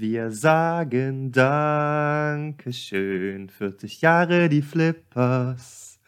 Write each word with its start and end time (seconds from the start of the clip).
Wir 0.00 0.30
sagen 0.30 1.30
Dankeschön, 1.30 2.00
40 3.50 4.00
Jahre 4.00 4.48
die 4.48 4.62
Flippers. 4.62 5.98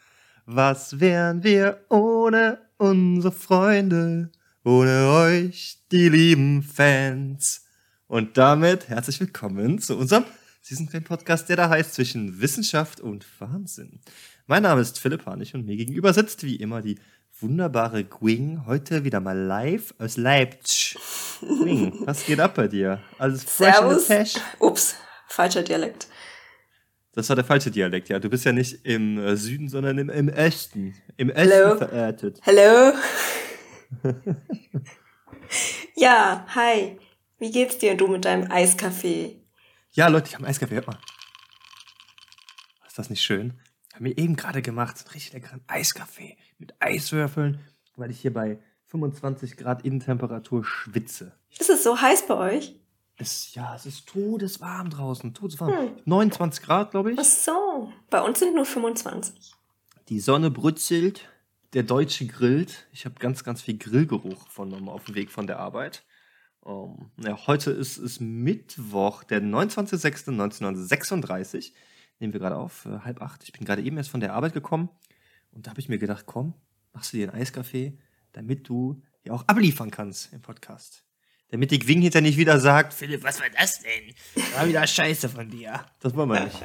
Was 0.47 0.99
wären 0.99 1.43
wir 1.43 1.85
ohne 1.89 2.57
unsere 2.77 3.31
Freunde, 3.31 4.31
ohne 4.63 5.09
euch, 5.09 5.77
die 5.91 6.09
lieben 6.09 6.63
Fans? 6.63 7.67
Und 8.07 8.35
damit 8.35 8.89
herzlich 8.89 9.19
willkommen 9.19 9.77
zu 9.77 9.95
unserem 9.95 10.25
Season 10.63 10.89
10 10.89 11.03
Podcast, 11.03 11.49
der 11.49 11.57
da 11.57 11.69
heißt 11.69 11.93
zwischen 11.93 12.41
Wissenschaft 12.41 12.99
und 12.99 13.27
Wahnsinn. 13.39 13.99
Mein 14.47 14.63
Name 14.63 14.81
ist 14.81 14.99
Philipp 14.99 15.27
Harnig 15.27 15.53
und 15.53 15.67
mir 15.67 15.77
gegenüber 15.77 16.13
sitzt 16.13 16.43
wie 16.43 16.55
immer 16.55 16.81
die 16.81 16.97
wunderbare 17.39 18.03
Gwing. 18.03 18.65
Heute 18.65 19.03
wieder 19.03 19.19
mal 19.19 19.37
live 19.37 19.93
aus 19.99 20.17
Leipzig. 20.17 20.97
Gwing, 21.39 21.93
was 22.05 22.25
geht 22.25 22.39
ab 22.39 22.55
bei 22.55 22.67
dir? 22.67 23.01
Alles 23.17 23.43
fresh 23.43 23.75
Servus. 23.75 24.41
Ups, 24.59 24.95
falscher 25.27 25.63
Dialekt. 25.63 26.07
Das 27.13 27.29
war 27.29 27.35
der 27.35 27.45
falsche 27.45 27.69
Dialekt, 27.69 28.09
ja. 28.09 28.19
Du 28.19 28.29
bist 28.29 28.43
ja 28.45 28.51
nicht 28.51 28.85
im 28.85 29.19
äh, 29.19 29.35
Süden, 29.35 29.69
sondern 29.69 29.97
im, 29.99 30.09
im 30.09 30.29
Osten. 30.29 30.95
Im 31.17 31.29
Osten 31.29 31.41
Hello. 31.41 31.77
verortet. 31.77 32.39
Hallo. 32.43 32.93
ja, 35.95 36.45
hi. 36.55 36.97
Wie 37.37 37.51
geht's 37.51 37.77
dir, 37.77 37.95
du 37.95 38.07
mit 38.07 38.25
deinem 38.25 38.49
Eiskaffee? 38.49 39.43
Ja, 39.91 40.07
Leute, 40.07 40.29
ich 40.29 40.33
habe 40.33 40.45
einen 40.45 40.49
Eiskaffee. 40.49 40.75
Hört 40.75 40.87
mal. 40.87 40.97
Ist 42.87 42.97
das 42.97 43.09
nicht 43.11 43.21
schön? 43.21 43.59
Haben 43.93 44.05
wir 44.05 44.17
eben 44.17 44.35
gerade 44.35 44.61
gemacht. 44.61 44.97
So 44.97 45.05
einen 45.05 45.13
richtig 45.13 45.33
leckeren 45.33 45.61
Eiskaffee 45.67 46.35
mit 46.57 46.73
Eiswürfeln, 46.79 47.59
weil 47.95 48.11
ich 48.11 48.19
hier 48.19 48.33
bei 48.33 48.59
25 48.87 49.55
Grad 49.55 49.85
Innentemperatur 49.85 50.65
schwitze. 50.65 51.31
Ist 51.57 51.69
es 51.69 51.83
so 51.83 51.99
heiß 51.99 52.27
bei 52.27 52.35
euch? 52.35 52.75
Es, 53.17 53.53
ja, 53.53 53.75
es 53.75 53.85
ist 53.85 54.07
todeswarm 54.07 54.89
draußen. 54.89 55.35
Todeswarm. 55.35 55.71
Hm. 55.71 55.91
29 56.05 56.63
Grad, 56.63 56.91
glaube 56.91 57.11
ich. 57.11 57.19
Ach 57.19 57.23
so. 57.23 57.91
Bei 58.09 58.21
uns 58.21 58.39
sind 58.39 58.55
nur 58.55 58.65
25. 58.65 59.53
Die 60.09 60.19
Sonne 60.19 60.51
brützelt, 60.51 61.29
der 61.73 61.83
Deutsche 61.83 62.25
grillt. 62.25 62.87
Ich 62.91 63.05
habe 63.05 63.15
ganz, 63.19 63.43
ganz 63.43 63.61
viel 63.61 63.77
Grillgeruch 63.77 64.47
vernommen 64.49 64.89
auf 64.89 65.05
dem 65.05 65.13
Weg 65.15 65.31
von 65.31 65.47
der 65.47 65.59
Arbeit. 65.59 66.03
Ähm, 66.65 67.11
ja, 67.17 67.47
heute 67.47 67.71
ist 67.71 67.97
es 67.97 68.19
Mittwoch, 68.19 69.23
der 69.23 69.41
29.06.1936. 69.41 71.71
Nehmen 72.23 72.31
wir 72.31 72.39
gerade 72.39 72.55
auf, 72.55 72.85
äh, 72.85 72.99
halb 73.03 73.21
acht. 73.21 73.43
Ich 73.43 73.51
bin 73.51 73.65
gerade 73.65 73.81
eben 73.81 73.97
erst 73.97 74.09
von 74.09 74.21
der 74.21 74.31
Arbeit 74.33 74.53
gekommen 74.53 74.87
und 75.51 75.67
da 75.67 75.71
habe 75.71 75.81
ich 75.81 75.89
mir 75.89 75.97
gedacht, 75.97 76.25
komm, 76.25 76.53
machst 76.93 77.11
du 77.11 77.17
dir 77.17 77.29
einen 77.29 77.41
Eiskaffee, 77.41 77.97
damit 78.31 78.69
du 78.69 79.01
ja 79.25 79.33
auch 79.33 79.45
abliefern 79.49 79.91
kannst 79.91 80.31
im 80.31 80.41
Podcast. 80.41 81.03
Damit 81.51 81.71
die 81.71 81.79
Gwing 81.79 82.01
hinter 82.01 82.21
nicht 82.21 82.37
wieder 82.37 82.61
sagt, 82.61 82.93
Philipp, 82.93 83.23
was 83.23 83.41
war 83.41 83.47
das 83.59 83.81
denn? 83.81 84.13
War 84.55 84.65
wieder 84.69 84.87
Scheiße 84.87 85.27
von 85.27 85.49
dir. 85.49 85.83
Das 85.99 86.15
wollen 86.15 86.29
wir 86.29 86.45
nicht. 86.45 86.63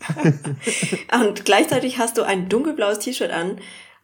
Und 1.12 1.44
gleichzeitig 1.44 1.98
hast 1.98 2.16
du 2.16 2.22
ein 2.22 2.48
dunkelblaues 2.48 3.00
T-Shirt 3.00 3.32
an 3.32 3.60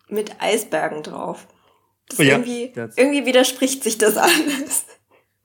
mit 0.08 0.40
Eisbergen 0.42 1.04
drauf. 1.04 1.46
Das 2.08 2.18
Oh 2.18 2.22
ja, 2.24 2.32
irgendwie, 2.32 2.72
das- 2.74 2.96
irgendwie 2.98 3.26
widerspricht 3.26 3.84
sich 3.84 3.96
das 3.96 4.16
alles. 4.16 4.86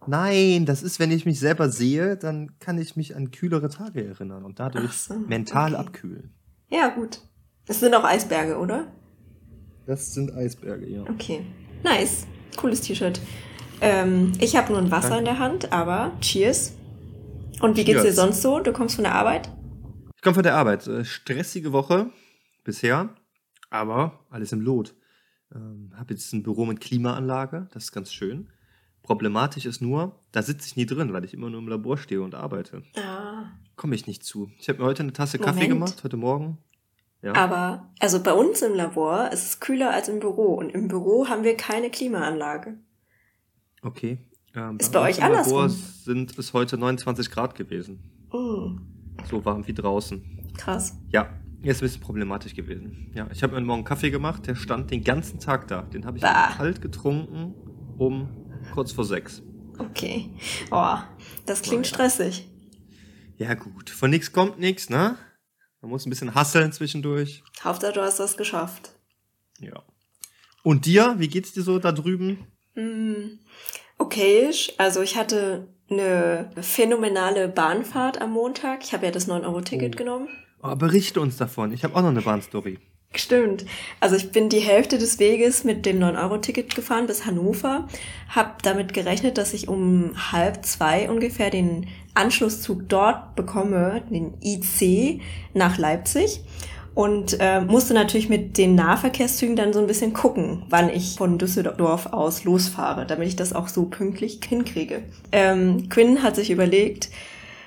Nein, 0.08 0.66
das 0.66 0.82
ist, 0.82 1.00
wenn 1.00 1.12
ich 1.12 1.26
mich 1.26 1.40
selber 1.40 1.70
sehe, 1.70 2.18
dann 2.18 2.58
kann 2.60 2.78
ich 2.80 2.96
mich 2.96 3.16
an 3.16 3.32
kühlere 3.32 3.70
Tage 3.70 4.06
erinnern 4.06 4.44
und 4.44 4.60
dadurch 4.60 4.94
so, 4.94 5.14
mental 5.14 5.74
okay. 5.74 5.82
abkühlen. 5.82 6.34
Ja, 6.70 6.90
gut. 6.90 7.22
Es 7.68 7.80
sind 7.80 7.94
auch 7.94 8.04
Eisberge, 8.04 8.58
oder? 8.58 8.88
Das 9.86 10.14
sind 10.14 10.34
Eisberge, 10.34 10.88
ja. 10.88 11.02
Okay. 11.04 11.46
Nice. 11.84 12.26
Cooles 12.58 12.82
T-Shirt. 12.82 13.22
Ähm, 13.82 14.34
ich 14.40 14.56
habe 14.56 14.72
nur 14.72 14.82
ein 14.82 14.92
Wasser 14.92 15.10
Danke. 15.10 15.20
in 15.20 15.26
der 15.26 15.40
Hand, 15.40 15.72
aber 15.72 16.12
cheers. 16.22 16.74
Und 17.62 17.78
wie 17.78 17.84
geht's 17.84 18.02
dir 18.02 18.10
Cheers. 18.10 18.16
sonst 18.16 18.42
so? 18.42 18.60
Du 18.60 18.74
kommst 18.74 18.96
von 18.96 19.04
der 19.04 19.16
Arbeit? 19.16 19.50
Ich 20.16 20.22
komme 20.22 20.36
von 20.36 20.44
der 20.44 20.56
Arbeit. 20.56 20.88
Äh, 20.88 21.06
Stressige 21.06 21.72
Woche 21.74 22.10
bisher, 22.64 23.10
aber 23.70 24.26
alles 24.30 24.52
im 24.52 24.62
Lot. 24.62 24.96
Ähm, 25.54 25.92
habe 25.96 26.14
jetzt 26.14 26.32
ein 26.34 26.44
Büro 26.44 26.66
mit 26.66 26.80
Klimaanlage, 26.80 27.68
das 27.74 27.86
ist 27.86 27.92
ganz 27.92 28.14
schön. 28.14 28.50
Problematisch 29.04 29.66
ist 29.66 29.82
nur, 29.82 30.16
da 30.32 30.42
sitze 30.42 30.68
ich 30.68 30.76
nie 30.76 30.86
drin, 30.86 31.12
weil 31.14 31.26
ich 31.26 31.34
immer 31.34 31.50
nur 31.50 31.60
im 31.60 31.68
Labor 31.68 31.98
stehe 31.98 32.22
und 32.22 32.36
arbeite. 32.36 32.84
Ah. 32.96 33.46
Komme 33.76 33.96
ich 33.96 34.06
nicht 34.08 34.24
zu. 34.24 34.52
Ich 34.60 34.70
habe 34.70 34.80
mir 34.80 34.86
heute 34.86 35.04
eine 35.04 35.14
Tasse 35.14 35.40
Kaffee 35.40 35.54
Moment. 35.68 35.74
gemacht, 35.74 36.04
heute 36.04 36.18
Morgen. 36.18 36.58
Ja. 37.24 37.34
Aber, 37.36 37.90
also 38.00 38.22
bei 38.22 38.34
uns 38.34 38.62
im 38.62 38.74
Labor 38.76 39.30
ist 39.32 39.44
es 39.46 39.60
kühler 39.60 39.92
als 39.92 40.08
im 40.08 40.20
Büro. 40.20 40.54
Und 40.56 40.70
im 40.72 40.88
Büro 40.88 41.28
haben 41.28 41.44
wir 41.44 41.56
keine 41.58 41.90
Klimaanlage. 41.90 42.78
Okay. 43.82 44.20
Ähm, 44.56 44.78
Ist 44.80 44.92
bei 44.92 45.00
uns 45.08 45.18
euch 45.18 45.26
im 45.26 45.32
Labor 45.32 45.62
andersrum? 45.64 45.70
sind 46.04 46.38
es 46.38 46.54
heute 46.54 46.78
29 46.78 47.32
Grad 47.32 47.56
gewesen. 47.56 48.00
Hm, 48.32 48.82
So 49.30 49.44
warm 49.46 49.66
wie 49.68 49.74
draußen. 49.74 50.52
krass. 50.58 50.98
Ja, 51.12 51.30
ist 51.64 51.82
ein 51.82 51.86
bisschen 51.86 52.02
problematisch 52.02 52.56
gewesen. 52.56 53.12
Ja, 53.16 53.28
ich 53.32 53.42
habe 53.44 53.54
mir 53.56 53.62
morgen 53.62 53.84
Kaffee 53.84 54.10
gemacht, 54.12 54.46
der 54.48 54.56
stand 54.56 54.90
den 54.92 55.04
ganzen 55.04 55.40
Tag 55.40 55.68
da. 55.68 55.84
Den 55.84 56.06
habe 56.06 56.18
ich 56.18 56.24
Bah. 56.24 56.52
kalt 56.58 56.82
getrunken 56.82 57.54
um 57.98 58.28
kurz 58.74 58.92
vor 58.92 59.06
sechs. 59.06 59.42
Okay. 59.78 60.30
Oh, 60.72 60.98
das 61.46 61.62
klingt 61.62 61.86
Oh 61.86 61.90
ja. 61.90 61.94
stressig. 61.96 62.48
Ja 63.38 63.54
gut, 63.56 63.90
von 63.90 64.10
nichts 64.10 64.32
kommt 64.32 64.60
nichts, 64.60 64.90
ne? 64.90 65.18
Man 65.82 65.90
muss 65.90 66.06
ein 66.06 66.12
bisschen 66.12 66.36
hasseln 66.36 66.72
zwischendurch. 66.72 67.44
Hauptsache, 67.64 67.94
du 67.94 68.02
hast 68.02 68.20
das 68.20 68.38
geschafft. 68.38 68.92
Ja. 69.60 69.82
Und 70.64 70.86
dir, 70.86 71.16
wie 71.18 71.28
geht's 71.28 71.54
dir 71.54 71.64
so 71.64 71.80
da 71.80 71.92
drüben? 71.92 72.46
Hm, 72.76 73.40
okayisch. 73.98 74.74
Also 74.78 75.02
ich 75.02 75.16
hatte 75.18 75.68
eine 75.90 76.52
phänomenale 76.62 77.48
Bahnfahrt 77.48 78.22
am 78.22 78.32
Montag. 78.32 78.84
Ich 78.84 78.94
habe 78.94 79.06
ja 79.08 79.12
das 79.12 79.28
9-Euro-Ticket 79.28 79.96
Oh. 79.96 79.98
genommen. 79.98 80.30
Oh, 80.62 80.76
berichte 80.76 81.20
uns 81.20 81.38
davon. 81.38 81.72
Ich 81.74 81.84
habe 81.84 81.96
auch 81.96 82.02
noch 82.04 82.10
eine 82.10 82.22
Bahnstory. 82.22 82.78
Stimmt. 83.14 83.66
Also 84.00 84.16
ich 84.16 84.32
bin 84.32 84.48
die 84.48 84.60
Hälfte 84.60 84.98
des 84.98 85.20
Weges 85.20 85.66
mit 85.66 85.86
dem 85.86 86.00
9-Euro-Ticket 86.00 86.74
gefahren 86.76 87.08
bis 87.08 87.26
Hannover. 87.26 87.88
Hab 88.34 88.64
damit 88.64 88.94
gerechnet, 88.94 89.38
dass 89.38 89.54
ich 89.54 89.68
um 89.68 90.12
halb 90.32 90.66
zwei 90.66 91.10
ungefähr 91.10 91.50
den 91.50 91.88
Anschlusszug 92.14 92.88
dort 92.88 93.36
bekomme, 93.36 94.02
den 94.10 94.34
IC 94.42 95.22
nach 95.54 95.78
Leipzig. 95.78 96.42
Und 96.94 97.38
äh, 97.40 97.62
musste 97.62 97.94
natürlich 97.94 98.28
mit 98.28 98.58
den 98.58 98.76
Nahverkehrszügen 98.76 99.56
dann 99.56 99.72
so 99.72 99.80
ein 99.80 99.88
bisschen 99.88 100.12
gucken, 100.14 100.64
wann 100.70 100.90
ich 100.90 101.16
von 101.18 101.38
Düsseldorf 101.38 102.08
aus 102.08 102.44
losfahre, 102.44 103.06
damit 103.06 103.30
ich 103.30 103.36
das 103.38 103.54
auch 103.54 103.70
so 103.70 103.86
pünktlich 103.86 104.40
hinkriege. 104.46 105.04
Ähm, 105.32 105.88
Quinn 105.90 106.22
hat 106.22 106.36
sich 106.36 106.52
überlegt, 106.52 107.10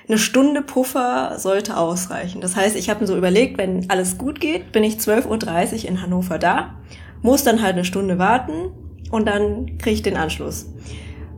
eine 0.07 0.17
Stunde 0.17 0.61
Puffer 0.61 1.39
sollte 1.39 1.77
ausreichen. 1.77 2.41
Das 2.41 2.55
heißt, 2.55 2.75
ich 2.75 2.89
habe 2.89 3.01
mir 3.01 3.07
so 3.07 3.17
überlegt, 3.17 3.57
wenn 3.57 3.89
alles 3.89 4.17
gut 4.17 4.39
geht, 4.39 4.71
bin 4.71 4.83
ich 4.83 4.95
12.30 4.95 5.83
Uhr 5.83 5.89
in 5.89 6.01
Hannover 6.01 6.37
da, 6.37 6.75
muss 7.21 7.43
dann 7.43 7.61
halt 7.61 7.73
eine 7.73 7.85
Stunde 7.85 8.19
warten 8.19 8.71
und 9.11 9.25
dann 9.27 9.77
kriege 9.77 9.95
ich 9.95 10.01
den 10.03 10.17
Anschluss. 10.17 10.67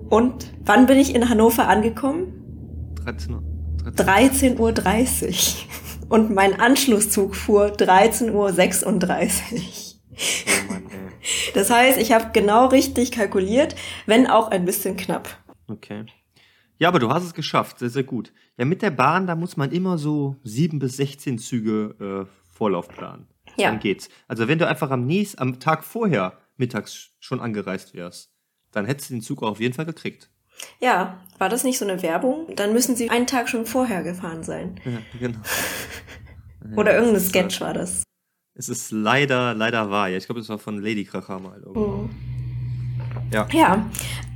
Und 0.10 0.54
wann 0.66 0.86
bin 0.86 0.98
ich 0.98 1.14
in 1.16 1.30
Hannover 1.30 1.68
angekommen? 1.68 2.94
13 3.04 3.34
Uhr. 3.36 3.44
13 3.96 4.60
Uhr. 4.60 4.70
13.30 4.70 5.26
Uhr. 5.28 6.10
Und 6.10 6.34
mein 6.34 6.60
Anschlusszug 6.60 7.36
fuhr 7.36 7.68
13.36 7.68 8.32
Uhr. 8.34 8.52
Oh 10.58 10.72
Mann, 10.72 10.84
ey. 10.90 11.52
Das 11.54 11.70
heißt, 11.70 12.00
ich 12.00 12.12
habe 12.14 12.32
genau 12.34 12.68
richtig 12.68 13.12
kalkuliert, 13.12 13.76
wenn 14.06 14.28
auch 14.28 14.50
ein 14.50 14.66
bisschen 14.66 14.96
knapp. 14.96 15.30
Okay. 15.70 16.06
Ja, 16.80 16.90
aber 16.90 17.00
du 17.00 17.10
hast 17.10 17.24
es 17.24 17.34
geschafft. 17.34 17.80
Sehr, 17.80 17.90
sehr 17.90 18.04
gut. 18.04 18.32
Ja, 18.58 18.66
mit 18.66 18.82
der 18.82 18.92
Bahn, 18.92 19.28
da 19.28 19.36
muss 19.36 19.58
man 19.58 19.72
immer 19.72 19.98
so 19.98 20.36
sieben 20.44 20.80
bis 20.80 20.98
16 20.98 21.40
Züge 21.40 22.28
äh, 22.28 22.54
Vorlauf 22.54 22.88
planen. 22.88 23.28
Ja. 23.56 23.70
Dann 23.70 23.80
geht's. 23.80 24.10
Also 24.28 24.48
wenn 24.48 24.60
du 24.60 24.68
einfach 24.68 24.92
am 24.92 25.06
nächsten, 25.06 25.40
am 25.42 25.60
Tag 25.60 25.84
vorher 25.84 26.38
mittags 26.58 27.12
schon 27.20 27.40
angereist 27.40 27.94
wärst, 27.94 28.32
dann 28.72 28.86
hättest 28.86 29.10
du 29.10 29.16
den 29.16 29.22
Zug 29.22 29.42
auch 29.44 29.52
auf 29.52 29.60
jeden 29.60 29.74
Fall 29.74 29.86
gekriegt. 29.86 30.30
Ja, 30.80 31.24
war 31.38 31.50
das 31.50 31.64
nicht 31.64 31.78
so 31.78 31.86
eine 31.86 32.02
Werbung? 32.02 32.48
Dann 32.56 32.74
müssen 32.74 32.96
sie 32.96 33.10
einen 33.10 33.28
Tag 33.28 33.48
schon 33.48 33.66
vorher 33.66 34.04
gefahren 34.04 34.44
sein. 34.44 34.80
Ja, 34.86 35.00
genau. 35.19 35.40
Oder 36.75 36.94
Ja, 36.94 37.00
irgendein 37.00 37.22
Sketch 37.22 37.57
äh, 37.57 37.62
war 37.62 37.74
das. 37.74 38.04
Es 38.56 38.69
ist 38.69 38.92
leider, 38.92 39.54
leider 39.54 39.92
wahr. 39.92 40.10
Ja, 40.10 40.18
ich 40.18 40.25
glaube, 40.25 40.42
es 40.42 40.50
war 40.50 40.57
von 40.57 40.81
Lady 40.81 41.06
Kracher 41.06 41.40
mal. 41.40 41.60
irgendwo. 41.60 42.10
Ja. 43.31 43.47
Ja, 43.51 43.85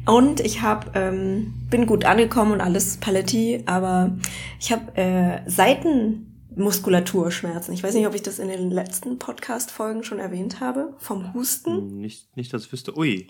und 0.05 0.39
ich 0.39 0.61
hab, 0.61 0.95
ähm, 0.95 1.53
bin 1.69 1.85
gut 1.85 2.05
angekommen 2.05 2.53
und 2.53 2.61
alles 2.61 2.95
Paletti, 2.97 3.63
aber 3.65 4.15
ich 4.59 4.71
habe 4.71 4.95
äh, 4.97 5.41
Seitenmuskulaturschmerzen. 5.49 7.73
Ich 7.73 7.83
weiß 7.83 7.93
nicht, 7.93 8.07
ob 8.07 8.15
ich 8.15 8.23
das 8.23 8.39
in 8.39 8.47
den 8.47 8.71
letzten 8.71 9.19
Podcast-Folgen 9.19 10.03
schon 10.03 10.19
erwähnt 10.19 10.59
habe, 10.59 10.95
vom 10.97 11.33
Husten. 11.33 11.99
Nicht, 11.99 12.35
nicht, 12.35 12.53
dass 12.53 12.65
ich 12.65 12.73
wüsste. 12.73 12.97
Ui. 12.97 13.27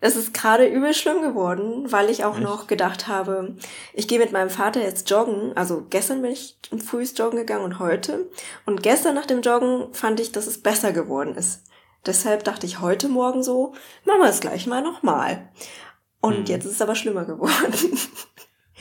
Es 0.00 0.14
ist 0.14 0.32
gerade 0.32 0.64
übel 0.66 0.94
schlimm 0.94 1.22
geworden, 1.22 1.90
weil 1.90 2.08
ich 2.08 2.24
auch 2.24 2.36
Echt? 2.36 2.44
noch 2.44 2.68
gedacht 2.68 3.08
habe, 3.08 3.56
ich 3.94 4.06
gehe 4.06 4.20
mit 4.20 4.30
meinem 4.30 4.50
Vater 4.50 4.80
jetzt 4.80 5.10
joggen. 5.10 5.56
Also 5.56 5.84
gestern 5.90 6.22
bin 6.22 6.30
ich 6.32 6.56
früh 6.84 7.02
joggen 7.02 7.38
gegangen 7.38 7.64
und 7.64 7.80
heute. 7.80 8.30
Und 8.64 8.84
gestern 8.84 9.16
nach 9.16 9.26
dem 9.26 9.42
Joggen 9.42 9.92
fand 9.92 10.20
ich, 10.20 10.30
dass 10.30 10.46
es 10.46 10.62
besser 10.62 10.92
geworden 10.92 11.34
ist. 11.34 11.64
Deshalb 12.06 12.44
dachte 12.44 12.66
ich 12.66 12.80
heute 12.80 13.08
Morgen 13.08 13.42
so, 13.42 13.74
machen 14.04 14.20
wir 14.20 14.28
es 14.28 14.40
gleich 14.40 14.66
mal 14.66 14.82
nochmal. 14.82 15.48
Und 16.20 16.34
Hm. 16.36 16.44
jetzt 16.46 16.64
ist 16.64 16.72
es 16.72 16.82
aber 16.82 16.94
schlimmer 16.94 17.24
geworden. 17.24 17.72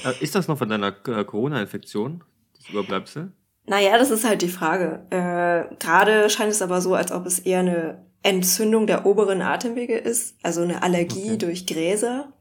Äh, 0.05 0.13
Ist 0.23 0.35
das 0.35 0.47
noch 0.47 0.59
von 0.59 0.69
deiner 0.69 0.89
äh, 1.07 1.25
Corona-Infektion? 1.25 2.23
Das 2.55 2.69
Überbleibsel? 2.69 3.31
Naja, 3.65 3.97
das 3.97 4.11
ist 4.11 4.25
halt 4.25 4.43
die 4.43 4.47
Frage. 4.47 5.07
Äh, 5.09 5.75
Gerade 5.77 6.29
scheint 6.29 6.51
es 6.51 6.61
aber 6.61 6.81
so, 6.81 6.93
als 6.93 7.11
ob 7.11 7.25
es 7.25 7.39
eher 7.39 7.61
eine 7.61 8.05
Entzündung 8.21 8.85
der 8.85 9.07
oberen 9.07 9.41
Atemwege 9.41 9.97
ist, 9.97 10.35
also 10.43 10.61
eine 10.61 10.83
Allergie 10.83 11.29
Okay. 11.29 11.37
durch 11.39 11.65
Gräser. 11.65 12.31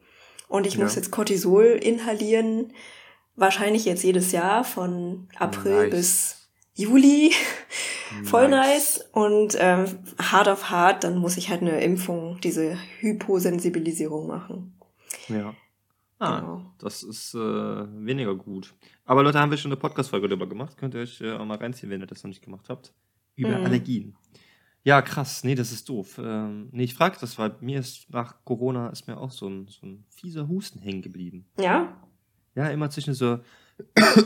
Und 0.49 0.67
ich 0.67 0.75
Ja. 0.75 0.85
muss 0.85 0.97
jetzt 0.97 1.11
Cortisol 1.11 1.65
inhalieren, 1.65 2.75
wahrscheinlich 3.37 3.87
jetzt 3.87 4.05
jedes 4.05 4.33
Jahr 4.33 4.63
von 4.63 5.27
April 5.39 5.89
Nice. 5.89 5.91
bis 5.91 6.46
Juli. 6.77 7.33
Voll 8.25 8.49
nice. 8.49 9.05
Und 9.13 9.57
ähm, 9.59 9.87
hart 10.21 10.49
auf 10.49 10.71
hart, 10.71 11.03
dann 11.05 11.19
muss 11.19 11.37
ich 11.37 11.49
halt 11.51 11.63
eine 11.63 11.81
Impfung, 11.83 12.39
diese 12.41 12.77
Hyposensibilisierung 13.01 14.27
machen. 14.29 14.79
Ja. 15.29 15.55
Ah, 16.19 16.41
Genau. 16.41 16.73
das 16.79 17.03
ist 17.03 17.35
äh, 17.35 17.39
weniger 17.39 18.35
gut. 18.35 18.75
Aber 19.05 19.23
Leute, 19.23 19.39
haben 19.39 19.51
wir 19.51 19.59
schon 19.59 19.71
eine 19.73 19.81
Podcast-Folge 19.81 20.29
darüber 20.29 20.49
gemacht. 20.49 20.77
Könnt 20.79 20.95
ihr 20.95 21.01
euch 21.01 21.21
äh, 21.21 21.33
auch 21.33 21.45
mal 21.45 21.59
reinziehen, 21.59 21.91
wenn 21.91 22.01
ihr 22.01 22.07
das 22.07 22.23
noch 22.23 22.29
nicht 22.29 22.43
gemacht 22.43 22.69
habt. 22.71 22.95
Über 23.35 23.59
Mhm. 23.59 23.65
Allergien. 23.67 24.17
Ja, 24.83 25.03
krass. 25.03 25.45
Nee, 25.45 25.55
das 25.57 25.73
ist 25.73 25.89
doof. 25.89 26.19
Ähm, 26.23 26.69
nee, 26.73 26.85
ich 26.85 26.95
frage 26.95 27.19
das, 27.21 27.39
weil 27.39 27.57
mir 27.61 27.81
ist 27.81 28.09
nach 28.09 28.37
Corona 28.45 28.89
ist 28.91 29.07
mir 29.09 29.19
auch 29.19 29.31
so 29.33 29.47
ein, 29.49 29.67
so 29.69 29.85
ein 29.85 30.05
fieser 30.09 30.49
Husten 30.49 30.79
hängen 30.79 31.03
geblieben. 31.03 31.45
Ja? 31.59 32.01
Ja, 32.55 32.69
immer 32.69 32.89
zwischen 32.89 33.13
so 33.13 33.41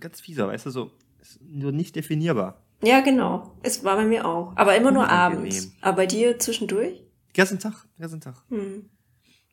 ganz 0.00 0.20
fieser, 0.20 0.46
weißt 0.46 0.66
du, 0.66 0.70
so 0.70 0.90
ist 1.22 1.40
nur 1.42 1.72
nicht 1.72 1.96
definierbar. 1.96 2.62
Ja, 2.82 3.00
genau. 3.00 3.56
Es 3.62 3.84
war 3.84 3.96
bei 3.96 4.04
mir 4.04 4.26
auch. 4.26 4.52
Aber 4.56 4.76
immer 4.76 4.90
nur 4.90 5.04
Unangenehm. 5.04 5.38
abends. 5.38 5.72
Aber 5.80 5.96
bei 5.96 6.06
dir 6.06 6.38
zwischendurch? 6.38 6.98
Den 6.98 7.34
ganzen 7.34 7.58
Tag, 7.60 7.86
den 7.96 8.02
ganzen 8.02 8.20
Tag. 8.20 8.42
Hm. 8.48 8.90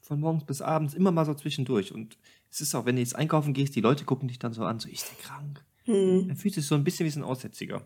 Von 0.01 0.19
morgens 0.19 0.45
bis 0.45 0.61
abends, 0.61 0.95
immer 0.95 1.11
mal 1.11 1.25
so 1.25 1.35
zwischendurch. 1.35 1.93
Und 1.93 2.17
es 2.49 2.61
ist 2.61 2.73
auch, 2.73 2.85
wenn 2.85 2.95
du 2.95 3.01
jetzt 3.01 3.15
einkaufen 3.15 3.53
gehst, 3.53 3.75
die 3.75 3.81
Leute 3.81 4.03
gucken 4.05 4.27
dich 4.27 4.39
dann 4.39 4.53
so 4.53 4.63
an, 4.63 4.79
so, 4.79 4.89
ist 4.89 5.09
der 5.11 5.23
krank? 5.23 5.63
Hm. 5.85 6.29
Er 6.29 6.35
fühlt 6.35 6.55
sich 6.55 6.65
so 6.65 6.73
ein 6.75 6.83
bisschen 6.83 7.05
wie 7.05 7.11
so 7.11 7.19
ein 7.19 7.23
Aussätziger. 7.23 7.85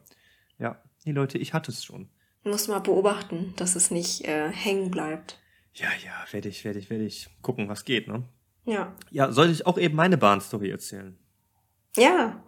Ja, 0.58 0.82
nee, 1.04 1.12
Leute, 1.12 1.38
ich 1.38 1.54
hatte 1.54 1.72
es 1.72 1.84
schon. 1.84 2.08
Muss 2.46 2.70
mal 2.70 2.80
beobachten, 2.80 3.54
dass 3.58 3.76
es 3.76 3.92
nicht 3.92 4.26
äh, 4.26 4.50
hängen 4.50 4.92
bleibt. 4.92 5.40
Ja, 5.74 5.88
ja, 6.04 6.12
werde 6.32 6.50
ich, 6.50 6.64
werde 6.64 6.80
ich, 6.80 6.90
werde 6.90 7.06
ich 7.06 7.30
gucken, 7.42 7.68
was 7.68 7.84
geht, 7.84 8.08
ne? 8.08 8.24
Ja. 8.66 8.96
Ja, 9.12 9.32
soll 9.32 9.50
ich 9.50 9.66
auch 9.66 9.78
eben 9.78 9.96
meine 9.96 10.18
Bahnstory 10.18 10.70
erzählen? 10.70 11.18
Ja. 11.98 12.42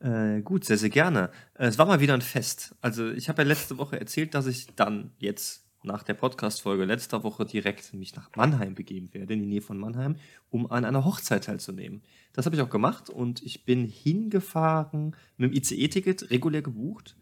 Äh, 0.00 0.40
gut, 0.42 0.64
sehr, 0.64 0.78
sehr 0.78 0.90
gerne. 0.90 1.30
Äh, 1.54 1.66
es 1.66 1.78
war 1.78 1.86
mal 1.86 2.00
wieder 2.00 2.14
ein 2.14 2.22
Fest. 2.22 2.74
Also, 2.80 3.10
ich 3.10 3.28
habe 3.28 3.42
ja 3.42 3.48
letzte 3.48 3.78
Woche 3.78 4.00
erzählt, 4.00 4.34
dass 4.34 4.46
ich 4.46 4.66
dann 4.74 5.12
jetzt 5.18 5.66
nach 5.82 6.02
der 6.02 6.14
Podcast-Folge 6.14 6.84
letzter 6.84 7.22
Woche 7.22 7.44
direkt 7.44 7.94
mich 7.94 8.14
nach 8.14 8.30
Mannheim 8.36 8.74
begeben 8.74 9.12
werde, 9.12 9.32
in 9.34 9.40
die 9.40 9.46
Nähe 9.46 9.62
von 9.62 9.78
Mannheim, 9.78 10.16
um 10.50 10.70
an 10.70 10.84
einer 10.84 11.04
Hochzeit 11.04 11.44
teilzunehmen. 11.44 12.02
Das 12.32 12.46
habe 12.46 12.56
ich 12.56 12.62
auch 12.62 12.70
gemacht 12.70 13.08
und 13.08 13.42
ich 13.42 13.64
bin 13.64 13.86
hingefahren 13.86 15.16
mit 15.36 15.50
dem 15.50 15.56
ICE-Ticket, 15.56 16.30
regulär 16.30 16.62
gebucht 16.62 17.16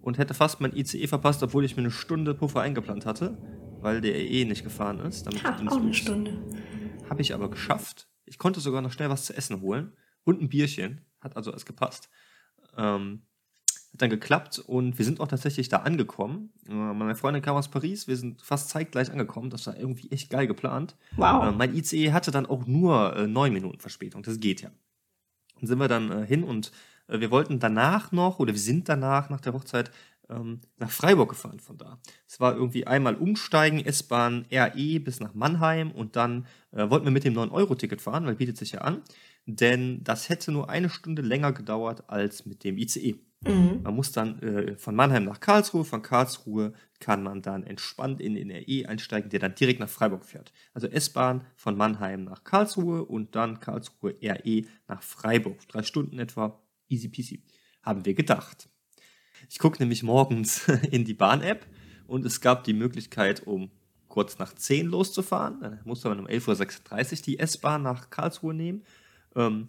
und 0.00 0.18
hätte 0.18 0.34
fast 0.34 0.60
mein 0.60 0.76
ICE 0.76 1.06
verpasst, 1.08 1.42
obwohl 1.42 1.64
ich 1.64 1.76
mir 1.76 1.82
eine 1.82 1.90
Stunde 1.90 2.34
Puffer 2.34 2.60
eingeplant 2.60 3.04
hatte, 3.06 3.36
weil 3.80 4.00
der 4.00 4.16
eh 4.16 4.44
nicht 4.44 4.62
gefahren 4.62 5.00
ist. 5.00 5.26
Damit 5.26 5.42
Ha, 5.42 5.56
auch 5.68 5.76
eine. 5.76 5.94
Stunde. 5.94 6.38
Habe 7.08 7.22
ich 7.22 7.34
aber 7.34 7.50
geschafft. 7.50 8.08
Ich 8.26 8.38
konnte 8.38 8.60
sogar 8.60 8.80
noch 8.80 8.92
schnell 8.92 9.10
was 9.10 9.24
zu 9.24 9.36
essen 9.36 9.60
holen 9.60 9.92
und 10.24 10.40
ein 10.40 10.48
Bierchen. 10.48 11.00
Hat 11.20 11.36
also 11.36 11.50
alles 11.50 11.66
gepasst. 11.66 12.08
Ähm, 12.76 13.22
hat 13.94 14.02
dann 14.02 14.10
geklappt 14.10 14.58
und 14.58 14.98
wir 14.98 15.04
sind 15.04 15.20
auch 15.20 15.28
tatsächlich 15.28 15.68
da 15.68 15.78
angekommen. 15.78 16.52
Äh, 16.68 16.72
meine 16.72 17.14
Freundin 17.14 17.42
kam 17.42 17.56
aus 17.56 17.68
Paris, 17.68 18.08
wir 18.08 18.16
sind 18.16 18.42
fast 18.42 18.68
zeitgleich 18.68 19.10
angekommen. 19.10 19.50
Das 19.50 19.66
war 19.68 19.76
irgendwie 19.76 20.10
echt 20.10 20.30
geil 20.30 20.46
geplant. 20.48 20.96
Wow. 21.16 21.44
Äh, 21.44 21.52
mein 21.52 21.74
ICE 21.74 22.12
hatte 22.12 22.32
dann 22.32 22.46
auch 22.46 22.66
nur 22.66 23.16
äh, 23.16 23.26
neun 23.28 23.52
Minuten 23.52 23.78
Verspätung. 23.78 24.22
Das 24.24 24.40
geht 24.40 24.62
ja. 24.62 24.70
Dann 25.60 25.68
sind 25.68 25.78
wir 25.78 25.88
dann 25.88 26.24
hin 26.24 26.42
und 26.42 26.72
wir 27.06 27.30
wollten 27.30 27.60
danach 27.60 28.12
noch, 28.12 28.38
oder 28.38 28.52
wir 28.52 28.60
sind 28.60 28.88
danach 28.88 29.30
nach 29.30 29.40
der 29.40 29.52
Hochzeit 29.52 29.92
ähm, 30.30 30.62
nach 30.78 30.90
Freiburg 30.90 31.28
gefahren 31.28 31.60
von 31.60 31.76
da. 31.76 31.98
Es 32.26 32.40
war 32.40 32.54
irgendwie 32.54 32.86
einmal 32.86 33.14
umsteigen, 33.14 33.84
S-Bahn 33.84 34.46
RE 34.50 35.00
bis 35.00 35.20
nach 35.20 35.34
Mannheim 35.34 35.92
und 35.92 36.16
dann 36.16 36.46
wollten 36.72 37.04
wir 37.04 37.12
mit 37.12 37.24
dem 37.24 37.34
9-Euro-Ticket 37.34 38.00
fahren, 38.00 38.26
weil 38.26 38.34
bietet 38.34 38.56
sich 38.56 38.72
ja 38.72 38.80
an. 38.80 39.02
Denn 39.46 40.02
das 40.02 40.28
hätte 40.28 40.52
nur 40.52 40.70
eine 40.70 40.88
Stunde 40.88 41.22
länger 41.22 41.52
gedauert 41.52 42.08
als 42.08 42.46
mit 42.46 42.64
dem 42.64 42.78
ICE. 42.78 43.16
Mhm. 43.46 43.80
Man 43.82 43.94
muss 43.94 44.12
dann 44.12 44.40
äh, 44.40 44.76
von 44.76 44.94
Mannheim 44.94 45.24
nach 45.24 45.40
Karlsruhe, 45.40 45.84
von 45.84 46.02
Karlsruhe 46.02 46.72
kann 46.98 47.22
man 47.22 47.42
dann 47.42 47.62
entspannt 47.64 48.20
in 48.20 48.34
den 48.34 48.50
RE 48.50 48.88
einsteigen, 48.88 49.28
der 49.28 49.40
dann 49.40 49.54
direkt 49.54 49.80
nach 49.80 49.88
Freiburg 49.88 50.24
fährt. 50.24 50.52
Also 50.72 50.86
S-Bahn 50.86 51.44
von 51.56 51.76
Mannheim 51.76 52.24
nach 52.24 52.44
Karlsruhe 52.44 53.04
und 53.04 53.34
dann 53.34 53.60
Karlsruhe 53.60 54.14
RE 54.22 54.62
nach 54.88 55.02
Freiburg. 55.02 55.68
Drei 55.68 55.82
Stunden 55.82 56.18
etwa, 56.18 56.62
easy 56.88 57.08
peasy. 57.08 57.42
Haben 57.82 58.06
wir 58.06 58.14
gedacht. 58.14 58.70
Ich 59.50 59.58
gucke 59.58 59.82
nämlich 59.82 60.02
morgens 60.02 60.66
in 60.90 61.04
die 61.04 61.14
Bahn-App 61.14 61.66
und 62.06 62.24
es 62.24 62.40
gab 62.40 62.64
die 62.64 62.72
Möglichkeit, 62.72 63.46
um 63.46 63.70
kurz 64.08 64.38
nach 64.38 64.54
10 64.54 64.86
loszufahren. 64.86 65.60
Dann 65.60 65.80
musste 65.84 66.08
man 66.08 66.20
um 66.20 66.26
11.36 66.26 67.12
Uhr 67.12 67.22
die 67.26 67.38
S-Bahn 67.38 67.82
nach 67.82 68.08
Karlsruhe 68.08 68.54
nehmen. 68.54 68.84
Ähm, 69.36 69.66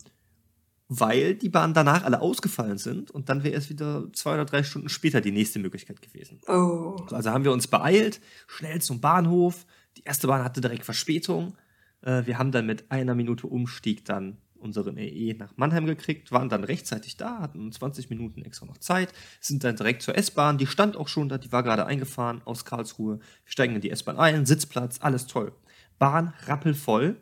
weil 0.88 1.36
die 1.36 1.50
Bahnen 1.50 1.74
danach 1.74 2.04
alle 2.04 2.22
ausgefallen 2.22 2.78
sind 2.78 3.10
und 3.10 3.30
dann 3.30 3.44
wäre 3.44 3.56
es 3.56 3.70
wieder 3.70 4.08
zwei 4.14 4.36
oder 4.36 4.46
drei 4.46 4.64
Stunden 4.64 4.90
später 4.90 5.20
die 5.20 5.32
nächste 5.32 5.60
Möglichkeit 5.60 6.02
gewesen. 6.02 6.40
Oh. 6.48 6.98
Also 7.10 7.32
haben 7.32 7.44
wir 7.44 7.52
uns 7.52 7.68
beeilt, 7.68 8.22
schnell 8.48 8.82
zum 8.82 9.02
Bahnhof. 9.02 9.66
Die 9.98 10.04
erste 10.04 10.28
Bahn 10.28 10.44
hatte 10.44 10.62
direkt 10.62 10.86
Verspätung. 10.86 11.58
Äh, 12.02 12.26
wir 12.26 12.38
haben 12.38 12.52
dann 12.52 12.68
mit 12.68 12.92
einer 12.92 13.16
Minute 13.16 13.48
Umstieg 13.48 14.06
dann 14.06 14.38
unseren 14.58 14.98
EE 14.98 15.34
nach 15.34 15.58
Mannheim 15.58 15.86
gekriegt, 15.86 16.32
waren 16.32 16.50
dann 16.50 16.64
rechtzeitig 16.64 17.18
da, 17.18 17.40
hatten 17.40 17.72
20 17.72 18.10
Minuten 18.10 18.42
extra 18.44 18.66
noch 18.66 18.78
Zeit, 18.78 19.14
sind 19.40 19.64
dann 19.64 19.76
direkt 19.76 20.02
zur 20.02 20.18
S-Bahn, 20.18 20.58
die 20.58 20.66
stand 20.66 20.98
auch 20.98 21.08
schon 21.08 21.30
da, 21.30 21.38
die 21.38 21.52
war 21.52 21.62
gerade 21.62 21.86
eingefahren 21.86 22.42
aus 22.46 22.66
Karlsruhe. 22.66 23.20
Wir 23.20 23.52
steigen 23.52 23.76
in 23.76 23.82
die 23.82 23.92
S-Bahn 23.92 24.18
ein, 24.18 24.46
Sitzplatz, 24.46 25.00
alles 25.02 25.28
toll. 25.28 25.52
Bahn 26.00 26.34
rappelvoll, 26.46 27.22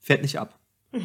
fährt 0.00 0.22
nicht 0.22 0.38
ab. 0.38 0.58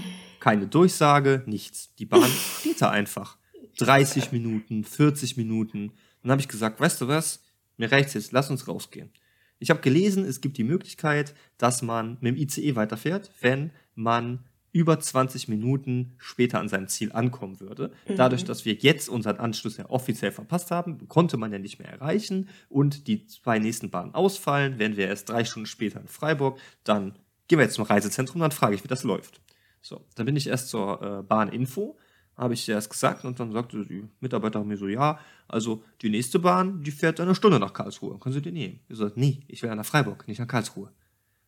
Keine 0.48 0.68
Durchsage, 0.68 1.44
nichts. 1.46 1.94
Die 1.96 2.06
Bahn 2.06 2.32
steht 2.60 2.82
da 2.82 2.90
einfach. 2.90 3.38
30 3.80 4.32
Minuten, 4.32 4.86
40 4.86 5.36
Minuten. 5.36 5.92
Dann 6.22 6.32
habe 6.32 6.40
ich 6.40 6.48
gesagt, 6.48 6.80
weißt 6.80 7.02
du 7.02 7.10
was? 7.10 7.44
Mir 7.76 7.92
reicht's 7.92 8.14
jetzt, 8.14 8.32
lass 8.32 8.50
uns 8.50 8.66
rausgehen. 8.66 9.12
Ich 9.60 9.70
habe 9.70 9.82
gelesen, 9.82 10.24
es 10.24 10.40
gibt 10.40 10.58
die 10.58 10.64
Möglichkeit, 10.64 11.36
dass 11.58 11.82
man 11.82 12.18
mit 12.22 12.38
dem 12.38 12.38
ICE 12.38 12.78
weiterfährt, 12.78 13.30
wenn 13.42 13.72
man 13.94 14.46
über 14.72 14.98
20 14.98 15.50
Minuten 15.50 16.14
später 16.18 16.62
an 16.62 16.70
seinem 16.70 16.88
Ziel 16.88 17.12
ankommen 17.12 17.60
würde. 17.60 17.92
Dadurch, 18.16 18.46
dass 18.46 18.64
wir 18.64 18.76
jetzt 18.76 19.10
unseren 19.10 19.40
Anschluss 19.40 19.76
ja 19.76 19.90
offiziell 19.90 20.32
verpasst 20.32 20.72
haben, 20.72 21.10
konnte 21.10 21.36
man 21.36 21.52
ja 21.52 21.60
nicht 21.60 21.78
mehr 21.78 21.90
erreichen 21.90 22.48
und 22.70 23.08
die 23.10 23.28
zwei 23.28 23.60
nächsten 23.60 23.90
Bahnen 23.90 24.14
ausfallen, 24.14 24.80
wären 24.80 24.96
wir 24.96 25.08
erst 25.08 25.28
drei 25.28 25.44
Stunden 25.44 25.68
später 25.68 26.00
in 26.00 26.08
Freiburg, 26.08 26.58
dann 26.86 27.20
gehen 27.50 27.60
wir 27.60 27.66
jetzt 27.66 27.76
zum 27.76 27.84
Reisezentrum, 27.84 28.40
dann 28.40 28.52
frage 28.52 28.76
ich, 28.76 28.84
wie 28.86 28.88
das 28.88 29.04
läuft. 29.04 29.42
So, 29.82 30.06
dann 30.16 30.26
bin 30.26 30.36
ich 30.36 30.48
erst 30.48 30.70
zur 30.70 31.02
äh, 31.02 31.24
Bahninfo, 31.24 31.98
habe 32.36 32.54
ich 32.54 32.68
erst 32.70 32.90
gesagt 32.90 33.26
und 33.26 33.40
dann 33.40 33.52
sagte 33.52 33.86
die 33.86 34.08
Mitarbeiterin 34.20 34.68
mir 34.68 34.78
so, 34.78 34.88
ja, 34.88 35.20
also 35.48 35.84
die 36.02 36.10
nächste 36.10 36.40
Bahn, 36.40 36.84
die 36.84 36.92
fährt 36.92 37.20
eine 37.20 37.36
Stunde 37.36 37.60
nach 37.60 37.74
Karlsruhe, 37.74 38.20
können 38.20 38.34
Sie 38.34 38.42
die 38.42 38.52
nehmen? 38.52 38.80
Ich 38.90 38.98
so, 38.98 39.10
nee, 39.16 39.42
ich 39.48 39.64
will 39.64 39.74
nach 39.76 39.86
Freiburg, 39.86 40.28
nicht 40.28 40.40
nach 40.40 40.48
Karlsruhe. 40.48 40.92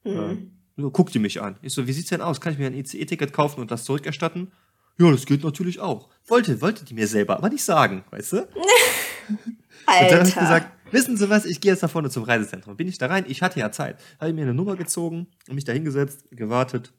Äh, 0.04 0.36
so, 0.78 0.92
guckt 0.92 1.14
die 1.14 1.20
mich 1.20 1.42
an. 1.42 1.58
Ich 1.62 1.74
so, 1.74 1.86
wie 1.88 1.92
sieht's 1.92 2.10
denn 2.10 2.22
aus? 2.22 2.40
Kann 2.40 2.54
ich 2.54 2.60
mir 2.60 2.68
ein 2.68 2.74
ICE-Ticket 2.74 3.34
kaufen 3.34 3.60
und 3.60 3.70
das 3.70 3.84
zurückerstatten? 3.84 4.52
Ja, 4.98 5.12
das 5.12 5.26
geht 5.26 5.44
natürlich 5.44 5.80
auch. 5.80 6.10
Wollte, 6.28 6.62
wollte 6.62 6.84
die 6.86 6.94
mir 6.94 7.08
selber, 7.08 7.38
aber 7.38 7.50
nicht 7.50 7.64
sagen, 7.64 8.04
weißt 8.12 8.34
du? 8.34 8.38
Alter. 8.38 8.48
Und 9.88 10.12
dann 10.12 10.20
habe 10.20 10.30
ich 10.30 10.36
gesagt, 10.36 10.72
wissen 10.92 11.16
Sie 11.16 11.30
was, 11.30 11.46
ich 11.46 11.62
gehe 11.62 11.72
jetzt 11.72 11.82
nach 11.82 11.90
vorne 11.90 12.10
zum 12.10 12.24
Reisezentrum. 12.24 12.76
Bin 12.76 12.88
ich 12.88 12.98
da 12.98 13.08
rein? 13.08 13.24
Ich 13.28 13.42
hatte 13.42 13.60
ja 13.60 13.72
Zeit. 13.72 13.98
Habe 14.20 14.30
ich 14.30 14.36
mir 14.36 14.42
eine 14.42 14.54
Nummer 14.54 14.76
gezogen 14.76 15.28
und 15.48 15.56
mich 15.56 15.64
da 15.64 15.72
hingesetzt, 15.72 16.26
gewartet. 16.32 16.92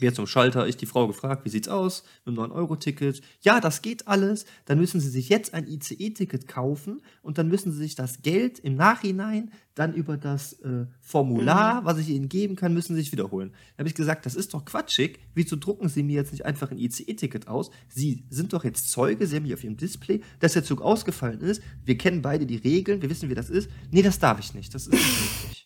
Wir 0.00 0.12
zum 0.12 0.26
Schalter, 0.26 0.66
ich 0.66 0.76
die 0.76 0.86
Frau 0.86 1.06
gefragt, 1.06 1.44
wie 1.44 1.48
sieht's 1.48 1.68
aus 1.68 2.02
mit 2.24 2.36
einem 2.38 2.50
9-Euro-Ticket? 2.50 3.22
Ja, 3.42 3.60
das 3.60 3.80
geht 3.80 4.08
alles. 4.08 4.44
Dann 4.64 4.78
müssen 4.78 5.00
Sie 5.00 5.08
sich 5.08 5.28
jetzt 5.28 5.54
ein 5.54 5.68
ICE-Ticket 5.68 6.48
kaufen 6.48 7.00
und 7.22 7.38
dann 7.38 7.48
müssen 7.48 7.72
Sie 7.72 7.78
sich 7.78 7.94
das 7.94 8.22
Geld 8.22 8.58
im 8.58 8.74
Nachhinein 8.74 9.52
dann 9.74 9.94
über 9.94 10.16
das 10.16 10.54
äh, 10.60 10.86
Formular, 11.00 11.84
was 11.84 11.98
ich 11.98 12.08
Ihnen 12.08 12.28
geben 12.28 12.56
kann, 12.56 12.74
müssen 12.74 12.94
Sie 12.94 13.02
sich 13.02 13.12
wiederholen. 13.12 13.50
Da 13.76 13.80
habe 13.80 13.88
ich 13.88 13.94
gesagt, 13.94 14.26
das 14.26 14.34
ist 14.34 14.54
doch 14.54 14.64
quatschig. 14.64 15.18
Wieso 15.34 15.56
drucken 15.56 15.88
Sie 15.88 16.02
mir 16.02 16.14
jetzt 16.14 16.32
nicht 16.32 16.44
einfach 16.44 16.70
ein 16.70 16.78
ICE-Ticket 16.78 17.48
aus? 17.48 17.70
Sie 17.88 18.24
sind 18.30 18.52
doch 18.52 18.64
jetzt 18.64 18.90
Zeuge, 18.90 19.26
Sie 19.26 19.36
haben 19.36 19.44
hier 19.44 19.54
auf 19.54 19.64
Ihrem 19.64 19.76
Display, 19.76 20.20
dass 20.40 20.54
der 20.54 20.64
Zug 20.64 20.80
ausgefallen 20.80 21.40
ist. 21.40 21.62
Wir 21.84 21.98
kennen 21.98 22.22
beide 22.22 22.46
die 22.46 22.56
Regeln, 22.56 23.02
wir 23.02 23.10
wissen, 23.10 23.30
wie 23.30 23.34
das 23.34 23.50
ist. 23.50 23.68
Nee, 23.90 24.02
das 24.02 24.18
darf 24.18 24.38
ich 24.38 24.54
nicht. 24.54 24.74
Das 24.74 24.86
ist 24.86 24.92
nicht 24.92 25.42
möglich. 25.42 25.63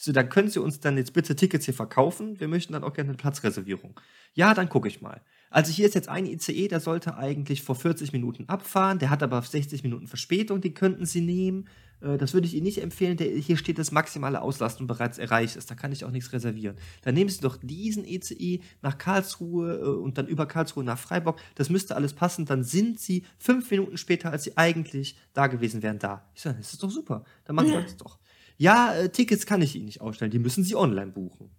So, 0.00 0.12
dann 0.12 0.28
können 0.28 0.48
Sie 0.48 0.60
uns 0.60 0.78
dann 0.78 0.96
jetzt 0.96 1.12
bitte 1.12 1.34
Tickets 1.34 1.64
hier 1.64 1.74
verkaufen. 1.74 2.38
Wir 2.38 2.46
möchten 2.46 2.72
dann 2.72 2.84
auch 2.84 2.92
gerne 2.92 3.10
eine 3.10 3.16
Platzreservierung. 3.16 3.98
Ja, 4.32 4.54
dann 4.54 4.68
gucke 4.68 4.86
ich 4.86 5.00
mal. 5.00 5.20
Also 5.50 5.72
hier 5.72 5.86
ist 5.86 5.96
jetzt 5.96 6.08
ein 6.08 6.24
ICE, 6.24 6.68
der 6.68 6.78
sollte 6.78 7.16
eigentlich 7.16 7.64
vor 7.64 7.74
40 7.74 8.12
Minuten 8.12 8.44
abfahren, 8.48 9.00
der 9.00 9.10
hat 9.10 9.24
aber 9.24 9.42
60 9.42 9.82
Minuten 9.82 10.06
Verspätung, 10.06 10.60
den 10.60 10.74
könnten 10.74 11.04
Sie 11.04 11.20
nehmen. 11.20 11.68
Äh, 12.00 12.16
das 12.16 12.32
würde 12.32 12.46
ich 12.46 12.54
Ihnen 12.54 12.62
nicht 12.62 12.80
empfehlen. 12.80 13.16
Der, 13.16 13.26
hier 13.26 13.56
steht, 13.56 13.78
dass 13.78 13.90
maximale 13.90 14.40
Auslastung 14.40 14.86
bereits 14.86 15.18
erreicht 15.18 15.56
ist. 15.56 15.68
Da 15.68 15.74
kann 15.74 15.90
ich 15.90 16.04
auch 16.04 16.12
nichts 16.12 16.32
reservieren. 16.32 16.76
Dann 17.02 17.14
nehmen 17.14 17.30
Sie 17.30 17.40
doch 17.40 17.56
diesen 17.56 18.04
ECE 18.04 18.60
nach 18.82 18.98
Karlsruhe 18.98 19.78
äh, 19.78 19.84
und 19.84 20.16
dann 20.16 20.28
über 20.28 20.46
Karlsruhe 20.46 20.84
nach 20.84 20.98
Freiburg. 20.98 21.40
Das 21.56 21.70
müsste 21.70 21.96
alles 21.96 22.12
passen. 22.12 22.44
Dann 22.44 22.62
sind 22.62 23.00
Sie 23.00 23.24
fünf 23.36 23.68
Minuten 23.68 23.96
später, 23.96 24.30
als 24.30 24.44
Sie 24.44 24.56
eigentlich 24.56 25.16
da 25.32 25.48
gewesen 25.48 25.82
wären, 25.82 25.98
da. 25.98 26.24
Ich 26.36 26.42
sage, 26.42 26.58
das 26.58 26.72
ist 26.72 26.82
doch 26.84 26.90
super. 26.90 27.24
Dann 27.46 27.56
machen 27.56 27.72
wir 27.72 27.82
das 27.82 27.96
doch. 27.96 28.20
Ja, 28.58 28.92
äh, 28.92 29.08
Tickets 29.08 29.46
kann 29.46 29.62
ich 29.62 29.74
Ihnen 29.76 29.86
nicht 29.86 30.00
ausstellen. 30.00 30.32
Die 30.32 30.38
müssen 30.38 30.64
Sie 30.64 30.74
online 30.74 31.12
buchen. 31.12 31.50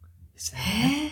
Hä? 0.54 1.12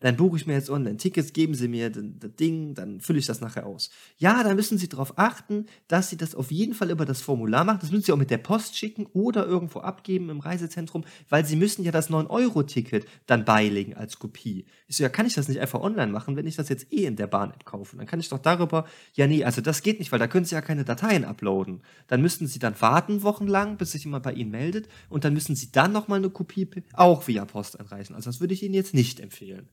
Dann 0.00 0.16
buche 0.16 0.36
ich 0.36 0.46
mir 0.46 0.52
jetzt 0.52 0.68
online 0.68 0.98
Tickets, 0.98 1.32
geben 1.32 1.54
Sie 1.54 1.68
mir 1.68 1.90
das 1.90 2.04
Ding, 2.38 2.74
dann 2.74 3.00
fülle 3.00 3.18
ich 3.18 3.26
das 3.26 3.40
nachher 3.40 3.66
aus. 3.66 3.90
Ja, 4.18 4.42
dann 4.42 4.56
müssen 4.56 4.76
Sie 4.76 4.88
darauf 4.88 5.18
achten, 5.18 5.66
dass 5.88 6.10
Sie 6.10 6.16
das 6.16 6.34
auf 6.34 6.50
jeden 6.50 6.74
Fall 6.74 6.90
über 6.90 7.06
das 7.06 7.22
Formular 7.22 7.64
machen. 7.64 7.78
Das 7.80 7.90
müssen 7.90 8.04
Sie 8.04 8.12
auch 8.12 8.18
mit 8.18 8.30
der 8.30 8.38
Post 8.38 8.76
schicken 8.76 9.06
oder 9.14 9.46
irgendwo 9.46 9.80
abgeben 9.80 10.28
im 10.28 10.40
Reisezentrum, 10.40 11.04
weil 11.28 11.46
Sie 11.46 11.56
müssen 11.56 11.82
ja 11.82 11.92
das 11.92 12.10
9-Euro-Ticket 12.10 13.06
dann 13.26 13.44
beilegen 13.44 13.94
als 13.94 14.18
Kopie. 14.18 14.66
Ich 14.86 14.96
so, 14.96 15.02
ja, 15.02 15.08
kann 15.08 15.26
ich 15.26 15.34
das 15.34 15.48
nicht 15.48 15.60
einfach 15.60 15.80
online 15.80 16.12
machen, 16.12 16.36
wenn 16.36 16.46
ich 16.46 16.56
das 16.56 16.68
jetzt 16.68 16.92
eh 16.92 17.06
in 17.06 17.16
der 17.16 17.26
Bahn-App 17.26 17.64
kaufe? 17.64 17.96
Dann 17.96 18.06
kann 18.06 18.20
ich 18.20 18.28
doch 18.28 18.38
darüber, 18.38 18.86
ja, 19.14 19.26
nee, 19.26 19.44
also 19.44 19.62
das 19.62 19.82
geht 19.82 19.98
nicht, 19.98 20.12
weil 20.12 20.18
da 20.18 20.26
können 20.26 20.44
Sie 20.44 20.54
ja 20.54 20.60
keine 20.60 20.84
Dateien 20.84 21.24
uploaden. 21.24 21.82
Dann 22.06 22.20
müssten 22.20 22.46
Sie 22.46 22.58
dann 22.58 22.78
warten 22.80 23.22
wochenlang, 23.22 23.78
bis 23.78 23.92
sich 23.92 24.04
jemand 24.04 24.24
bei 24.24 24.34
Ihnen 24.34 24.50
meldet 24.50 24.88
und 25.08 25.24
dann 25.24 25.32
müssen 25.32 25.56
Sie 25.56 25.72
dann 25.72 25.92
nochmal 25.92 26.18
eine 26.18 26.30
Kopie 26.30 26.68
auch 26.92 27.26
via 27.26 27.44
Post 27.44 27.80
einreichen. 27.80 28.14
Also 28.14 28.28
das 28.28 28.40
würde 28.40 28.54
ich 28.54 28.62
Ihnen 28.62 28.74
jetzt 28.74 28.92
nicht 28.92 29.20
empfehlen. 29.20 29.68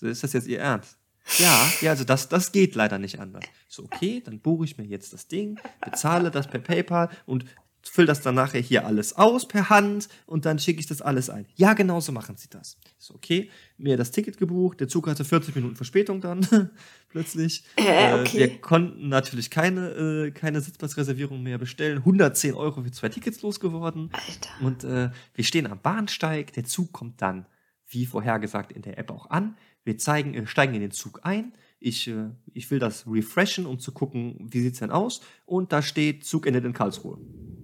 So, 0.00 0.06
ist 0.06 0.24
das 0.24 0.32
jetzt 0.32 0.48
Ihr 0.48 0.60
Ernst? 0.60 0.96
Ja, 1.38 1.70
ja, 1.82 1.90
also 1.90 2.04
das, 2.04 2.30
das 2.30 2.52
geht 2.52 2.74
leider 2.74 2.98
nicht 2.98 3.20
anders. 3.20 3.44
So, 3.68 3.84
okay, 3.84 4.22
dann 4.24 4.40
buche 4.40 4.64
ich 4.64 4.78
mir 4.78 4.86
jetzt 4.86 5.12
das 5.12 5.28
Ding, 5.28 5.60
bezahle 5.84 6.30
das 6.30 6.48
per 6.48 6.58
PayPal 6.58 7.10
und 7.26 7.44
fülle 7.82 8.06
das 8.06 8.22
dann 8.22 8.34
nachher 8.34 8.60
hier 8.60 8.86
alles 8.86 9.16
aus 9.16 9.46
per 9.46 9.68
Hand 9.68 10.08
und 10.24 10.46
dann 10.46 10.58
schicke 10.58 10.80
ich 10.80 10.86
das 10.86 11.02
alles 11.02 11.28
ein. 11.28 11.46
Ja, 11.54 11.74
genau 11.74 12.00
so 12.00 12.12
machen 12.12 12.38
sie 12.38 12.48
das. 12.48 12.78
So, 12.98 13.14
okay, 13.14 13.50
mir 13.76 13.98
das 13.98 14.10
Ticket 14.10 14.38
gebucht, 14.38 14.80
der 14.80 14.88
Zug 14.88 15.06
hatte 15.06 15.26
40 15.26 15.54
Minuten 15.54 15.76
Verspätung 15.76 16.22
dann 16.22 16.46
plötzlich. 17.10 17.64
Äh, 17.76 18.20
okay. 18.20 18.36
äh, 18.36 18.40
wir 18.40 18.60
konnten 18.62 19.10
natürlich 19.10 19.50
keine, 19.50 19.90
äh, 19.90 20.30
keine 20.30 20.62
Sitzplatzreservierung 20.62 21.42
mehr 21.42 21.58
bestellen. 21.58 21.98
110 21.98 22.54
Euro 22.54 22.82
für 22.82 22.90
zwei 22.90 23.10
Tickets 23.10 23.42
losgeworden. 23.42 24.08
Alter. 24.12 24.66
Und 24.66 24.84
äh, 24.84 25.10
wir 25.34 25.44
stehen 25.44 25.66
am 25.66 25.78
Bahnsteig, 25.78 26.54
der 26.54 26.64
Zug 26.64 26.92
kommt 26.92 27.20
dann, 27.20 27.44
wie 27.86 28.06
vorhergesagt, 28.06 28.72
in 28.72 28.82
der 28.82 28.98
App 28.98 29.10
auch 29.10 29.28
an. 29.30 29.56
Wir 29.84 29.98
zeigen, 29.98 30.34
äh, 30.34 30.46
steigen 30.46 30.74
in 30.74 30.80
den 30.80 30.90
Zug 30.90 31.20
ein. 31.22 31.52
Ich, 31.78 32.08
äh, 32.08 32.30
ich 32.52 32.70
will 32.70 32.78
das 32.78 33.06
refreshen, 33.06 33.66
um 33.66 33.78
zu 33.78 33.92
gucken, 33.92 34.36
wie 34.50 34.60
sieht's 34.60 34.80
denn 34.80 34.90
aus. 34.90 35.22
Und 35.46 35.72
da 35.72 35.82
steht, 35.82 36.24
Zug 36.24 36.46
endet 36.46 36.64
in 36.64 36.72
Karlsruhe. 36.72 37.18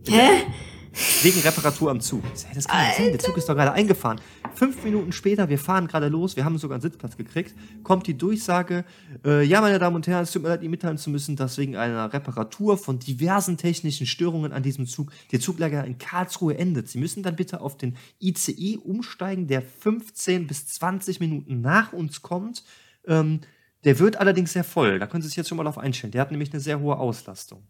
Hä? 0.08 0.44
Wegen 1.22 1.40
Reparatur 1.40 1.90
am 1.90 2.00
Zug. 2.00 2.22
Das 2.32 2.66
kann 2.66 2.86
nicht 2.86 2.96
sein, 2.96 3.10
der 3.10 3.18
Zug 3.18 3.36
ist 3.36 3.48
doch 3.48 3.54
gerade 3.54 3.72
eingefahren. 3.72 4.18
Fünf 4.56 4.82
Minuten 4.84 5.12
später, 5.12 5.50
wir 5.50 5.58
fahren 5.58 5.86
gerade 5.86 6.08
los, 6.08 6.34
wir 6.34 6.46
haben 6.46 6.56
sogar 6.56 6.76
einen 6.76 6.82
Sitzplatz 6.82 7.18
gekriegt, 7.18 7.54
kommt 7.82 8.06
die 8.06 8.16
Durchsage, 8.16 8.86
äh, 9.22 9.44
ja, 9.44 9.60
meine 9.60 9.78
Damen 9.78 9.96
und 9.96 10.06
Herren, 10.06 10.22
es 10.22 10.32
tut 10.32 10.42
mir 10.42 10.48
leid, 10.48 10.62
Ihnen 10.62 10.70
mitteilen 10.70 10.96
zu 10.96 11.10
müssen, 11.10 11.36
dass 11.36 11.58
wegen 11.58 11.76
einer 11.76 12.10
Reparatur 12.10 12.78
von 12.78 12.98
diversen 12.98 13.58
technischen 13.58 14.06
Störungen 14.06 14.52
an 14.52 14.62
diesem 14.62 14.86
Zug 14.86 15.12
der 15.30 15.40
Zuglager 15.40 15.84
in 15.84 15.98
Karlsruhe 15.98 16.56
endet. 16.56 16.88
Sie 16.88 16.96
müssen 16.96 17.22
dann 17.22 17.36
bitte 17.36 17.60
auf 17.60 17.76
den 17.76 17.98
ICE 18.18 18.78
umsteigen, 18.78 19.46
der 19.46 19.60
15 19.60 20.46
bis 20.46 20.66
20 20.68 21.20
Minuten 21.20 21.60
nach 21.60 21.92
uns 21.92 22.22
kommt. 22.22 22.64
Ähm, 23.06 23.40
der 23.84 23.98
wird 23.98 24.16
allerdings 24.16 24.54
sehr 24.54 24.64
voll. 24.64 24.98
Da 24.98 25.06
können 25.06 25.22
Sie 25.22 25.28
sich 25.28 25.36
jetzt 25.36 25.50
schon 25.50 25.58
mal 25.58 25.66
auf 25.66 25.76
einstellen. 25.76 26.12
Der 26.12 26.22
hat 26.22 26.30
nämlich 26.30 26.50
eine 26.54 26.60
sehr 26.60 26.80
hohe 26.80 26.96
Auslastung. 26.96 27.62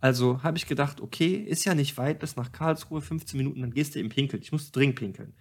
Also 0.00 0.42
habe 0.42 0.56
ich 0.56 0.66
gedacht, 0.66 1.02
okay, 1.02 1.34
ist 1.34 1.66
ja 1.66 1.74
nicht 1.74 1.98
weit 1.98 2.20
bis 2.20 2.36
nach 2.36 2.52
Karlsruhe, 2.52 3.02
15 3.02 3.36
Minuten, 3.36 3.60
dann 3.60 3.74
gehst 3.74 3.94
du 3.94 3.98
eben 3.98 4.08
pinkeln. 4.08 4.42
Ich 4.42 4.52
musste 4.52 4.72
dringend 4.72 4.96
pinkeln. 4.96 5.34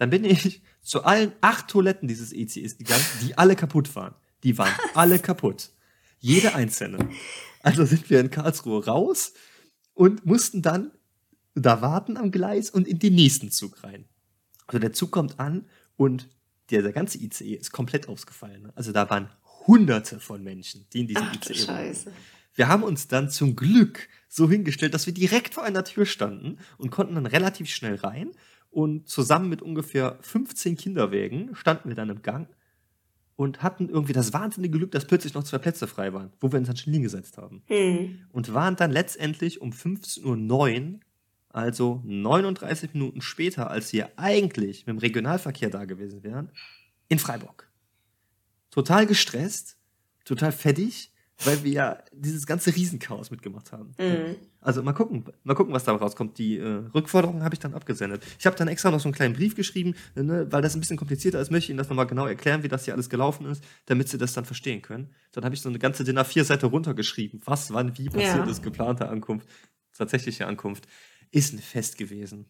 Dann 0.00 0.08
bin 0.08 0.24
ich 0.24 0.62
zu 0.80 1.04
allen 1.04 1.32
acht 1.42 1.68
Toiletten 1.68 2.08
dieses 2.08 2.32
ECEs 2.32 2.78
gegangen, 2.78 3.04
die 3.20 3.36
alle 3.36 3.54
kaputt 3.54 3.94
waren. 3.94 4.14
Die 4.42 4.56
waren 4.56 4.72
alle 4.94 5.18
kaputt. 5.18 5.72
Jede 6.20 6.54
einzelne. 6.54 7.10
Also 7.62 7.84
sind 7.84 8.08
wir 8.08 8.18
in 8.20 8.30
Karlsruhe 8.30 8.86
raus 8.86 9.34
und 9.92 10.24
mussten 10.24 10.62
dann 10.62 10.92
da 11.54 11.82
warten 11.82 12.16
am 12.16 12.30
Gleis 12.30 12.70
und 12.70 12.88
in 12.88 12.98
den 12.98 13.14
nächsten 13.14 13.50
Zug 13.50 13.84
rein. 13.84 14.06
Also 14.66 14.78
der 14.78 14.94
Zug 14.94 15.10
kommt 15.10 15.38
an 15.38 15.66
und 15.96 16.30
der, 16.70 16.80
der 16.80 16.94
ganze 16.94 17.18
ICE 17.18 17.52
ist 17.56 17.70
komplett 17.70 18.08
ausgefallen. 18.08 18.72
Also 18.74 18.92
da 18.92 19.10
waren 19.10 19.28
hunderte 19.66 20.18
von 20.18 20.42
Menschen, 20.42 20.86
die 20.94 21.00
in 21.00 21.08
diesem 21.08 21.24
Ach 21.24 21.34
ICE 21.34 21.68
waren. 21.68 21.76
Scheiße. 21.76 22.12
Wir 22.54 22.68
haben 22.68 22.84
uns 22.84 23.06
dann 23.06 23.28
zum 23.28 23.54
Glück 23.54 24.08
so 24.30 24.48
hingestellt, 24.48 24.94
dass 24.94 25.04
wir 25.04 25.12
direkt 25.12 25.52
vor 25.52 25.64
einer 25.64 25.84
Tür 25.84 26.06
standen 26.06 26.56
und 26.78 26.90
konnten 26.90 27.16
dann 27.16 27.26
relativ 27.26 27.68
schnell 27.68 27.96
rein. 27.96 28.30
Und 28.70 29.08
zusammen 29.08 29.48
mit 29.48 29.62
ungefähr 29.62 30.18
15 30.20 30.76
Kinderwägen 30.76 31.54
standen 31.54 31.88
wir 31.88 31.96
dann 31.96 32.08
im 32.08 32.22
Gang 32.22 32.48
und 33.40 33.62
hatten 33.62 33.88
irgendwie 33.88 34.12
das 34.12 34.32
wahnsinnige 34.32 34.76
Glück, 34.76 34.90
dass 34.92 35.06
plötzlich 35.06 35.34
noch 35.34 35.44
zwei 35.44 35.58
Plätze 35.58 35.86
frei 35.86 36.12
waren, 36.12 36.30
wo 36.40 36.52
wir 36.52 36.58
uns 36.58 36.68
dann 36.68 36.76
schon 36.76 36.92
hingesetzt 36.92 37.38
haben. 37.38 37.62
Hm. 37.66 38.26
Und 38.30 38.52
waren 38.54 38.76
dann 38.76 38.90
letztendlich 38.90 39.60
um 39.60 39.70
15.09 39.70 40.92
Uhr, 40.92 41.00
also 41.48 42.02
39 42.04 42.94
Minuten 42.94 43.22
später, 43.22 43.70
als 43.70 43.92
wir 43.92 44.10
eigentlich 44.16 44.86
mit 44.86 44.94
dem 44.94 44.98
Regionalverkehr 44.98 45.70
da 45.70 45.84
gewesen 45.84 46.22
wären, 46.22 46.52
in 47.08 47.18
Freiburg. 47.18 47.68
Total 48.70 49.06
gestresst, 49.06 49.78
total 50.24 50.52
fettig, 50.52 51.10
weil 51.44 51.62
wir 51.64 51.72
ja 51.72 51.98
dieses 52.12 52.46
ganze 52.46 52.74
Riesenchaos 52.74 53.30
mitgemacht 53.30 53.72
haben. 53.72 53.92
Mhm. 53.98 54.36
Also 54.60 54.82
mal 54.82 54.92
gucken, 54.92 55.24
mal 55.42 55.54
gucken, 55.54 55.72
was 55.72 55.84
da 55.84 55.92
rauskommt. 55.92 56.38
Die 56.38 56.58
äh, 56.58 56.66
Rückforderung 56.94 57.42
habe 57.42 57.54
ich 57.54 57.58
dann 57.58 57.74
abgesendet. 57.74 58.22
Ich 58.38 58.46
habe 58.46 58.56
dann 58.56 58.68
extra 58.68 58.90
noch 58.90 59.00
so 59.00 59.08
einen 59.08 59.14
kleinen 59.14 59.34
Brief 59.34 59.54
geschrieben, 59.54 59.94
äh, 60.16 60.22
ne, 60.22 60.46
weil 60.50 60.60
das 60.62 60.74
ein 60.74 60.80
bisschen 60.80 60.96
komplizierter 60.98 61.40
ist, 61.40 61.50
möchte 61.50 61.66
ich 61.66 61.70
Ihnen 61.70 61.78
das 61.78 61.88
nochmal 61.88 62.06
genau 62.06 62.26
erklären, 62.26 62.62
wie 62.62 62.68
das 62.68 62.84
hier 62.84 62.94
alles 62.94 63.08
gelaufen 63.08 63.46
ist, 63.46 63.64
damit 63.86 64.08
Sie 64.08 64.18
das 64.18 64.34
dann 64.34 64.44
verstehen 64.44 64.82
können. 64.82 65.10
Dann 65.32 65.44
habe 65.44 65.54
ich 65.54 65.60
so 65.62 65.68
eine 65.68 65.78
ganze 65.78 66.04
DIN 66.04 66.18
A4-Seite 66.18 66.66
runtergeschrieben, 66.66 67.40
was, 67.44 67.72
wann, 67.72 67.96
wie 67.96 68.08
passiert 68.08 68.44
Ja. 68.46 68.50
ist, 68.50 68.62
geplante 68.62 69.08
Ankunft, 69.08 69.48
tatsächliche 69.96 70.46
Ankunft. 70.46 70.86
Ist 71.30 71.54
ein 71.54 71.58
Fest 71.60 71.96
gewesen. 71.96 72.46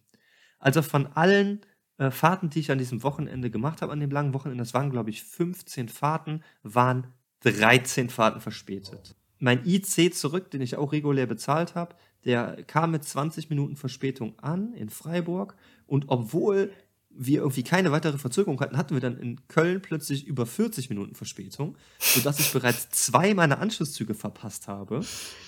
Also 0.59 0.83
von 0.83 1.07
allen 1.09 1.61
äh, 1.99 2.11
Fahrten, 2.11 2.51
die 2.51 2.61
ich 2.61 2.71
an 2.71 2.79
diesem 2.79 3.03
Wochenende 3.03 3.51
gemacht 3.51 3.83
habe, 3.83 3.93
an 3.93 4.01
dem 4.01 4.11
langen 4.11 4.35
Wochenende, 4.35 4.63
das 4.63 4.75
waren, 4.75 4.91
glaube 4.91 5.11
ich, 5.11 5.23
15 5.23 5.89
Fahrten, 5.89 6.43
waren 6.63 7.07
13 7.41 8.11
Fahrten 8.11 8.41
verspätet. 8.41 9.15
Mein 9.39 9.65
IC 9.67 10.15
zurück, 10.15 10.51
den 10.51 10.61
ich 10.61 10.77
auch 10.77 10.93
regulär 10.93 11.27
bezahlt 11.27 11.75
habe, 11.75 11.95
der 12.25 12.63
kam 12.65 12.91
mit 12.91 13.05
20 13.05 13.49
Minuten 13.49 13.77
Verspätung 13.77 14.39
an 14.39 14.75
in 14.75 14.91
Freiburg 14.91 15.57
und 15.87 16.07
obwohl 16.09 16.71
wir 17.11 17.41
irgendwie 17.41 17.65
keine 17.65 17.91
weitere 17.91 18.19
Verzögerung 18.19 18.61
hatten, 18.61 18.77
hatten 18.77 18.95
wir 18.95 19.01
dann 19.01 19.19
in 19.19 19.47
Köln 19.49 19.83
plötzlich 19.83 20.27
über 20.27 20.47
40 20.47 20.91
Minuten 20.91 21.15
Verspätung, 21.15 21.77
sodass 21.99 22.39
ich 22.39 22.53
bereits 22.53 22.89
zwei 22.91 23.35
meiner 23.35 23.59
Anschlusszüge 23.59 24.15
verpasst 24.15 24.69
habe. 24.69 25.01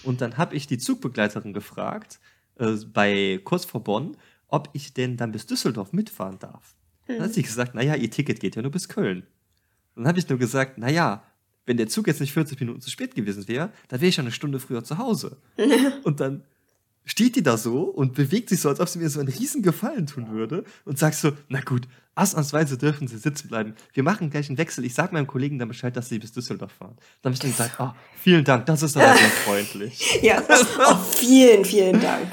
Und 0.03 0.21
dann 0.21 0.37
habe 0.39 0.57
ich 0.57 0.67
die 0.67 0.79
Zugbegleiterin 0.79 1.53
gefragt, 1.53 2.19
äh, 2.59 2.73
bei 2.93 3.41
kurz 3.45 3.65
vor 3.65 3.85
Bonn, 3.85 4.17
ob 4.49 4.71
ich 4.73 4.93
denn 4.93 5.17
dann 5.17 5.33
bis 5.33 5.47
Düsseldorf 5.47 5.93
mitfahren 5.93 6.39
darf. 6.39 6.75
Dann 7.07 7.23
hat 7.23 7.35
sie 7.35 7.43
gesagt, 7.43 7.75
naja, 7.75 7.95
ihr 7.95 8.11
Ticket 8.11 8.41
geht 8.41 8.57
ja 8.57 8.63
nur 8.63 8.71
bis 8.71 8.89
Köln. 8.89 9.27
Dann 9.95 10.07
habe 10.07 10.19
ich 10.19 10.29
nur 10.29 10.39
gesagt, 10.39 10.79
naja, 10.79 11.23
wenn 11.67 11.77
der 11.77 11.89
Zug 11.89 12.07
jetzt 12.07 12.21
nicht 12.21 12.33
40 12.33 12.59
Minuten 12.61 12.81
zu 12.81 12.91
spät 12.91 13.15
gewesen 13.15 13.47
wäre, 13.49 13.71
dann 13.89 14.01
wäre 14.01 14.09
ich 14.09 14.15
schon 14.15 14.25
eine 14.25 14.33
Stunde 14.33 14.61
früher 14.61 14.85
zu 14.85 14.99
Hause. 14.99 15.37
und 16.05 16.21
dann 16.21 16.43
steht 17.05 17.37
die 17.37 17.43
da 17.43 17.57
so 17.57 17.83
und 17.83 18.15
bewegt 18.15 18.49
sich 18.49 18.61
so, 18.61 18.69
als 18.69 18.81
ob 18.81 18.89
sie 18.89 18.99
mir 18.99 19.09
so 19.09 19.21
einen 19.21 19.29
riesen 19.29 19.63
Gefallen 19.63 20.07
tun 20.07 20.31
würde 20.31 20.65
und 20.85 20.99
sagt 20.99 21.17
so, 21.17 21.33
na 21.49 21.61
gut, 21.61 21.89
ausnahmsweise 22.15 22.79
dürfen 22.79 23.09
sie 23.09 23.19
sitzen 23.19 23.49
bleiben. 23.49 23.75
Wir 23.93 24.03
machen 24.03 24.31
gleich 24.31 24.49
einen 24.49 24.59
Wechsel. 24.59 24.85
Ich 24.85 24.95
sag 24.95 25.13
meinem 25.13 25.27
Kollegen 25.27 25.59
dann 25.59 25.69
Bescheid, 25.69 25.97
dass 25.97 26.09
sie 26.09 26.19
bis 26.19 26.33
Düsseldorf 26.33 26.73
fahren. 26.73 26.97
Dann 27.23 27.31
habe 27.31 27.35
ich 27.35 27.41
dann 27.41 27.51
gesagt, 27.51 27.81
ah, 27.81 27.97
vielen 28.17 28.45
Dank, 28.45 28.67
das 28.67 28.83
ist 28.83 28.97
aber 28.97 29.17
sehr 29.17 29.29
freundlich. 29.45 30.21
Ja, 30.23 30.43
oh, 30.49 30.97
vielen, 30.97 31.65
vielen 31.65 32.01
Dank. 32.01 32.29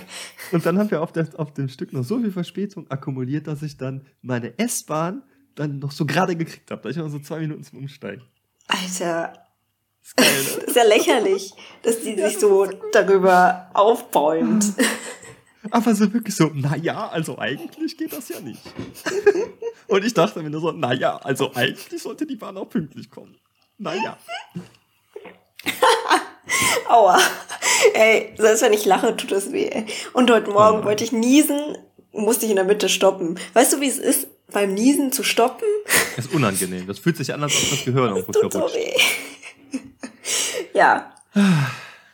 Und 0.51 0.65
dann 0.65 0.77
haben 0.77 0.91
wir 0.91 1.01
auf, 1.01 1.13
der, 1.13 1.27
auf 1.38 1.53
dem 1.53 1.69
Stück 1.69 1.93
noch 1.93 2.03
so 2.03 2.19
viel 2.19 2.31
Verspätung 2.31 2.89
akkumuliert, 2.89 3.48
dass 3.48 3.62
ich 3.62 3.77
dann 3.77 4.05
meine 4.21 4.57
S-Bahn 4.57 5.24
dann 5.55 5.79
noch 5.79 5.91
so 5.91 6.05
gerade 6.05 6.36
gekriegt 6.36 6.69
habe. 6.71 6.81
Da 6.81 6.89
ich 6.89 6.98
noch 6.98 7.09
so 7.09 7.19
zwei 7.19 7.39
Minuten 7.39 7.63
zum 7.63 7.79
Umsteigen. 7.79 8.24
Alter, 8.69 9.33
ne? 10.17 10.25
ist 10.65 10.75
ja 10.75 10.83
lächerlich, 10.83 11.53
dass 11.83 11.99
die 12.01 12.15
sich 12.15 12.39
so 12.39 12.65
darüber 12.91 13.69
aufbäumt. 13.73 14.65
Aber 15.71 15.93
so 15.93 16.11
wirklich 16.13 16.35
so, 16.35 16.49
naja, 16.53 17.09
also 17.09 17.38
eigentlich 17.38 17.97
geht 17.97 18.13
das 18.13 18.29
ja 18.29 18.39
nicht. 18.39 18.61
Und 19.88 20.05
ich 20.05 20.13
dachte 20.13 20.41
mir 20.41 20.49
nur 20.49 20.61
so, 20.61 20.71
naja, 20.71 21.17
also 21.17 21.51
eigentlich 21.53 22.01
sollte 22.01 22.25
die 22.25 22.38
Bahn 22.38 22.57
auch 22.57 22.69
pünktlich 22.69 23.09
kommen. 23.09 23.35
Naja. 23.77 24.17
Aua. 26.88 27.19
Ey, 27.93 28.33
selbst 28.38 28.61
wenn 28.61 28.73
ich 28.73 28.85
lache, 28.85 29.15
tut 29.17 29.31
es 29.33 29.51
weh. 29.51 29.85
Und 30.13 30.31
heute 30.31 30.49
Morgen 30.51 30.79
Ja. 30.79 30.85
wollte 30.85 31.03
ich 31.03 31.11
niesen, 31.11 31.77
musste 32.11 32.45
ich 32.45 32.51
in 32.51 32.55
der 32.57 32.65
Mitte 32.65 32.88
stoppen. 32.89 33.38
Weißt 33.53 33.73
du, 33.73 33.81
wie 33.81 33.89
es 33.89 33.97
ist, 33.99 34.27
beim 34.51 34.73
Niesen 34.73 35.11
zu 35.11 35.23
stoppen? 35.23 35.67
Das 36.15 36.25
ist 36.25 36.33
unangenehm. 36.33 36.87
Das 36.87 36.99
fühlt 36.99 37.17
sich 37.17 37.33
an, 37.33 37.41
als 37.43 37.53
ob 37.63 37.69
das 37.69 37.85
Gehirn 37.85 38.15
irgendwo 38.15 38.31
Tut 38.31 38.53
so 38.53 38.59
weh. 38.61 38.93
ja. 40.73 41.13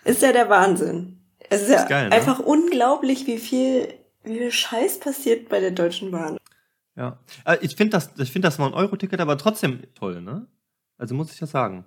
Ist 0.04 0.22
ja 0.22 0.32
der 0.32 0.50
Wahnsinn. 0.50 1.20
Es 1.50 1.62
ist 1.64 1.70
ja 1.70 1.82
Ist 1.82 1.90
geil, 1.90 2.10
ne? 2.10 2.16
einfach 2.16 2.40
unglaublich, 2.40 3.28
wie 3.28 3.38
viel, 3.38 3.94
wie 4.24 4.38
viel 4.40 4.52
Scheiß 4.52 5.00
passiert 5.00 5.50
bei 5.50 5.60
der 5.60 5.72
Deutschen 5.72 6.12
Bahn. 6.12 6.38
Ja. 6.96 7.20
Äh, 7.46 7.58
Ich 7.62 7.76
finde 7.76 7.92
das, 7.92 8.10
ich 8.18 8.32
finde 8.32 8.48
das 8.48 8.60
9-Euro-Ticket 8.60 9.20
aber 9.20 9.38
trotzdem 9.38 9.82
toll, 9.96 10.22
ne? 10.22 10.48
Also 10.98 11.14
muss 11.14 11.32
ich 11.34 11.40
ja 11.40 11.48
sagen. 11.48 11.86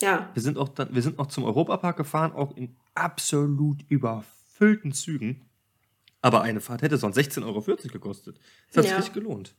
Ja. 0.00 0.28
Wir 0.34 0.42
sind 0.42 0.58
auch 0.58 0.68
dann, 0.68 0.94
wir 0.94 1.02
sind 1.02 1.18
noch 1.18 1.26
zum 1.26 1.44
Europapark 1.44 1.96
gefahren, 1.96 2.32
auch 2.32 2.56
in 2.56 2.76
absolut 2.94 3.82
überfüllten 3.88 4.92
Zügen. 4.92 5.42
Aber 6.22 6.42
eine 6.42 6.60
Fahrt 6.60 6.82
hätte 6.82 6.96
sonst 6.98 7.16
16,40 7.16 7.44
Euro 7.46 7.62
gekostet. 7.92 8.38
Das 8.68 8.78
hat 8.78 8.82
sich 8.84 8.90
Ja. 8.90 8.96
richtig 8.96 9.14
gelohnt. 9.14 9.54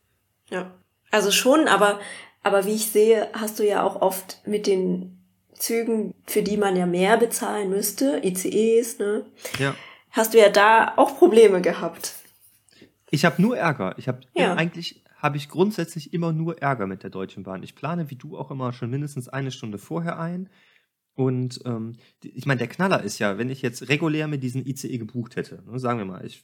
Ja. 0.52 0.72
Also 1.10 1.32
schon, 1.32 1.68
aber, 1.68 2.00
aber 2.44 2.66
wie 2.66 2.76
ich 2.76 2.88
sehe, 2.92 3.28
hast 3.34 3.58
du 3.60 3.68
ja 3.68 3.84
auch 3.84 4.02
oft 4.02 4.42
mit 4.46 4.68
den 4.68 5.18
Zügen, 5.54 6.14
für 6.26 6.42
die 6.44 6.58
man 6.58 6.76
ja 6.76 6.86
mehr 6.86 7.18
bezahlen 7.18 7.70
müsste, 7.70 8.22
ICEs, 8.24 9.00
ne, 9.00 9.26
Ja. 9.60 9.76
hast 10.12 10.34
du 10.34 10.40
ja 10.40 10.50
da 10.50 10.94
auch 10.98 11.18
Probleme 11.18 11.62
gehabt. 11.62 12.14
Ich 13.10 13.26
habe 13.26 13.42
nur 13.42 13.58
Ärger. 13.58 13.96
Ich 13.98 14.08
habe 14.08 14.22
Ja. 14.34 14.54
eigentlich 14.56 15.04
habe 15.18 15.38
ich 15.38 15.50
grundsätzlich 15.50 16.14
immer 16.14 16.32
nur 16.34 16.62
Ärger 16.62 16.88
mit 16.88 17.04
der 17.04 17.10
Deutschen 17.12 17.44
Bahn. 17.44 17.62
Ich 17.62 17.76
plane 17.76 18.10
wie 18.10 18.16
du 18.16 18.38
auch 18.38 18.50
immer 18.50 18.74
schon 18.74 18.90
mindestens 18.90 19.30
eine 19.30 19.52
Stunde 19.52 19.78
vorher 19.78 20.18
ein. 20.20 20.50
Und 21.14 21.60
ähm, 21.66 21.98
ich 22.24 22.46
meine, 22.48 22.58
der 22.60 22.68
Knaller 22.70 23.04
ist 23.04 23.20
ja, 23.20 23.38
wenn 23.38 23.50
ich 23.50 23.62
jetzt 23.62 23.90
regulär 23.90 24.28
mit 24.28 24.42
diesen 24.42 24.66
ICE 24.66 24.98
gebucht 24.98 25.36
hätte, 25.36 25.62
ne, 25.70 25.78
sagen 25.78 26.00
wir 26.00 26.06
mal, 26.06 26.26
ich 26.26 26.44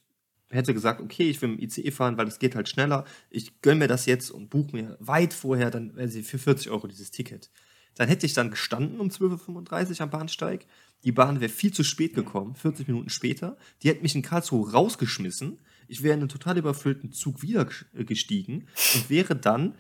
hätte 0.50 0.74
gesagt, 0.74 1.02
okay, 1.02 1.30
ich 1.30 1.42
will 1.42 1.50
mit 1.50 1.60
dem 1.60 1.64
ICE 1.66 1.92
fahren, 1.92 2.18
weil 2.18 2.28
es 2.28 2.40
geht 2.40 2.56
halt 2.56 2.70
schneller. 2.70 3.06
Ich 3.30 3.62
gönn 3.62 3.80
mir 3.80 3.88
das 3.88 4.06
jetzt 4.06 4.32
und 4.32 4.50
buche 4.50 4.76
mir 4.76 4.98
weit 5.00 5.34
vorher 5.34 5.72
dann 5.72 5.96
wäre 5.96 6.08
sie 6.08 6.24
für 6.24 6.38
40 6.38 6.70
Euro 6.70 6.88
dieses 6.88 7.12
Ticket. 7.12 7.52
Dann 7.96 8.08
hätte 8.08 8.26
ich 8.26 8.34
dann 8.34 8.52
gestanden 8.52 9.00
um 9.00 9.10
12.35 9.10 9.92
Uhr 9.92 10.02
am 10.02 10.10
Bahnsteig. 10.10 10.66
Die 11.04 11.12
Bahn 11.12 11.42
wäre 11.42 11.50
viel 11.50 11.74
zu 11.74 11.84
spät 11.84 12.14
gekommen, 12.14 12.56
40 12.56 12.88
Minuten 12.88 13.10
später. 13.10 13.58
Die 13.82 13.90
hätte 13.90 14.04
mich 14.04 14.16
in 14.16 14.22
Karlsruhe 14.22 14.72
rausgeschmissen. 14.72 15.60
Ich 15.88 16.04
wäre 16.04 16.14
in 16.14 16.22
einen 16.22 16.30
total 16.30 16.58
überfüllten 16.58 17.12
Zug 17.12 17.42
wieder 17.42 17.68
äh, 17.94 18.04
gestiegen 18.04 18.68
und 18.94 19.10
wäre 19.10 19.36
dann 19.36 19.76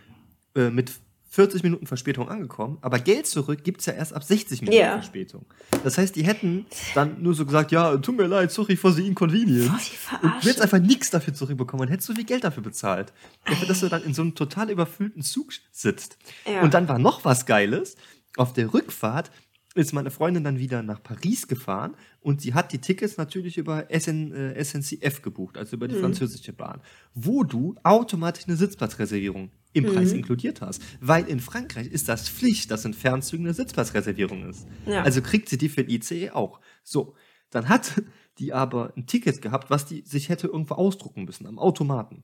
äh, 0.55 0.69
mit 0.69 0.91
40 1.29 1.63
Minuten 1.63 1.87
Verspätung 1.87 2.29
angekommen. 2.29 2.77
Aber 2.81 2.99
Geld 2.99 3.27
zurück 3.27 3.63
gibt's 3.63 3.85
ja 3.85 3.93
erst 3.93 4.13
ab 4.13 4.23
60 4.23 4.61
Minuten 4.61 4.77
Ja. 4.77 4.93
Verspätung. 4.93 5.45
Das 5.83 5.97
heißt, 5.97 6.15
die 6.15 6.23
hätten 6.23 6.65
dann 6.95 7.21
nur 7.21 7.33
so 7.33 7.45
gesagt, 7.45 7.71
ja, 7.71 7.97
tut 7.97 8.15
mir 8.17 8.27
leid, 8.27 8.51
sorry 8.51 8.75
for 8.77 8.91
the 8.93 9.05
inconvenience. 9.05 9.69
Die 9.89 10.15
Und 10.25 10.33
du 10.35 10.39
hättest 10.47 10.61
einfach 10.61 10.79
nichts 10.79 11.09
dafür 11.09 11.33
zurückbekommen 11.33 11.85
und 11.85 11.91
hättest 11.91 12.07
so 12.07 12.13
viel 12.15 12.23
Geld 12.25 12.43
dafür 12.43 12.63
bezahlt. 12.63 13.11
Dafür, 13.45 13.67
dass 13.67 13.81
du 13.81 13.89
dann 13.89 14.03
in 14.03 14.13
so 14.13 14.21
einem 14.21 14.35
total 14.35 14.69
überfüllten 14.69 15.21
Zug 15.21 15.51
sitzt. 15.71 16.17
Ja. 16.45 16.61
Und 16.61 16.73
dann 16.73 16.87
war 16.87 16.97
noch 16.99 17.25
was 17.25 17.45
Geiles. 17.45 17.95
Auf 18.37 18.53
der 18.53 18.73
Rückfahrt 18.73 19.31
ist 19.75 19.93
meine 19.93 20.09
Freundin 20.09 20.43
dann 20.43 20.57
wieder 20.57 20.81
nach 20.81 21.03
Paris 21.03 21.47
gefahren 21.47 21.95
und 22.21 22.41
sie 22.41 22.53
hat 22.55 22.71
die 22.71 22.79
Tickets 22.79 23.17
natürlich 23.17 23.57
über 23.57 23.85
SN, 23.91 24.31
äh, 24.33 24.63
SNCF 24.63 25.21
gebucht, 25.21 25.55
also 25.57 25.75
über 25.75 25.87
die 25.87 25.95
Mhm. 25.95 25.99
französische 26.01 26.51
Bahn, 26.53 26.81
wo 27.13 27.43
du 27.43 27.75
automatisch 27.83 28.45
eine 28.47 28.55
Sitzplatzreservierung 28.57 29.51
im 29.77 29.85
Preis 29.85 30.11
Mhm. 30.11 30.17
inkludiert 30.19 30.61
hast. 30.61 30.81
Weil 30.99 31.27
in 31.27 31.39
Frankreich 31.39 31.87
ist 31.87 32.09
das 32.09 32.27
Pflicht, 32.29 32.71
dass 32.71 32.85
in 32.85 32.93
Fernzügen 32.93 33.45
eine 33.45 33.53
Sitzplatzreservierung 33.53 34.49
ist. 34.49 34.67
Ja. 34.85 35.03
Also 35.03 35.21
kriegt 35.21 35.49
sie 35.49 35.57
die 35.57 35.69
für 35.69 35.83
den 35.83 35.89
ICE 35.95 36.31
auch. 36.31 36.59
So, 36.83 37.15
dann 37.49 37.69
hat 37.69 38.01
die 38.39 38.53
aber 38.53 38.93
ein 38.95 39.07
Ticket 39.07 39.41
gehabt, 39.41 39.69
was 39.69 39.85
die 39.85 40.01
sich 40.05 40.29
hätte 40.29 40.47
irgendwo 40.47 40.75
ausdrucken 40.75 41.23
müssen, 41.25 41.47
am 41.47 41.57
Automaten. 41.59 42.23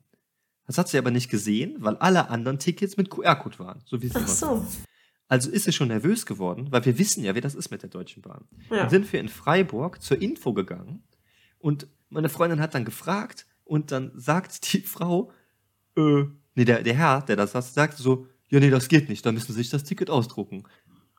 Das 0.68 0.78
hat 0.78 0.88
sie 0.88 0.98
aber 0.98 1.12
nicht 1.12 1.30
gesehen, 1.30 1.76
weil 1.80 1.98
alle 1.98 2.30
anderen 2.30 2.60
Tickets 2.60 2.96
mit 2.98 3.10
QR-Code 3.10 3.60
waren, 3.60 3.82
so 3.86 4.02
wie 4.02 4.08
sie 4.08 4.16
Ach 4.16 4.28
so. 4.28 4.66
Also 5.28 5.50
ist 5.50 5.64
sie 5.64 5.72
schon 5.72 5.88
nervös 5.88 6.26
geworden, 6.26 6.68
weil 6.72 6.86
wir 6.86 7.00
wissen 7.00 7.24
ja, 7.24 7.34
wie 7.36 7.42
das 7.42 7.56
ist 7.56 7.72
mit 7.72 7.82
der 7.82 7.90
Deutschen 7.90 8.22
Bahn. 8.22 8.46
Ja. 8.70 8.78
Dann 8.78 8.90
sind 8.90 9.12
wir 9.12 9.20
in 9.20 9.28
Freiburg 9.30 10.02
zur 10.02 10.22
Info 10.22 10.54
gegangen 10.54 11.04
und 11.60 11.88
meine 12.10 12.30
Freundin 12.30 12.60
hat 12.62 12.76
dann 12.76 12.86
gefragt 12.86 13.48
und 13.64 13.92
dann 13.92 14.12
sagt 14.16 14.72
die 14.74 14.82
Frau, 14.82 15.32
äh, 15.98 16.26
nee, 16.56 16.66
der, 16.66 16.84
der 16.84 16.96
Herr, 16.96 17.22
der 17.22 17.36
das 17.36 17.52
sagt 17.52 17.98
so, 17.98 18.28
ja, 18.50 18.60
nee, 18.60 18.70
das 18.70 18.88
geht 18.88 19.10
nicht, 19.10 19.26
da 19.26 19.32
müssen 19.32 19.52
Sie 19.54 19.60
sich 19.60 19.70
das 19.70 19.84
Ticket 19.84 20.10
ausdrucken. 20.10 20.64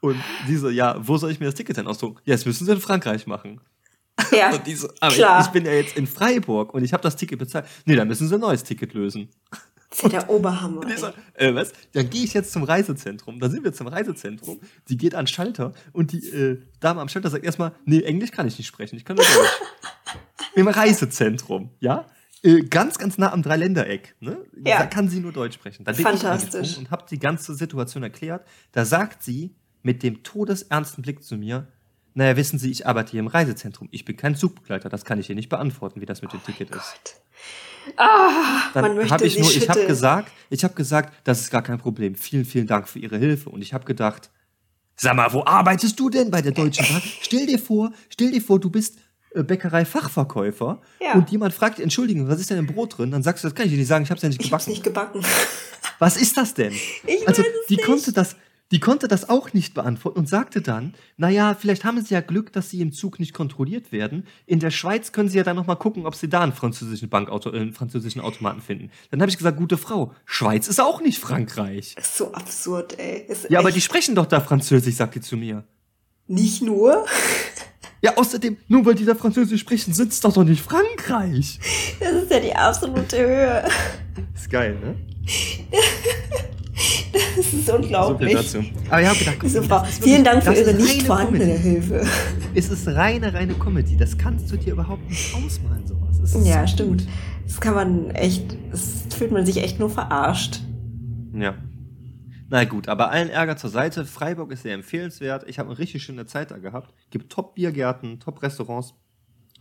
Und 0.01 0.17
die 0.49 0.57
so, 0.57 0.69
ja, 0.69 0.97
wo 0.99 1.17
soll 1.17 1.31
ich 1.31 1.41
mir 1.41 1.47
das 1.47 1.55
Ticket 1.55 1.77
denn 1.77 1.87
ausdrucken? 1.87 2.21
Ja, 2.25 2.35
das 2.35 2.45
müssen 2.45 2.67
Sie 2.67 2.73
in 2.73 2.81
Frankreich 2.81 3.27
machen. 3.27 3.61
Ja. 4.31 4.53
So, 4.77 4.89
aber 5.01 5.15
klar. 5.15 5.41
ich, 5.41 5.47
ich 5.47 5.53
bin 5.53 5.65
ja 5.65 5.73
jetzt 5.73 5.97
in 5.97 6.07
Freiburg 6.07 6.75
und 6.75 6.85
ich 6.85 6.93
habe 6.93 7.03
das 7.03 7.17
Ticket 7.17 7.39
bezahlt. 7.39 7.67
Nee, 7.85 7.97
da 7.97 8.05
müssen 8.05 8.29
Sie 8.29 8.35
ein 8.35 8.41
neues 8.41 8.63
Ticket 8.63 8.95
lösen. 8.95 9.29
Das 9.51 9.99
ist 9.99 10.03
ja 10.03 10.09
der 10.21 10.31
Oberhammer. 10.31 10.83
So, 10.97 11.07
äh, 11.35 11.55
was? 11.55 11.73
Dann 11.93 12.11
gehe 12.11 12.25
ich 12.25 12.35
jetzt 12.35 12.53
zum 12.53 12.65
Reisezentrum. 12.65 13.39
Da 13.39 13.49
sind 13.49 13.63
wir 13.63 13.73
zum 13.73 13.87
Reisezentrum. 13.87 14.61
Die 14.89 14.97
geht 14.97 15.15
an 15.15 15.25
den 15.25 15.29
Schalter 15.29 15.73
und 15.93 16.13
die 16.13 16.29
äh, 16.29 16.61
Dame 16.81 17.01
am 17.01 17.09
Schalter 17.09 17.31
sagt 17.31 17.45
erstmal, 17.45 17.73
nee, 17.85 18.01
Englisch 18.01 18.33
kann 18.33 18.47
ich 18.49 18.59
nicht 18.59 18.67
sprechen, 18.67 18.97
ich 18.97 19.05
kann 19.05 19.17
nur 19.17 19.25
Deutsch. 19.25 19.61
Im 20.55 20.69
Reisezentrum, 20.69 21.71
ja? 21.81 22.07
Äh, 22.45 22.61
ganz, 22.65 22.99
ganz 22.99 23.17
nah 23.17 23.33
am 23.33 23.43
Dreiländereck. 23.43 24.15
Ne? 24.21 24.45
Ja. 24.65 24.81
Da 24.81 24.87
kann 24.87 25.09
sie 25.09 25.21
nur 25.21 25.33
Deutsch 25.33 25.55
sprechen. 25.55 25.85
Da 25.85 25.93
bin 25.93 26.01
ich 26.01 26.07
Fantastisch. 26.07 26.55
angesprungen 26.55 26.87
und 26.87 26.91
habe 26.91 27.07
die 27.11 27.19
ganze 27.19 27.55
Situation 27.55 28.03
erklärt. 28.03 28.47
Da 28.73 28.85
sagt 28.85 29.23
sie 29.23 29.57
mit 29.83 30.03
dem 30.03 30.23
todesernsten 30.23 31.03
Blick 31.03 31.23
zu 31.23 31.37
mir, 31.37 31.69
naja, 32.17 32.37
wissen 32.37 32.61
Sie, 32.61 32.71
ich 32.71 32.87
arbeite 32.87 33.11
hier 33.11 33.21
im 33.21 33.27
Reisezentrum. 33.27 33.89
Ich 33.91 34.05
bin 34.05 34.17
kein 34.17 34.37
Zugbegleiter. 34.37 34.89
Das 34.89 35.05
kann 35.05 35.19
ich 35.19 35.27
hier 35.27 35.35
nicht 35.35 35.49
beantworten, 35.49 36.01
wie 36.01 36.07
das 36.07 36.23
mit 36.23 36.33
dem 36.33 36.43
Ticket 36.45 36.71
ist. 36.71 37.21
Ah, 37.97 38.71
man 38.73 38.85
Dann 38.85 38.95
möchte 38.95 39.13
habe 39.13 39.27
ich 39.27 39.37
nur, 39.39 39.51
ich 39.51 39.69
habe 39.69 39.85
gesagt, 39.87 40.31
ich 40.49 40.63
habe 40.63 40.75
gesagt, 40.75 41.13
das 41.25 41.41
ist 41.41 41.51
gar 41.51 41.63
kein 41.63 41.79
Problem. 41.79 42.15
Vielen, 42.15 42.45
vielen 42.45 42.69
Dank 42.69 42.89
für 42.89 43.01
Ihre 43.01 43.19
Hilfe. 43.19 43.51
Und 43.51 43.63
ich 43.63 43.75
habe 43.75 43.85
gedacht, 43.85 44.31
sag 44.95 45.17
mal, 45.17 45.33
wo 45.33 45.45
arbeitest 45.45 45.99
du 45.99 46.09
denn 46.09 46.31
bei 46.31 46.41
der 46.41 46.53
Deutschen 46.53 46.87
Bahn? 46.87 47.03
Stell 47.21 47.47
dir 47.47 47.59
vor, 47.59 47.93
stell 48.09 48.31
dir 48.31 48.41
vor, 48.41 48.61
du 48.61 48.71
bist 48.71 48.99
Bäckerei-Fachverkäufer 49.43 50.81
Ja. 51.01 51.15
und 51.15 51.31
jemand 51.31 51.53
fragt, 51.55 51.81
entschuldigen, 51.81 52.29
was 52.29 52.41
ist 52.41 52.51
denn 52.51 52.59
im 52.59 52.67
Brot 52.67 52.99
drin? 52.99 53.11
Dann 53.11 53.23
sagst 53.23 53.43
du, 53.45 53.49
das 53.49 53.55
kann 53.55 53.67
ich 53.67 53.73
dir 53.73 53.79
nicht 53.79 53.89
sagen, 53.89 54.05
ich 54.05 54.11
habe 54.11 54.17
es 54.19 54.23
ja 54.23 54.29
nicht 54.29 54.41
Ich 54.45 54.53
hab's 54.53 54.65
gebacken. 54.67 54.71
nicht 54.73 54.85
gebacken. 54.85 55.21
Was 56.01 56.17
ist 56.17 56.37
das 56.37 56.55
denn? 56.55 56.73
Ich 56.73 57.27
also 57.29 57.43
weiß 57.43 57.49
es 57.63 57.67
die 57.69 57.77
nicht. 57.77 57.87
konnte 57.87 58.13
das, 58.13 58.37
die 58.73 58.81
konnte 58.81 59.07
das 59.07 59.29
auch 59.29 59.53
nicht 59.53 59.75
beantworten 59.75 60.19
und 60.19 60.29
sagte 60.29 60.61
dann, 60.61 60.95
naja, 61.17 61.55
vielleicht 61.55 61.85
haben 61.85 62.03
sie 62.05 62.15
ja 62.15 62.21
Glück, 62.21 62.53
dass 62.53 62.69
sie 62.71 62.81
im 62.81 62.91
Zug 62.91 63.21
nicht 63.21 63.33
kontrolliert 63.33 63.93
werden. 63.93 64.27
In 64.47 64.59
der 64.59 64.71
Schweiz 64.71 65.13
können 65.13 65.29
sie 65.29 65.39
ja 65.39 65.45
dann 65.45 65.55
noch 65.57 65.67
mal 65.67 65.77
gucken, 65.77 66.05
ob 66.07 66.17
sie 66.17 66.29
da 66.29 66.41
einen 66.41 66.53
französischen 66.53 67.09
Bankauto, 67.11 67.51
äh, 67.53 67.61
einen 67.61 67.73
französischen 67.75 68.21
Automaten 68.21 68.61
finden. 68.61 68.91
Dann 69.13 69.21
habe 69.21 69.31
ich 69.31 69.37
gesagt, 69.39 69.57
gute 69.57 69.77
Frau, 69.77 70.13
Schweiz 70.25 70.67
ist 70.67 70.81
auch 70.81 71.01
nicht 71.01 71.19
Frankreich. 71.21 71.95
Das 71.95 72.07
ist 72.09 72.17
so 72.17 72.33
absurd, 72.33 72.99
ey. 72.99 73.27
Ist 73.29 73.49
Ja, 73.51 73.61
aber 73.61 73.71
die 73.71 73.81
sprechen 73.81 74.15
doch 74.17 74.27
da 74.27 74.41
Französisch, 74.41 74.97
sagt 74.97 75.15
die 75.15 75.21
zu 75.21 75.37
mir. 75.37 75.63
Nicht 76.27 76.61
nur. 76.63 77.05
Ja, 78.05 78.17
außerdem, 78.17 78.59
nur 78.69 78.85
weil 78.85 78.95
die 78.95 79.05
da 79.07 79.15
Französisch 79.15 79.61
sprechen, 79.63 79.95
sitzt 79.95 80.23
doch 80.25 80.33
doch 80.35 80.45
nicht 80.45 80.63
Frankreich. 80.63 81.59
Das 82.01 82.13
ist 82.13 82.31
ja 82.31 82.39
die 82.41 82.55
absolute 82.55 83.17
Höhe. 83.19 83.65
Ist 84.35 84.51
geil, 84.51 84.77
ne? 84.79 84.95
Das 87.37 87.47
ist 87.47 87.53
So 87.67 87.73
viel 87.73 87.75
unglaublich. 87.85 88.35
dazu. 88.35 88.59
Aber 88.91 89.01
ich 89.03 89.09
habe 89.09 89.19
gedacht, 89.19 89.37
komm, 89.41 89.49
Super. 89.49 89.81
das 89.81 89.89
ist 89.89 90.01
wirklich- 90.01 90.13
Vielen 90.13 90.25
Dank 90.25 90.43
für 90.45 90.53
Ihre 90.53 90.75
nicht 90.75 90.91
reine 90.91 91.05
vorhandene 91.05 91.45
Comedy. 91.47 91.63
Hilfe. 91.63 92.07
Es 92.55 92.69
ist 92.69 92.87
reine, 92.89 93.33
reine 93.33 93.55
Comedy. 93.55 93.97
Das 93.97 94.19
kannst 94.19 94.51
du 94.53 94.57
dir 94.57 94.73
überhaupt 94.75 95.09
nicht 95.09 95.35
ausmalen, 95.35 95.87
sowas. 95.87 96.45
Ja, 96.47 96.67
so 96.67 96.73
stimmt. 96.75 97.01
gut. 97.03 97.09
Das 97.47 97.61
kann 97.61 97.75
man 97.75 98.11
echt, 98.11 98.57
das 98.71 99.15
fühlt 99.17 99.33
man 99.33 99.47
sich 99.47 99.59
echt 99.63 99.79
nur 99.79 99.89
verarscht. 99.91 100.61
Ja. 101.35 101.55
Na 102.55 102.63
gut, 102.63 102.87
aber 102.87 103.11
allen 103.11 103.31
Ärger 103.31 103.57
zur 103.57 103.69
Seite. 103.69 104.07
Freiburg 104.07 104.53
ist 104.53 104.63
sehr 104.63 104.75
empfehlenswert. 104.75 105.43
Ich 105.49 105.59
habe 105.59 105.71
eine 105.71 105.79
richtig 105.81 106.05
schöne 106.05 106.25
Zeit 106.25 106.53
da 106.53 106.59
gehabt. 106.59 106.95
Gibt 107.11 107.33
Top-Biergärten, 107.33 108.21
Top-Restaurants. 108.21 108.95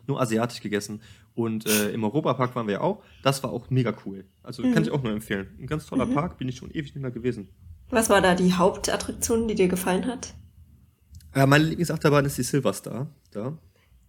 Nur 0.06 0.21
asiatisch 0.21 0.62
gegessen. 0.62 1.01
Und 1.34 1.65
äh, 1.65 1.89
im 1.89 2.03
Europapark 2.03 2.56
waren 2.56 2.67
wir 2.67 2.73
ja 2.75 2.82
auch. 2.82 3.01
Das 3.23 3.41
war 3.41 3.51
auch 3.51 3.71
mega 3.71 3.95
cool. 4.06 4.25
Also 4.43 4.62
Mhm. 4.62 4.75
kann 4.75 4.84
ich 4.84 4.91
auch 4.91 5.01
nur 5.01 5.12
empfehlen. 5.12 5.58
Ein 5.60 5.65
ganz 5.65 5.88
toller 5.88 6.06
Park, 6.06 6.38
bin 6.38 6.47
ich 6.47 6.58
schon 6.58 6.69
ewig 6.69 6.93
nicht 6.93 7.01
mehr 7.01 7.10
gewesen. 7.10 7.49
Was 7.89 8.12
war 8.12 8.21
da 8.21 8.36
die 8.36 8.53
Hauptattraktion, 8.53 9.47
die 9.47 9.56
dir 9.56 9.69
gefallen 9.69 10.06
hat? 10.06 10.36
Ja, 11.36 11.47
meine 11.47 11.63
Lieblingsachterbahn 11.63 12.25
ist 12.25 12.38
die 12.38 12.43
Silverstar. 12.43 13.08
Da. 13.32 13.58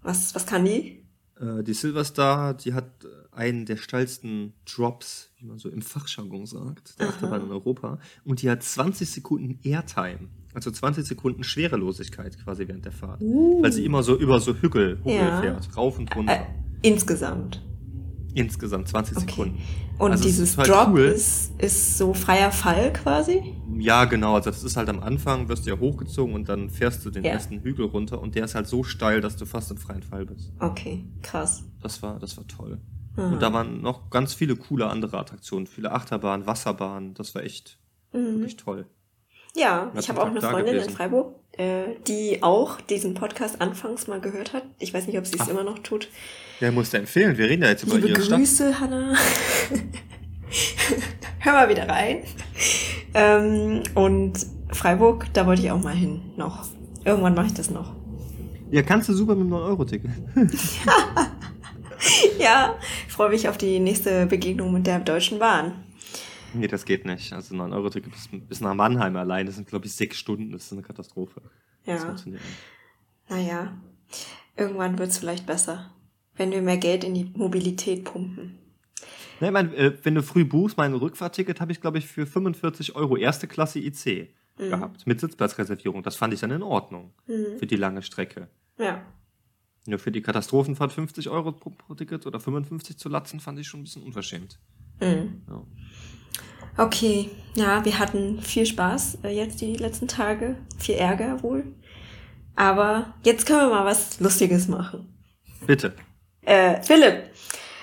Was, 0.03 0.35
was 0.35 0.45
kann 0.45 0.67
die? 0.67 1.04
Äh, 1.41 1.63
die 1.65 1.75
Silverstar, 1.75 2.55
die 2.55 2.75
hat 2.75 3.05
äh, 3.05 3.09
einen 3.37 3.67
der 3.67 3.77
steilsten 3.77 4.55
Drops, 4.65 5.31
wie 5.39 5.47
man 5.47 5.59
so 5.59 5.69
im 5.69 5.83
Fachjargon 5.83 6.47
sagt, 6.47 7.01
der. 7.01 7.09
Achterbahn 7.09 7.43
in 7.43 7.51
Europa. 7.51 7.99
Und 8.25 8.43
die 8.43 8.51
hat 8.51 8.63
20 8.63 9.11
Sekunden 9.11 9.59
Airtime. 9.63 10.29
Also 10.55 10.71
20 10.71 11.05
Sekunden 11.05 11.43
Schwerelosigkeit 11.43 12.39
quasi 12.43 12.69
während 12.69 12.85
der 12.85 12.93
Fahrt. 12.93 13.21
Uh. 13.21 13.61
Weil 13.63 13.73
sie 13.73 13.85
immer 13.85 14.03
so 14.05 14.17
über 14.17 14.39
so 14.39 14.55
Hügel, 14.55 14.99
Hügel 14.99 15.15
Ja. 15.15 15.41
fährt. 15.41 15.77
Rauf 15.77 15.99
und 15.99 16.15
runter. 16.15 16.33
Äh, 16.33 16.47
insgesamt. 16.83 17.61
Insgesamt 18.35 18.89
20 18.89 19.17
Okay. 19.17 19.27
Sekunden. 19.31 19.63
Und 19.99 20.11
Also 20.11 20.25
es 20.25 20.31
dieses 20.31 20.59
halt 20.59 20.69
Drop 20.69 20.89
cool. 20.89 21.01
ist, 21.03 21.53
ist 21.59 21.99
so 21.99 22.13
freier 22.15 22.51
Fall 22.51 22.93
quasi? 22.93 23.55
Ja, 23.79 24.07
genau. 24.07 24.35
Also 24.35 24.51
das 24.51 24.65
ist 24.65 24.77
halt 24.77 24.89
am 24.89 25.01
Anfang, 25.01 25.49
wirst 25.49 25.67
du 25.67 25.71
ja 25.71 25.79
hochgezogen 25.79 26.35
und 26.35 26.49
dann 26.49 26.69
fährst 26.69 27.05
du 27.05 27.11
den 27.11 27.23
Ja. 27.25 27.31
ersten 27.33 27.61
Hügel 27.61 27.87
runter 27.87 28.21
und 28.21 28.35
der 28.35 28.45
ist 28.45 28.55
halt 28.57 28.67
so 28.67 28.83
steil, 28.83 29.21
dass 29.21 29.37
du 29.37 29.47
fast 29.47 29.71
im 29.71 29.77
freien 29.77 30.03
Fall 30.03 30.27
bist. 30.27 30.53
Okay, 30.59 31.05
krass. 31.23 31.63
Das 31.81 32.03
war, 32.03 32.19
das 32.19 32.37
war 32.37 32.47
toll. 32.49 32.81
Hm. 33.15 33.35
Und 33.35 33.43
da 33.43 33.53
waren 33.53 33.81
noch 33.83 34.11
ganz 34.11 34.35
viele 34.35 34.57
coole 34.57 34.89
andere 34.89 35.17
Attraktionen. 35.19 35.69
Viele 35.69 35.93
Achterbahnen, 35.93 36.47
Wasserbahnen. 36.47 37.15
Das 37.15 37.35
war 37.37 37.43
echt, 37.45 37.79
Mhm. 38.13 38.37
Wirklich 38.39 38.57
toll. 38.57 38.87
Ja, 39.57 39.93
ich 39.99 40.09
habe 40.09 40.21
auch 40.23 40.27
eine 40.27 40.41
Freundin 40.41 40.77
in. 40.77 40.91
Freiburg, 40.91 41.37
äh, 41.59 41.95
die 42.07 42.43
auch 42.43 42.81
diesen 42.81 43.15
Podcast 43.15 43.61
anfangs 43.61 44.07
mal 44.07 44.21
gehört 44.21 44.53
hat. 44.53 44.65
Ich 44.79 44.93
weiß 44.93 45.07
nicht, 45.07 45.19
ob 45.19 45.27
sie 45.27 45.39
es 45.39 45.49
immer 45.49 45.65
noch 45.65 45.79
tut. 45.81 46.09
Ja, 46.61 46.71
musst 46.71 46.93
du 46.93 46.99
empfehlen. 46.99 47.37
Wir 47.37 47.49
reden 47.49 47.63
ja 47.63 47.71
jetzt 47.71 47.85
über 47.85 47.97
Liebe 47.97 48.09
ihre 48.09 48.23
Stadt. 48.23 48.39
Grüße, 48.39 48.81
Hanna. 48.81 49.15
Hör 51.41 51.53
mal 51.53 51.69
wieder 51.69 51.89
rein. 51.89 52.19
Ähm, 53.15 53.83
und 53.95 54.35
Freiburg, 54.71 55.27
da 55.33 55.47
wollte 55.47 55.63
ich 55.63 55.71
auch 55.71 55.83
mal 55.83 55.95
hin 55.95 56.23
noch. 56.37 56.67
Irgendwann 57.05 57.35
mache 57.35 57.47
ich 57.47 57.55
das 57.55 57.71
noch. 57.71 57.95
Ja, 58.71 58.83
kannst 58.83 59.09
du 59.09 59.13
super 59.13 59.35
mit 59.35 59.47
dem 59.47 59.53
9-Euro-Ticket. 59.53 60.11
Ja, 62.39 62.75
ich 63.07 63.13
freue 63.13 63.31
mich 63.31 63.49
auf 63.49 63.57
die 63.57 63.79
nächste 63.81 64.27
Begegnung 64.27 64.73
mit 64.73 64.87
der 64.87 65.01
Deutschen 65.01 65.39
Bahn. 65.39 65.73
Nee, 66.61 66.67
das 66.69 66.85
geht 66.85 67.05
nicht. 67.05 67.33
Also 67.33 67.55
9-Euro-Ticket 67.55 68.13
bis, 68.13 68.29
bis 68.31 68.61
nach 68.61 68.75
Mannheim 68.75 69.17
allein, 69.17 69.47
das 69.47 69.57
sind, 69.57 69.69
glaube 69.69 69.87
ich, 69.87 69.93
sechs 69.95 70.19
Stunden. 70.19 70.53
Das 70.53 70.65
ist 70.67 70.73
eine 70.73 70.83
Katastrophe. 70.83 71.43
Das 71.85 72.01
Ja, 72.01 72.07
funktioniert 72.07 72.43
nicht. 72.43 72.59
naja, 73.29 73.77
irgendwann 74.57 74.99
wird 74.99 75.11
es 75.11 75.19
vielleicht 75.19 75.47
besser, 75.47 75.91
wenn 76.37 76.51
wir 76.53 76.63
mehr 76.63 76.79
Geld 76.79 77.05
in 77.05 77.15
die 77.15 77.25
Mobilität 77.35 78.05
pumpen. 78.05 78.59
Ne, 79.41 79.49
ich 79.49 79.53
mein, 79.53 79.75
äh, 79.75 79.93
wenn 80.05 80.15
du 80.15 80.23
früh 80.23 80.45
buchst, 80.45 80.77
mein 80.77 80.95
Rückfahrticket 80.95 81.61
habe 81.61 81.73
ich, 81.73 81.81
glaube 81.81 81.99
ich, 81.99 82.07
für 82.07 82.25
45 82.27 82.95
Euro 82.95 83.17
erste 83.17 83.47
Klasse 83.49 83.81
IC 83.81 84.33
Mhm. 84.57 84.69
gehabt. 84.71 85.05
Mit 85.09 85.19
Sitzplatzreservierung. 85.19 86.05
Das 86.05 86.15
fand 86.15 86.33
ich 86.33 86.39
dann 86.39 86.53
in 86.53 86.63
Ordnung. 86.63 87.13
Mhm. 87.27 87.59
Für 87.59 87.67
die 87.67 87.75
lange 87.75 88.03
Strecke. 88.03 88.49
Ja, 88.79 89.03
Nur 89.87 89.99
für 89.99 90.13
die 90.13 90.23
Katastrophenfahrt 90.23 90.93
50 90.93 91.29
Euro 91.29 91.51
pro, 91.53 91.71
pro 91.71 91.95
Ticket 91.95 92.25
oder 92.27 92.39
55 92.39 92.97
zu 92.97 93.09
latzen, 93.09 93.41
fand 93.41 93.59
ich 93.59 93.67
schon 93.67 93.81
ein 93.81 93.83
bisschen 93.83 94.05
unverschämt. 94.05 94.61
mhm. 95.01 95.43
Ja. 95.49 95.63
Okay, 96.77 97.31
ja, 97.55 97.85
wir 97.85 97.99
hatten 97.99 98.41
viel 98.41 98.67
Spaß 98.67 99.19
äh, 99.25 99.29
jetzt 99.29 99.61
die 99.61 99.77
letzten 99.77 100.09
Tage, 100.09 100.57
viel 100.79 100.97
Ärger 100.97 101.43
wohl. 101.43 101.65
Aber 102.57 103.15
jetzt 103.25 103.47
können 103.47 103.61
wir 103.61 103.75
mal 103.75 103.85
was 103.85 104.21
Lustiges 104.21 104.69
machen. 104.69 105.13
Bitte. 105.67 105.95
Äh, 106.43 106.83
Philipp, 106.83 107.31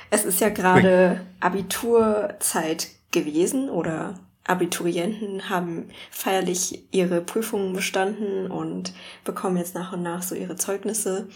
es 0.10 0.26
ist 0.26 0.40
ja 0.42 0.50
gerade 0.50 1.22
Abiturzeit 1.40 2.88
gewesen 3.12 3.70
oder 3.70 4.16
Abiturienten 4.46 5.50
haben 5.50 5.90
feierlich 6.10 6.84
ihre 6.92 7.22
Prüfungen 7.22 7.74
bestanden 7.74 8.50
und 8.50 8.94
bekommen 9.24 9.58
jetzt 9.58 9.76
nach 9.76 9.94
und 9.94 10.04
nach 10.04 10.22
so 10.24 10.36
ihre 10.36 10.56
Zeugnisse. 10.56 11.28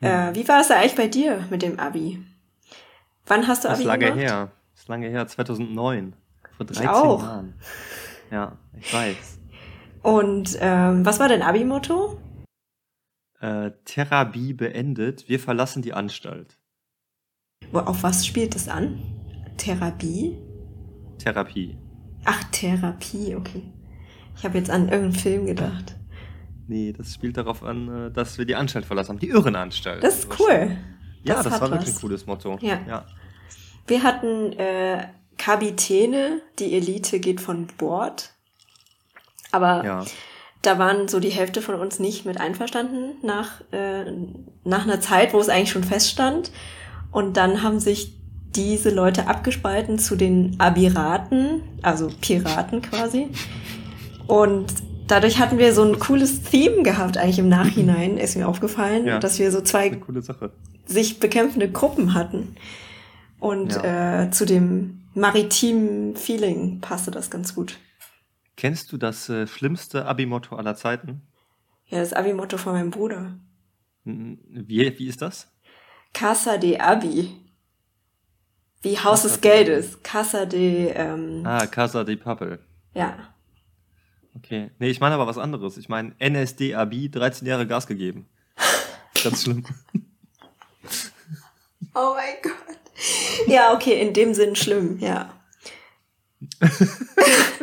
Äh, 0.00 0.34
wie 0.34 0.48
war 0.48 0.60
es 0.60 0.70
eigentlich 0.70 0.96
bei 0.96 1.06
dir 1.06 1.46
mit 1.50 1.62
dem 1.62 1.78
Abi? 1.78 2.22
Wann 3.26 3.46
hast 3.46 3.64
du 3.64 3.68
Das 3.68 3.76
Abi 3.78 3.84
ist 3.84 3.86
lange 3.86 4.04
gemacht? 4.06 4.20
her. 4.20 4.52
Das 4.74 4.82
ist 4.82 4.88
lange 4.88 5.08
her, 5.08 5.26
2009. 5.26 6.14
Vor 6.56 6.66
13 6.66 6.88
auch. 6.88 7.22
Jahren. 7.22 7.54
Ja, 8.30 8.58
ich 8.78 8.92
weiß. 8.92 9.38
Und 10.02 10.56
ähm, 10.60 11.04
was 11.04 11.20
war 11.20 11.28
dein 11.28 11.42
Abi-Motto? 11.42 12.18
Äh, 13.40 13.72
Therapie 13.84 14.52
beendet, 14.52 15.28
wir 15.28 15.38
verlassen 15.40 15.82
die 15.82 15.92
Anstalt. 15.92 16.58
Auf 17.72 18.02
was 18.02 18.26
spielt 18.26 18.54
es 18.56 18.68
an? 18.68 19.00
Therapie? 19.56 20.36
Therapie. 21.18 21.76
Ach, 22.24 22.42
Therapie, 22.50 23.34
okay. 23.36 23.62
Ich 24.36 24.44
habe 24.44 24.58
jetzt 24.58 24.70
an 24.70 24.82
irgendeinen 24.88 25.12
Film 25.12 25.46
gedacht. 25.46 25.96
Nee, 26.68 26.92
das 26.92 27.14
spielt 27.14 27.36
darauf 27.36 27.62
an, 27.62 28.06
äh, 28.06 28.10
dass 28.10 28.38
wir 28.38 28.44
die 28.44 28.54
Anstalt 28.54 28.84
verlassen 28.86 29.10
haben. 29.10 29.18
Die 29.18 29.28
Irrenanstalt. 29.28 30.02
Das 30.02 30.20
ist 30.20 30.40
cool. 30.40 30.76
Ja, 31.24 31.34
Das 31.34 31.44
das, 31.44 31.60
war 31.60 31.70
wirklich 31.70 31.94
ein 31.94 32.00
cooles 32.00 32.26
Motto. 32.26 32.58
Ja. 32.60 32.80
ja. 32.86 33.06
Wir 33.86 34.02
hatten 34.02 34.52
äh, 34.52 35.06
Kapitäne, 35.42 36.40
die 36.60 36.72
Elite 36.74 37.18
geht 37.18 37.40
von 37.40 37.66
Bord. 37.78 38.30
Aber 39.50 39.84
Ja. 39.84 40.04
da 40.62 40.78
waren 40.78 41.08
so 41.08 41.18
die 41.18 41.30
Hälfte 41.30 41.62
von 41.62 41.74
uns 41.74 41.98
nicht 41.98 42.24
mit 42.24 42.40
einverstanden 42.40 43.16
nach, 43.22 43.60
äh, 43.72 44.04
nach 44.64 44.84
einer 44.84 45.00
Zeit, 45.00 45.34
wo 45.34 45.40
es 45.40 45.48
eigentlich 45.48 45.72
schon 45.72 45.82
feststand. 45.82 46.52
Und 47.10 47.36
dann 47.36 47.62
haben 47.64 47.80
sich 47.80 48.14
diese 48.54 48.90
Leute 48.90 49.26
abgespalten 49.26 49.98
zu 49.98 50.14
den 50.14 50.54
Abiraten, 50.58 51.62
also 51.82 52.08
Piraten 52.20 52.80
quasi. 52.82 53.26
Und 54.28 54.66
dadurch 55.08 55.40
hatten 55.40 55.58
wir 55.58 55.74
so 55.74 55.82
ein 55.82 55.98
cooles 55.98 56.42
Theme 56.44 56.84
gehabt, 56.84 57.18
eigentlich 57.18 57.40
im 57.40 57.48
Nachhinein, 57.48 58.16
ist 58.16 58.36
mir 58.36 58.46
aufgefallen, 58.46 59.06
Ja. 59.08 59.18
dass 59.18 59.40
wir 59.40 59.50
so 59.50 59.60
zwei 59.60 59.98
sich 60.86 61.18
bekämpfende 61.18 61.68
Gruppen 61.68 62.14
hatten. 62.14 62.54
Und 63.40 63.76
äh, 63.82 64.30
zu 64.30 64.44
dem 64.46 65.01
maritimen 65.14 66.16
Feeling 66.16 66.80
passte 66.80 67.10
das 67.10 67.30
ganz 67.30 67.54
gut. 67.54 67.78
Kennst 68.56 68.92
du 68.92 68.96
das 68.98 69.28
äh, 69.28 69.46
schlimmste 69.46 70.06
Abi-Motto 70.06 70.56
aller 70.56 70.74
Zeiten? 70.76 71.22
Ja, 71.86 71.98
das 72.00 72.12
Abi-Motto 72.12 72.58
von 72.58 72.72
meinem 72.74 72.90
Bruder. 72.90 73.34
N- 74.04 74.38
Wie, 74.48 74.98
wie 74.98 75.06
ist 75.08 75.22
das? 75.22 75.48
Casa 76.12 76.56
de 76.58 76.78
Abi. 76.78 77.36
Wie 78.82 78.98
Haus 78.98 79.22
Casa 79.22 79.28
des 79.28 79.40
de 79.40 79.50
Geldes. 79.50 80.02
Casa 80.02 80.44
de, 80.46 80.88
ähm, 80.94 81.42
Ah, 81.46 81.66
Casa 81.66 82.04
de 82.04 82.16
Papel. 82.16 82.58
ja. 82.94 83.28
Okay. 84.34 84.70
Nee, 84.78 84.88
ich 84.88 84.98
meine 84.98 85.14
aber 85.14 85.26
was 85.26 85.36
anderes. 85.36 85.76
Ich 85.76 85.90
meine 85.90 86.14
NSDAB, 86.18 87.10
13 87.12 87.46
Jahre 87.46 87.66
Gas 87.66 87.86
gegeben. 87.86 88.26
Ganz 89.22 89.42
schlimm. 89.42 89.62
Oh 91.94 92.14
mein 92.14 92.34
Gott. 92.42 92.54
Ja, 93.46 93.74
okay, 93.74 94.00
in 94.00 94.12
dem 94.12 94.34
Sinn 94.34 94.56
schlimm, 94.56 94.98
ja. 95.00 95.32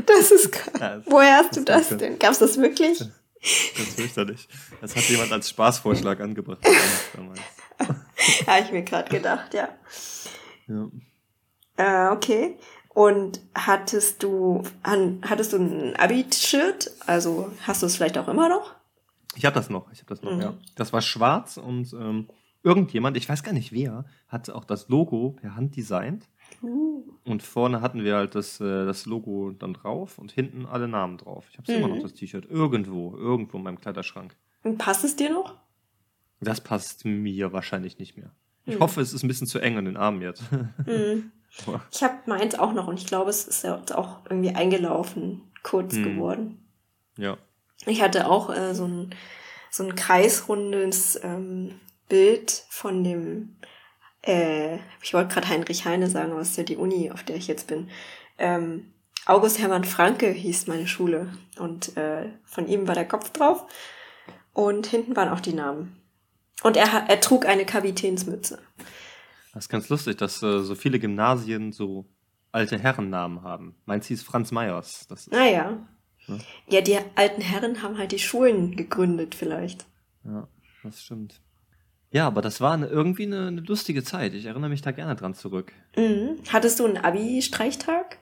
das 0.06 0.32
ist 0.32 0.52
krass. 0.52 0.80
Ja, 0.80 1.02
Woher 1.06 1.38
hast 1.38 1.56
du 1.56 1.63
das 1.63 1.89
denn? 1.89 2.19
Gab's 2.19 2.39
das 2.39 2.58
wirklich? 2.58 2.99
Das 2.99 3.88
ist 3.88 3.95
fürchterlich. 3.95 4.47
Das 4.82 4.95
hat 4.95 5.04
jemand 5.04 5.32
als 5.32 5.49
Spaßvorschlag 5.49 6.19
angebracht. 6.19 6.65
Habe 8.47 8.65
ich 8.65 8.71
mir 8.71 8.84
gerade 8.84 9.10
gedacht, 9.10 9.54
ja. 9.54 9.69
Ja. 10.67 10.89
Äh, 11.78 12.13
okay. 12.13 12.58
Und 12.89 13.39
hattest 13.56 14.23
du, 14.23 14.63
an, 14.84 15.21
hattest 15.25 15.54
du 15.54 15.58
ein 15.58 15.95
Abi-Shirt? 15.95 16.91
Also 17.06 17.52
hast 17.65 17.82
du 17.82 17.86
es 17.86 17.95
vielleicht 17.95 18.17
auch 18.17 18.28
immer 18.28 18.49
noch? 18.49 18.75
Ich 19.36 19.45
habe 19.45 19.54
das 19.56 19.69
noch. 19.69 19.89
Ich 19.91 19.99
habe 19.99 20.10
das 20.10 20.21
noch. 20.21 20.34
Mhm. 20.34 20.41
Ja. 20.41 20.54
Das 20.75 20.91
war 20.91 21.02
schwarz 21.02 21.58
und 21.58 21.93
ähm, 21.93 22.28
irgendjemand, 22.63 23.15
ich 23.17 23.28
weiß 23.30 23.43
gar 23.43 23.54
nicht 23.54 23.72
wer, 23.72 24.06
hat 24.28 24.50
auch 24.50 24.65
das 24.65 24.89
Logo 24.89 25.32
per 25.39 25.56
Hand 25.56 25.76
designt. 25.76 26.28
Uh. 26.62 27.04
Und 27.26 27.43
vorne 27.43 27.82
hatten 27.82 28.04
wir 28.04 28.15
halt 28.15 28.36
das, 28.36 28.60
äh, 28.60 28.86
das 28.86 29.06
Logo 29.06 29.52
dann 29.52 29.74
drauf 29.74 30.17
und 30.17 30.32
hinten 30.32 30.65
alle 30.65 30.88
Namen 30.88 31.17
drauf. 31.17 31.45
Ich 31.52 31.58
habe 31.58 31.72
immer 31.72 31.88
Mhm. 31.88 31.95
noch 31.95 32.02
das 32.02 32.13
T-Shirt 32.13 32.45
irgendwo, 32.50 33.15
irgendwo 33.15 33.58
in 33.58 33.63
meinem 33.63 33.80
Kleiderschrank. 33.80 34.36
Und 34.63 34.78
passt 34.78 35.04
es 35.04 35.15
dir 35.15 35.30
noch? 35.32 35.56
Das 36.41 36.62
passt 36.62 37.06
mir 37.06 37.54
wahrscheinlich 37.54 38.00
nicht 38.00 38.17
mehr. 38.17 38.32
Ich 38.65 38.76
Mhm. 38.76 38.80
hoffe, 38.82 39.02
es 39.02 39.13
ist 39.13 39.24
ein 39.24 39.28
bisschen 39.28 39.48
zu 39.48 39.60
eng 39.60 39.78
in 39.78 39.86
den 39.86 39.98
Armen 39.98 40.22
jetzt. 40.22 40.43
Mhm. 40.86 41.32
Ich 41.91 42.04
habe 42.04 42.15
meins 42.28 42.54
auch 42.60 42.74
noch 42.74 42.88
und 42.88 43.00
ich 43.00 43.08
glaube, 43.08 43.30
es 43.32 43.48
ist 43.48 43.63
ja 43.63 43.82
auch 43.95 44.19
irgendwie 44.30 44.52
eingelaufen, 44.54 45.41
kurz 45.63 45.95
Hm. 45.95 46.04
geworden. 46.04 46.60
ja. 47.17 47.38
Ich 47.86 48.02
hatte 48.02 48.28
auch 48.30 48.50
äh, 48.54 48.76
so 48.76 48.86
ein, 48.86 49.15
so 49.72 49.84
ein 49.84 49.95
kreisrundes 49.95 51.17
ähm, 51.24 51.80
Bild 52.10 52.65
von 52.69 53.04
dem, 53.04 53.56
äh, 54.24 54.76
ich 55.02 55.13
wollte 55.13 55.34
gerade 55.34 55.48
Heinrich 55.50 55.86
Heine 55.86 56.10
sagen, 56.10 56.32
aber 56.32 56.41
es 56.41 56.50
ist 56.50 56.58
ja 56.58 56.63
die 56.63 56.78
Uni, 56.78 57.12
auf 57.12 57.24
der 57.24 57.38
ich 57.38 57.48
jetzt 57.48 57.67
bin. 57.67 57.89
Ähm, 58.38 58.93
August 59.26 59.60
Hermann 59.60 59.84
Franke 59.84 60.30
hieß 60.32 60.67
meine 60.67 60.88
Schule 60.88 61.32
und 61.60 61.95
äh, 61.98 62.30
von 62.45 62.67
ihm 62.67 62.88
war 62.88 62.95
der 62.95 63.08
Kopf 63.08 63.32
drauf 63.32 63.65
und 64.54 64.88
hinten 64.88 65.15
waren 65.15 65.30
auch 65.30 65.39
die 65.39 65.54
Namen. 65.54 65.95
Und 66.63 66.76
er, 66.76 67.06
er 67.08 67.22
trug 67.22 67.45
eine 67.45 67.65
Kapitänsmütze. 67.65 68.60
Das 69.54 69.65
ist 69.65 69.69
ganz 69.69 69.89
lustig, 69.89 70.17
dass 70.17 70.43
äh, 70.43 70.60
so 70.60 70.76
viele 70.76 71.00
Gymnasien 71.00 71.72
so 71.72 72.06
alte 72.52 72.78
Herrennamen 72.78 73.43
haben. 73.43 73.76
Meins 73.86 74.08
hieß 74.08 74.24
Franz 74.24 74.52
Meyers. 74.52 75.08
Das 75.08 75.22
ist, 75.22 75.32
Naja. 75.32 75.78
Ja. 76.28 76.38
Ja, 76.67 76.82
die 76.82 76.98
alten 77.15 77.41
Herren 77.41 77.82
haben 77.82 77.98
halt 77.98 78.12
die 78.12 78.19
Schulen 78.19 78.76
gegründet 78.76 79.36
vielleicht. 79.36 79.88
Ja, 80.24 80.48
das 80.84 81.04
stimmt. 81.04 81.41
Ja, 82.12 82.26
aber 82.28 82.41
das 82.41 82.60
war 82.60 82.74
eine, 82.74 82.88
irgendwie 82.88 83.26
eine, 83.26 83.48
eine 83.48 83.62
lustige 83.62 84.04
Zeit. 84.04 84.34
Ich 84.34 84.45
erinnere 84.45 84.69
mich 84.69 84.82
da 84.82 84.91
gerne 84.91 85.15
dran 85.15 85.36
zurück. 85.36 85.72
Mhm. 85.95 86.38
Hattest 86.52 86.80
du 86.80 86.86
einen 86.86 86.98
Abi-Streichtag? 86.98 88.17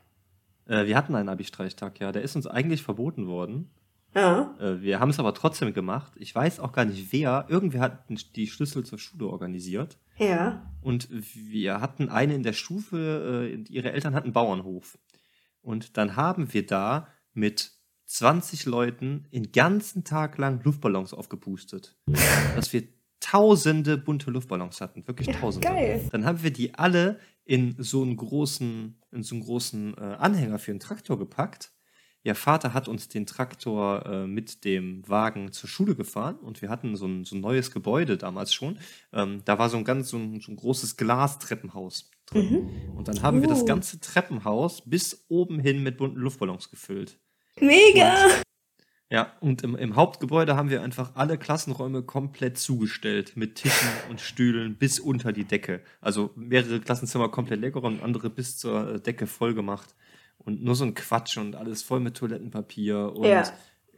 Äh, 0.67 0.86
wir 0.86 0.97
hatten 0.97 1.15
einen 1.15 1.30
Abi-Streichtag, 1.30 2.00
ja. 2.00 2.12
Der 2.12 2.21
ist 2.21 2.36
uns 2.36 2.47
eigentlich 2.47 2.84
verboten 2.84 3.28
worden. 3.28 3.69
Ja. 4.13 4.56
Äh, 4.60 4.82
wir 4.82 5.00
haben 5.00 5.10
es 5.10 5.19
aber 5.19 5.34
trotzdem 5.34 5.73
gemacht. 5.73 6.12
Ich 6.15 6.34
weiß 6.34 6.60
auch 6.60 6.73
gar 6.73 6.86
nicht 6.86 7.12
wer. 7.12 7.45
Irgendwer 7.50 7.82
hat 7.82 8.06
die 8.36 8.47
Schlüssel 8.47 8.86
zur 8.86 9.00
Schule 9.00 9.28
organisiert. 9.28 9.97
Ja. 10.17 10.69
Und 10.82 11.08
wir 11.12 11.80
hatten 11.80 12.10
eine 12.10 12.36
in 12.36 12.43
der 12.43 12.54
Stufe, 12.54 13.52
äh, 13.54 13.71
ihre 13.71 13.91
Eltern 13.91 14.15
hatten 14.15 14.28
einen 14.28 14.34
Bauernhof. 14.34 14.97
Und 15.62 15.97
dann 15.97 16.15
haben 16.15 16.54
wir 16.54 16.65
da 16.65 17.08
mit 17.34 17.71
20 18.06 18.65
Leuten 18.65 19.28
den 19.32 19.52
ganzen 19.52 20.04
Tag 20.04 20.38
lang 20.38 20.62
Luftballons 20.63 21.13
aufgepustet. 21.13 21.95
Dass 22.56 22.73
wir 22.73 22.84
tausende 23.29 23.97
bunte 23.97 24.31
Luftballons 24.31 24.79
hatten, 24.81 25.07
wirklich 25.07 25.27
tausende. 25.27 25.67
Geil. 25.67 26.07
Dann 26.11 26.25
haben 26.25 26.43
wir 26.43 26.51
die 26.51 26.75
alle 26.75 27.19
in 27.43 27.75
so 27.77 28.01
einen 28.01 28.15
großen, 28.15 29.01
in 29.11 29.23
so 29.23 29.35
einen 29.35 29.43
großen 29.43 29.97
äh, 29.97 30.01
Anhänger 30.01 30.59
für 30.59 30.71
einen 30.71 30.79
Traktor 30.79 31.17
gepackt. 31.17 31.71
Ihr 32.23 32.35
Vater 32.35 32.73
hat 32.73 32.87
uns 32.87 33.07
den 33.07 33.25
Traktor 33.25 34.05
äh, 34.05 34.27
mit 34.27 34.65
dem 34.65 35.07
Wagen 35.07 35.51
zur 35.51 35.69
Schule 35.69 35.95
gefahren 35.95 36.37
und 36.37 36.61
wir 36.61 36.69
hatten 36.69 36.95
so 36.95 37.05
ein, 37.05 37.23
so 37.23 37.35
ein 37.35 37.41
neues 37.41 37.71
Gebäude 37.71 38.17
damals 38.17 38.53
schon. 38.53 38.79
Ähm, 39.13 39.41
da 39.45 39.59
war 39.59 39.69
so 39.69 39.77
ein 39.77 39.85
ganz 39.85 40.09
so 40.09 40.17
ein, 40.17 40.39
so 40.41 40.51
ein 40.51 40.57
großes 40.57 40.97
Glastreppenhaus 40.97 42.11
drin. 42.25 42.51
Mhm. 42.51 42.97
Und 42.97 43.07
dann 43.07 43.21
haben 43.21 43.39
uh. 43.39 43.41
wir 43.41 43.47
das 43.49 43.61
uh. 43.61 43.65
ganze 43.65 43.99
Treppenhaus 43.99 44.81
bis 44.85 45.25
oben 45.29 45.59
hin 45.59 45.83
mit 45.83 45.97
bunten 45.97 46.19
Luftballons 46.19 46.69
gefüllt. 46.69 47.19
Mega! 47.59 48.25
Und, 48.25 48.46
ja, 49.09 49.31
und 49.39 49.63
im, 49.63 49.75
im 49.75 49.95
Hauptgebäude 49.95 50.57
haben 50.57 50.69
wir 50.69 50.81
einfach 50.81 51.11
alle 51.15 51.37
Klassenräume 51.37 52.03
komplett 52.03 52.57
zugestellt 52.57 53.37
mit 53.37 53.55
Tischen 53.55 53.87
und 54.09 54.19
Stühlen 54.19 54.75
bis 54.75 54.99
unter 54.99 55.31
die 55.31 55.45
Decke. 55.45 55.81
Also 56.01 56.31
mehrere 56.35 56.81
Klassenzimmer 56.81 57.29
komplett 57.29 57.61
lecker 57.61 57.81
und 57.83 58.03
andere 58.03 58.29
bis 58.29 58.57
zur 58.57 58.95
äh, 58.95 58.99
Decke 58.99 59.25
voll 59.25 59.53
gemacht 59.53 59.95
und 60.39 60.61
nur 60.61 60.75
so 60.75 60.83
ein 60.83 60.93
Quatsch 60.93 61.37
und 61.37 61.55
alles 61.55 61.83
voll 61.83 62.01
mit 62.01 62.17
Toilettenpapier 62.17 63.13
und 63.15 63.27
ja. 63.27 63.43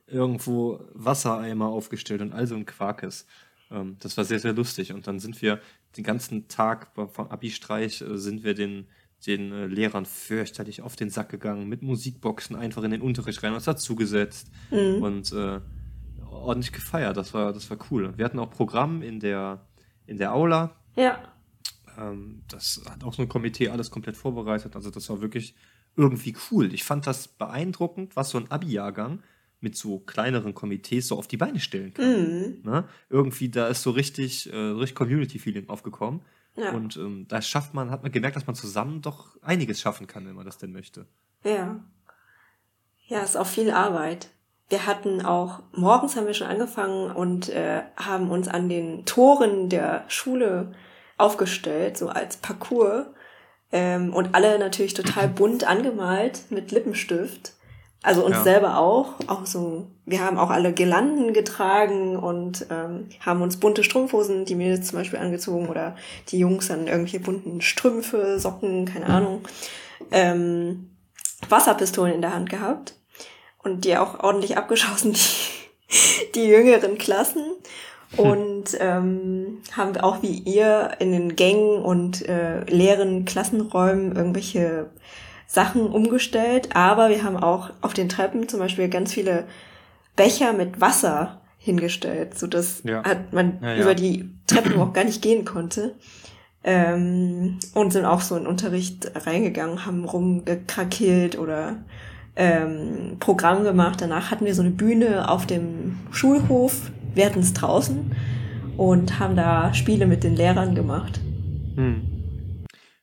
irgendwo 0.05 0.79
Wassereimer 0.93 1.67
aufgestellt 1.69 2.21
und 2.21 2.33
all 2.33 2.45
so 2.45 2.55
ein 2.55 2.67
Quarkes. 2.67 3.25
Ähm, 3.71 3.97
das 3.99 4.15
war 4.15 4.25
sehr, 4.25 4.39
sehr 4.39 4.53
lustig. 4.53 4.93
Und 4.93 5.07
dann 5.07 5.19
sind 5.19 5.41
wir 5.41 5.59
den 5.97 6.03
ganzen 6.03 6.47
Tag 6.47 6.91
vom 6.93 7.27
Abi-Streich 7.27 8.01
äh, 8.01 8.17
sind 8.17 8.43
wir 8.43 8.53
den, 8.53 8.87
den 9.25 9.51
äh, 9.51 9.65
Lehrern 9.67 10.05
fürchterlich 10.05 10.81
auf 10.81 10.95
den 10.95 11.09
Sack 11.09 11.29
gegangen, 11.29 11.67
mit 11.67 11.81
Musikboxen 11.81 12.55
einfach 12.55 12.83
in 12.83 12.91
den 12.91 13.01
Unterricht 13.01 13.43
rein, 13.43 13.53
uns 13.53 13.65
dazugesetzt 13.65 14.49
mhm. 14.71 15.01
und 15.03 15.31
äh, 15.33 15.59
ordentlich 16.29 16.71
gefeiert. 16.71 17.17
Das 17.17 17.33
war, 17.33 17.53
das 17.53 17.69
war 17.69 17.77
cool. 17.91 18.13
Wir 18.17 18.25
hatten 18.25 18.39
auch 18.39 18.49
Programm 18.49 19.01
in 19.01 19.19
der, 19.19 19.67
in 20.05 20.17
der 20.17 20.33
Aula. 20.33 20.75
Ja. 20.95 21.21
Ähm, 21.97 22.43
das 22.47 22.81
hat 22.89 23.03
auch 23.03 23.13
so 23.13 23.21
ein 23.21 23.29
Komitee 23.29 23.69
alles 23.69 23.91
komplett 23.91 24.17
vorbereitet. 24.17 24.75
Also 24.75 24.89
das 24.89 25.09
war 25.09 25.21
wirklich 25.21 25.55
irgendwie 25.95 26.35
cool. 26.51 26.73
Ich 26.73 26.83
fand 26.83 27.05
das 27.07 27.27
beeindruckend, 27.27 28.15
was 28.15 28.29
so 28.29 28.37
ein 28.37 28.49
Abi-Jahrgang 28.49 29.21
mit 29.61 29.75
so 29.75 29.99
kleineren 29.99 30.53
Komitees 30.53 31.09
so 31.09 31.17
auf 31.17 31.27
die 31.27 31.35
Beine 31.37 31.59
stellen 31.59 31.93
kann. 31.93 32.05
Mhm. 32.05 32.61
Ne? 32.63 32.85
Irgendwie, 33.09 33.49
da 33.49 33.67
ist 33.67 33.81
so 33.81 33.91
richtig, 33.91 34.51
äh, 34.51 34.55
richtig 34.55 34.95
Community-Feeling 34.95 35.67
aufgekommen. 35.67 36.21
Ja. 36.55 36.71
Und 36.71 36.97
ähm, 36.97 37.25
da 37.27 37.41
schafft 37.41 37.73
man, 37.73 37.91
hat 37.91 38.03
man 38.03 38.11
gemerkt, 38.11 38.35
dass 38.35 38.47
man 38.47 38.55
zusammen 38.55 39.01
doch 39.01 39.37
einiges 39.41 39.79
schaffen 39.79 40.07
kann, 40.07 40.25
wenn 40.27 40.35
man 40.35 40.45
das 40.45 40.57
denn 40.57 40.71
möchte. 40.71 41.05
Ja. 41.43 41.79
Ja, 43.07 43.21
ist 43.21 43.37
auch 43.37 43.47
viel 43.47 43.71
Arbeit. 43.71 44.29
Wir 44.69 44.85
hatten 44.85 45.25
auch, 45.25 45.63
morgens 45.71 46.15
haben 46.15 46.27
wir 46.27 46.35
schon 46.35 46.47
angefangen 46.47 47.11
und 47.11 47.49
äh, 47.49 47.81
haben 47.97 48.29
uns 48.29 48.47
an 48.47 48.69
den 48.69 49.05
Toren 49.05 49.69
der 49.69 50.05
Schule 50.09 50.73
aufgestellt, 51.17 51.97
so 51.97 52.09
als 52.09 52.37
Parcours. 52.37 53.07
Ähm, 53.71 54.13
und 54.13 54.35
alle 54.35 54.59
natürlich 54.59 54.93
total 54.93 55.27
bunt 55.35 55.67
angemalt 55.67 56.43
mit 56.49 56.71
Lippenstift. 56.71 57.53
Also 58.01 58.25
uns 58.25 58.37
ja. 58.37 58.43
selber 58.43 58.77
auch. 58.77 59.13
Auch 59.27 59.45
so, 59.45 59.87
wir 60.05 60.21
haben 60.21 60.37
auch 60.37 60.49
alle 60.49 60.71
Girlanden 60.71 61.33
getragen 61.33 62.15
und 62.15 62.65
ähm, 62.69 63.09
haben 63.19 63.41
uns 63.41 63.57
bunte 63.57 63.83
Strumpfhosen, 63.83 64.45
die 64.45 64.55
Mädels 64.55 64.87
zum 64.87 64.99
Beispiel 64.99 65.19
angezogen 65.19 65.67
oder 65.67 65.95
die 66.29 66.39
Jungs 66.39 66.69
dann 66.69 66.87
irgendwelche 66.87 67.19
bunten 67.19 67.61
Strümpfe, 67.61 68.39
Socken, 68.39 68.85
keine 68.85 69.07
Ahnung. 69.07 69.41
Ähm, 70.11 70.91
Wasserpistolen 71.49 72.13
in 72.13 72.21
der 72.21 72.33
Hand 72.33 72.49
gehabt 72.49 72.95
und 73.63 73.83
die 73.83 73.97
auch 73.97 74.23
ordentlich 74.23 74.57
abgeschossen, 74.57 75.13
die, 75.13 76.31
die 76.35 76.47
jüngeren 76.47 76.97
Klassen. 76.97 77.43
und 78.17 78.75
ähm, 78.79 79.59
haben 79.75 79.95
auch 79.97 80.23
wie 80.23 80.39
ihr 80.39 80.91
in 80.99 81.11
den 81.11 81.35
Gängen 81.35 81.83
und 81.83 82.27
äh, 82.27 82.63
leeren 82.63 83.25
Klassenräumen 83.25 84.15
irgendwelche 84.15 84.89
Sachen 85.51 85.87
umgestellt, 85.87 86.75
aber 86.75 87.09
wir 87.09 87.23
haben 87.23 87.35
auch 87.35 87.71
auf 87.81 87.95
den 87.95 88.07
Treppen 88.07 88.47
zum 88.47 88.59
Beispiel 88.59 88.87
ganz 88.87 89.13
viele 89.13 89.45
Becher 90.15 90.53
mit 90.53 90.79
Wasser 90.79 91.41
hingestellt, 91.57 92.37
so 92.37 92.45
dass 92.45 92.83
ja. 92.83 93.01
man 93.31 93.57
ja, 93.59 93.73
ja. 93.73 93.81
über 93.81 93.95
die 93.95 94.29
Treppen 94.45 94.79
auch 94.79 94.93
gar 94.93 95.05
nicht 95.05 95.23
gehen 95.23 95.45
konnte. 95.45 95.95
Ähm, 96.63 97.57
und 97.73 97.93
sind 97.93 98.05
auch 98.05 98.21
so 98.21 98.35
in 98.35 98.45
Unterricht 98.45 99.11
reingegangen, 99.25 99.85
haben 99.87 100.05
rumgekrakelt 100.05 101.39
oder 101.39 101.77
ähm, 102.35 103.15
Programm 103.19 103.63
gemacht. 103.63 104.01
Danach 104.01 104.29
hatten 104.29 104.45
wir 104.45 104.53
so 104.53 104.61
eine 104.61 104.71
Bühne 104.71 105.31
auf 105.31 105.47
dem 105.47 105.97
Schulhof, 106.11 106.91
wir 107.15 107.25
hatten 107.25 107.39
es 107.39 107.53
draußen 107.53 108.11
und 108.77 109.19
haben 109.19 109.35
da 109.35 109.73
Spiele 109.73 110.05
mit 110.05 110.23
den 110.23 110.35
Lehrern 110.35 110.75
gemacht. 110.75 111.19
Hm. 111.75 112.18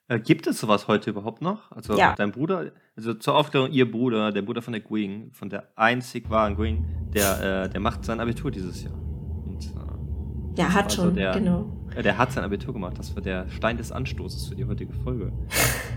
Äh, 0.09 0.21
gibt 0.21 0.47
es 0.47 0.61
sowas 0.61 0.87
heute 0.87 1.11
überhaupt 1.11 1.43
noch? 1.43 1.73
Also 1.73 1.97
ja. 1.97 2.15
dein 2.17 2.31
Bruder, 2.31 2.71
also 2.97 3.15
zur 3.15 3.35
Aufklärung, 3.35 3.73
ihr 3.73 3.91
Bruder, 3.91 4.31
der 4.31 4.43
Bruder 4.43 4.63
von 4.63 4.73
der 4.73 4.83
Gwing, 4.83 5.31
von 5.33 5.51
der 5.51 5.69
einzig 5.75 6.31
wahren 6.31 6.55
Gwing, 6.55 6.85
der, 7.13 7.65
äh, 7.65 7.69
der 7.69 7.81
macht 7.81 8.05
sein 8.05 8.21
Abitur 8.21 8.53
dieses 8.53 8.85
Jahr. 8.85 8.95
Und, 8.95 9.65
äh, 9.65 10.61
ja, 10.61 10.73
hat 10.73 10.93
schon, 10.93 11.15
der, 11.15 11.33
genau. 11.33 11.73
Äh, 11.97 12.03
der 12.03 12.19
hat 12.19 12.31
sein 12.31 12.45
Abitur 12.45 12.73
gemacht. 12.73 12.99
Das 12.99 13.17
war 13.17 13.23
der 13.23 13.49
Stein 13.49 13.79
des 13.79 13.91
Anstoßes 13.91 14.49
für 14.49 14.55
die 14.55 14.65
heutige 14.65 14.93
Folge. 14.93 15.33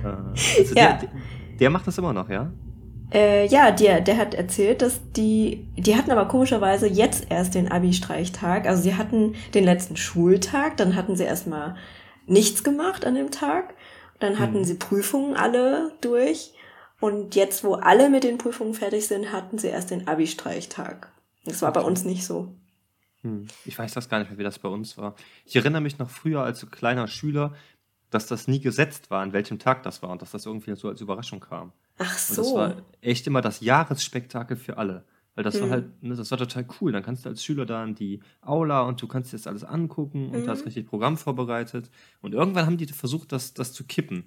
Äh, 0.01 0.07
also 0.07 0.75
ja. 0.75 0.93
der, 0.93 1.09
der 1.59 1.69
macht 1.69 1.85
das 1.85 1.97
immer 1.97 2.13
noch, 2.13 2.29
ja? 2.29 2.53
Äh, 3.11 3.47
ja, 3.47 3.69
der, 3.71 3.99
der 3.99 4.15
hat 4.15 4.33
erzählt, 4.33 4.81
dass 4.81 5.01
die, 5.11 5.67
die 5.75 5.93
hatten 5.97 6.09
aber 6.09 6.25
komischerweise 6.29 6.87
jetzt 6.87 7.29
erst 7.29 7.53
den 7.55 7.69
Abi-Streichtag. 7.69 8.65
Also 8.65 8.83
sie 8.83 8.95
hatten 8.95 9.33
den 9.53 9.65
letzten 9.65 9.97
Schultag, 9.97 10.77
dann 10.77 10.95
hatten 10.95 11.17
sie 11.17 11.25
erstmal 11.25 11.75
nichts 12.27 12.63
gemacht 12.63 13.05
an 13.05 13.15
dem 13.15 13.29
Tag. 13.29 13.73
Dann 14.19 14.39
hatten 14.39 14.60
hm. 14.60 14.63
sie 14.65 14.75
Prüfungen 14.75 15.36
alle 15.36 15.91
durch. 16.01 16.53
Und 16.99 17.36
jetzt, 17.36 17.63
wo 17.63 17.75
alle 17.75 18.10
mit 18.10 18.23
den 18.23 18.38
Prüfungen 18.38 18.73
fertig 18.73 19.08
sind, 19.08 19.32
hatten 19.32 19.58
sie 19.58 19.67
erst 19.67 19.91
den 19.91 20.08
Abi-Streichtag. 20.08 21.12
Das 21.45 21.62
war 21.62 21.71
bei 21.71 21.82
uns 21.82 22.03
nicht 22.03 22.25
so. 22.25 22.53
Hm. 23.21 23.47
Ich 23.65 23.77
weiß 23.77 23.93
das 23.93 24.10
gar 24.10 24.19
nicht 24.19 24.29
mehr, 24.29 24.38
wie 24.38 24.43
das 24.43 24.60
bei 24.60 24.69
uns 24.69 24.97
war. 24.97 25.15
Ich 25.45 25.55
erinnere 25.55 25.82
mich 25.82 25.97
noch 25.97 26.10
früher 26.10 26.43
als 26.43 26.60
so 26.60 26.67
kleiner 26.67 27.08
Schüler, 27.08 27.53
dass 28.10 28.27
das 28.27 28.47
nie 28.47 28.60
gesetzt 28.60 29.12
war, 29.12 29.21
an 29.21 29.34
welchem 29.34 29.60
Tag 29.60 29.84
das 29.84 30.01
war 30.01 30.10
und 30.10 30.21
dass 30.21 30.32
das 30.32 30.45
irgendwie 30.45 30.75
so 30.75 30.89
als 30.89 30.99
Überraschung 30.99 31.39
kam. 31.39 31.71
Ach 31.97 32.17
so. 32.17 32.41
Und 32.41 32.47
das 32.47 32.53
war 32.55 32.84
echt 33.01 33.27
immer 33.27 33.41
das 33.41 33.62
Jahresspektakel 33.62 34.58
für 34.58 34.77
alle. 34.77 35.05
Weil 35.39 35.45
das 35.45 35.56
mhm. 35.56 35.62
war 35.62 35.69
halt, 35.69 36.04
ne, 36.04 36.15
das 36.17 36.32
war 36.32 36.38
total 36.38 36.65
cool. 36.82 36.91
Dann 36.91 37.02
kannst 37.02 37.23
du 37.23 37.30
als 37.30 37.45
Schüler 37.45 37.65
da 37.65 37.82
in 37.86 37.95
die 37.95 38.19
Aula 38.41 38.82
und 38.82 39.02
du 39.02 39.08
kannst 39.08 39.32
dir 39.32 39.38
das 39.38 39.47
alles 39.47 39.63
angucken 39.63 40.32
und 40.32 40.43
mhm. 40.43 40.49
hast 40.49 40.65
richtig 40.65 40.86
Programm 40.86 41.15
vorbereitet. 41.15 41.89
Und 42.19 42.34
irgendwann 42.34 42.65
haben 42.65 42.75
die 42.75 42.86
versucht, 42.88 43.32
das, 43.32 43.54
das 43.54 43.71
zu 43.71 43.86
kippen. 43.86 44.25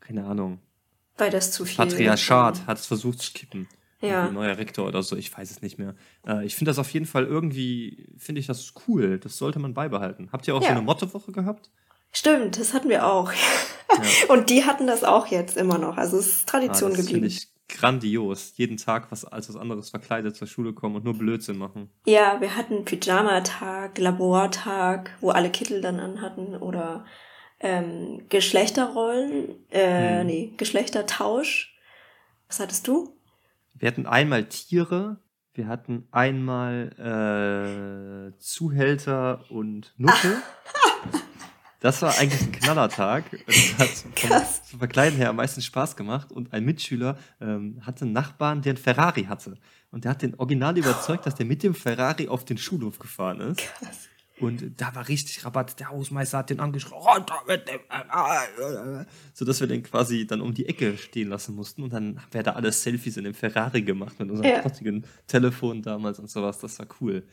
Keine 0.00 0.26
Ahnung. 0.26 0.58
Weil 1.16 1.30
das 1.30 1.50
zu 1.50 1.64
viel. 1.64 1.78
Patriarchat 1.78 2.66
hat 2.66 2.76
es 2.76 2.84
versucht 2.84 3.20
zu 3.20 3.32
kippen. 3.32 3.68
Ja. 4.02 4.26
Ein 4.26 4.34
neuer 4.34 4.58
Rektor 4.58 4.86
oder 4.86 5.02
so, 5.02 5.16
ich 5.16 5.34
weiß 5.34 5.50
es 5.50 5.62
nicht 5.62 5.78
mehr. 5.78 5.94
Äh, 6.26 6.44
ich 6.44 6.56
finde 6.56 6.68
das 6.68 6.78
auf 6.78 6.90
jeden 6.92 7.06
Fall 7.06 7.24
irgendwie, 7.24 8.06
finde 8.18 8.38
ich 8.42 8.46
das 8.46 8.74
cool. 8.86 9.18
Das 9.18 9.38
sollte 9.38 9.60
man 9.60 9.72
beibehalten. 9.72 10.28
Habt 10.30 10.46
ihr 10.46 10.54
auch 10.54 10.60
ja. 10.60 10.68
so 10.68 10.72
eine 10.72 10.82
Mottowoche 10.82 11.32
gehabt? 11.32 11.70
Stimmt, 12.12 12.60
das 12.60 12.74
hatten 12.74 12.90
wir 12.90 13.06
auch. 13.06 13.32
Ja. 13.32 14.28
Und 14.28 14.50
die 14.50 14.66
hatten 14.66 14.86
das 14.86 15.04
auch 15.04 15.28
jetzt 15.28 15.56
immer 15.56 15.78
noch. 15.78 15.96
Also 15.96 16.18
es 16.18 16.26
ist 16.26 16.48
Tradition 16.50 16.92
ah, 16.92 16.96
das 16.96 17.06
geblieben. 17.06 17.24
Ich 17.24 17.48
grandios. 17.74 18.52
Jeden 18.56 18.76
Tag 18.76 19.10
was 19.10 19.24
als 19.24 19.48
was 19.48 19.56
anderes 19.56 19.90
verkleidet 19.90 20.36
zur 20.36 20.48
Schule 20.48 20.72
kommen 20.72 20.96
und 20.96 21.04
nur 21.04 21.18
Blödsinn 21.18 21.58
machen. 21.58 21.90
Ja, 22.06 22.40
wir 22.40 22.56
hatten 22.56 22.84
Pyjama-Tag, 22.84 23.98
Labortag, 23.98 25.10
wo 25.20 25.30
alle 25.30 25.50
Kittel 25.50 25.80
dann 25.80 26.00
anhatten 26.00 26.56
oder 26.56 27.04
ähm, 27.60 28.22
Geschlechterrollen, 28.28 29.70
äh, 29.70 30.20
hm. 30.20 30.26
nee, 30.26 30.52
Geschlechtertausch. 30.56 31.76
Was 32.48 32.60
hattest 32.60 32.86
du? 32.86 33.16
Wir 33.74 33.88
hatten 33.88 34.06
einmal 34.06 34.44
Tiere, 34.44 35.18
wir 35.54 35.66
hatten 35.66 36.06
einmal 36.10 36.90
äh, 38.34 38.38
Zuhälter 38.38 39.44
und 39.50 39.94
Nutte. 39.96 40.42
Das 41.84 42.00
war 42.00 42.16
eigentlich 42.16 42.40
ein 42.40 42.52
Knallertag. 42.52 43.24
Das 43.46 43.78
hat 43.78 44.16
Krass. 44.16 44.62
vom 44.70 44.78
Verkleiden 44.78 45.18
her 45.18 45.28
am 45.28 45.36
meisten 45.36 45.60
Spaß 45.60 45.96
gemacht. 45.96 46.32
Und 46.32 46.50
ein 46.54 46.64
Mitschüler 46.64 47.18
ähm, 47.42 47.78
hatte 47.82 48.06
einen 48.06 48.14
Nachbarn, 48.14 48.62
der 48.62 48.70
einen 48.70 48.78
Ferrari 48.78 49.24
hatte. 49.24 49.56
Und 49.90 50.04
der 50.04 50.12
hat 50.12 50.22
den 50.22 50.34
Original 50.36 50.78
überzeugt, 50.78 51.26
dass 51.26 51.34
der 51.34 51.44
mit 51.44 51.62
dem 51.62 51.74
Ferrari 51.74 52.26
auf 52.26 52.46
den 52.46 52.56
Schulhof 52.56 52.98
gefahren 52.98 53.38
ist. 53.40 53.58
Krass. 53.58 54.08
Und 54.40 54.80
da 54.80 54.94
war 54.94 55.08
richtig 55.08 55.44
Rabatt. 55.44 55.78
Der 55.78 55.90
Hausmeister 55.90 56.38
hat 56.38 56.48
den 56.48 56.60
angeschrien, 56.60 56.94
runter 56.94 57.42
mit 57.46 57.68
dem 57.68 57.80
Ferrari. 57.86 59.04
Sodass 59.34 59.60
wir 59.60 59.66
den 59.66 59.82
quasi 59.82 60.26
dann 60.26 60.40
um 60.40 60.54
die 60.54 60.64
Ecke 60.64 60.96
stehen 60.96 61.28
lassen 61.28 61.54
mussten. 61.54 61.82
Und 61.82 61.92
dann 61.92 62.16
haben 62.16 62.32
wir 62.32 62.42
da 62.42 62.52
alle 62.52 62.72
Selfies 62.72 63.18
in 63.18 63.24
dem 63.24 63.34
Ferrari 63.34 63.82
gemacht 63.82 64.18
mit 64.18 64.30
unserem 64.30 64.50
ja. 64.50 65.00
Telefon 65.26 65.82
damals 65.82 66.18
und 66.18 66.30
sowas. 66.30 66.58
Das 66.60 66.78
war 66.78 66.86
cool. 67.02 67.24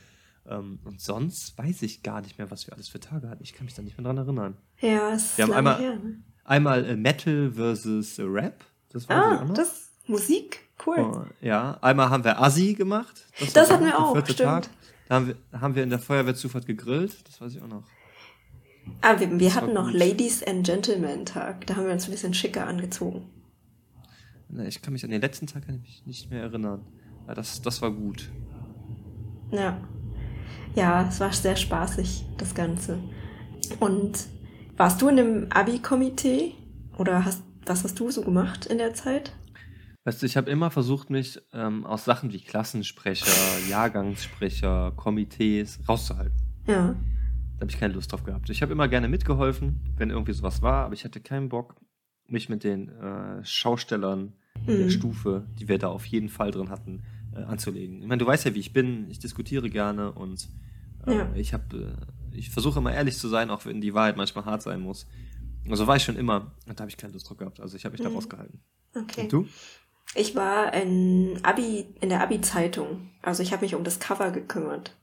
Ähm, 0.47 0.79
und 0.83 1.01
sonst 1.01 1.57
weiß 1.57 1.83
ich 1.83 2.03
gar 2.03 2.21
nicht 2.21 2.37
mehr, 2.37 2.49
was 2.49 2.67
wir 2.67 2.73
alles 2.73 2.89
für 2.89 2.99
Tage 2.99 3.29
hatten. 3.29 3.43
Ich 3.43 3.53
kann 3.53 3.65
mich 3.65 3.75
da 3.75 3.81
nicht 3.81 3.97
mehr 3.97 4.05
dran 4.05 4.17
erinnern. 4.17 4.57
Ja, 4.79 5.13
es 5.13 5.23
ist 5.23 5.37
Wir 5.37 5.45
haben 5.45 5.53
einmal, 5.53 5.79
her, 5.79 5.95
ne? 5.95 6.23
einmal 6.43 6.85
äh, 6.85 6.95
Metal 6.95 7.51
versus 7.51 8.17
äh, 8.17 8.23
Rap. 8.23 8.65
Das 8.89 9.07
war 9.07 9.41
ah, 9.41 9.53
das 9.53 9.91
Musik, 10.07 10.67
cool. 10.85 10.97
Oh, 10.99 11.23
ja, 11.41 11.77
einmal 11.81 12.09
haben 12.09 12.23
wir 12.23 12.41
Assi 12.41 12.73
gemacht. 12.73 13.25
Das, 13.39 13.53
das 13.53 13.71
hatten 13.71 13.85
wir 13.85 13.97
auch, 13.97 14.17
stimmt. 14.23 14.39
Tag. 14.39 14.69
Da 15.07 15.15
haben 15.15 15.27
wir, 15.27 15.35
haben 15.59 15.75
wir 15.75 15.83
in 15.83 15.89
der 15.89 15.99
Feuerwehrzufahrt 15.99 16.65
gegrillt. 16.65 17.15
Das 17.27 17.39
weiß 17.39 17.55
ich 17.55 17.61
auch 17.61 17.67
noch. 17.67 17.83
Ah, 19.01 19.19
wir, 19.19 19.39
wir 19.39 19.55
hatten 19.55 19.73
noch 19.73 19.91
Ladies 19.91 20.43
and 20.43 20.65
Gentlemen 20.65 21.25
Tag. 21.25 21.67
Da 21.67 21.75
haben 21.75 21.85
wir 21.85 21.93
uns 21.93 22.05
ein 22.05 22.11
bisschen 22.11 22.33
schicker 22.33 22.65
angezogen. 22.65 23.29
Ne, 24.49 24.67
ich 24.67 24.81
kann 24.81 24.93
mich 24.93 25.03
an 25.03 25.11
den 25.11 25.21
letzten 25.21 25.47
Tag 25.47 25.63
nicht 26.05 26.29
mehr 26.29 26.41
erinnern. 26.41 26.85
Das, 27.27 27.61
das 27.61 27.81
war 27.81 27.91
gut. 27.91 28.29
Ja. 29.51 29.79
Ja, 30.75 31.07
es 31.07 31.19
war 31.19 31.31
sehr 31.33 31.55
spaßig, 31.55 32.25
das 32.37 32.55
Ganze. 32.55 32.99
Und 33.79 34.27
warst 34.77 35.01
du 35.01 35.09
in 35.09 35.19
einem 35.19 35.47
Abi-Komitee? 35.49 36.53
Oder 36.97 37.25
hast, 37.25 37.43
was 37.65 37.83
hast 37.83 37.99
du 37.99 38.09
so 38.09 38.21
gemacht 38.21 38.65
in 38.65 38.77
der 38.77 38.93
Zeit? 38.93 39.33
Weißt 40.03 40.21
du, 40.21 40.25
ich 40.25 40.35
habe 40.35 40.49
immer 40.49 40.71
versucht, 40.71 41.09
mich 41.09 41.39
ähm, 41.53 41.85
aus 41.85 42.05
Sachen 42.05 42.31
wie 42.33 42.39
Klassensprecher, 42.39 43.31
Jahrgangssprecher, 43.69 44.93
Komitees 44.95 45.79
rauszuhalten. 45.87 46.35
Ja. 46.67 46.95
Da 47.55 47.61
habe 47.61 47.69
ich 47.71 47.79
keine 47.79 47.93
Lust 47.93 48.11
drauf 48.11 48.23
gehabt. 48.23 48.49
Ich 48.49 48.63
habe 48.63 48.71
immer 48.71 48.87
gerne 48.87 49.07
mitgeholfen, 49.07 49.79
wenn 49.97 50.09
irgendwie 50.09 50.33
sowas 50.33 50.61
war, 50.63 50.85
aber 50.85 50.95
ich 50.95 51.05
hatte 51.05 51.19
keinen 51.19 51.49
Bock, 51.49 51.75
mich 52.27 52.49
mit 52.49 52.63
den 52.63 52.89
äh, 52.89 53.45
Schaustellern 53.45 54.33
der 54.67 54.85
Mhm. 54.85 54.89
Stufe, 54.89 55.47
die 55.59 55.67
wir 55.67 55.77
da 55.77 55.87
auf 55.89 56.05
jeden 56.05 56.29
Fall 56.29 56.51
drin 56.51 56.69
hatten, 56.69 57.03
äh, 57.35 57.43
anzulegen. 57.43 58.01
Ich 58.01 58.07
meine, 58.07 58.19
du 58.19 58.25
weißt 58.27 58.45
ja, 58.45 58.53
wie 58.55 58.59
ich 58.59 58.73
bin. 58.73 59.09
Ich 59.09 59.19
diskutiere 59.19 59.69
gerne 59.69 60.11
und 60.11 60.47
äh, 61.07 61.15
Ja. 61.17 61.29
ich 61.35 61.53
habe, 61.53 61.95
äh, 62.33 62.35
ich 62.37 62.49
versuche 62.49 62.79
immer 62.79 62.93
ehrlich 62.93 63.17
zu 63.17 63.27
sein, 63.27 63.49
auch 63.49 63.65
wenn 63.65 63.81
die 63.81 63.93
Wahrheit 63.93 64.17
manchmal 64.17 64.45
hart 64.45 64.61
sein 64.61 64.81
muss. 64.81 65.07
Also 65.69 65.85
war 65.87 65.95
ich 65.95 66.03
schon 66.03 66.15
immer 66.17 66.51
und 66.67 66.79
da 66.79 66.81
habe 66.81 66.89
ich 66.89 66.97
keine 66.97 67.13
Lust 67.13 67.29
drauf 67.29 67.37
gehabt. 67.37 67.59
Also 67.59 67.75
ich 67.77 67.85
habe 67.85 67.93
mich 67.93 68.01
da 68.01 68.09
Mhm. 68.09 68.15
rausgehalten. 68.15 68.59
Okay. 68.95 69.21
Und 69.21 69.31
du? 69.33 69.47
Ich 70.15 70.35
war 70.35 70.73
in 70.73 71.39
Abi, 71.43 71.85
in 72.01 72.09
der 72.09 72.21
Abi-Zeitung. 72.21 73.09
Also 73.21 73.43
ich 73.43 73.53
habe 73.53 73.63
mich 73.63 73.75
um 73.75 73.83
das 73.83 73.99
Cover 73.99 74.31
gekümmert. 74.31 74.97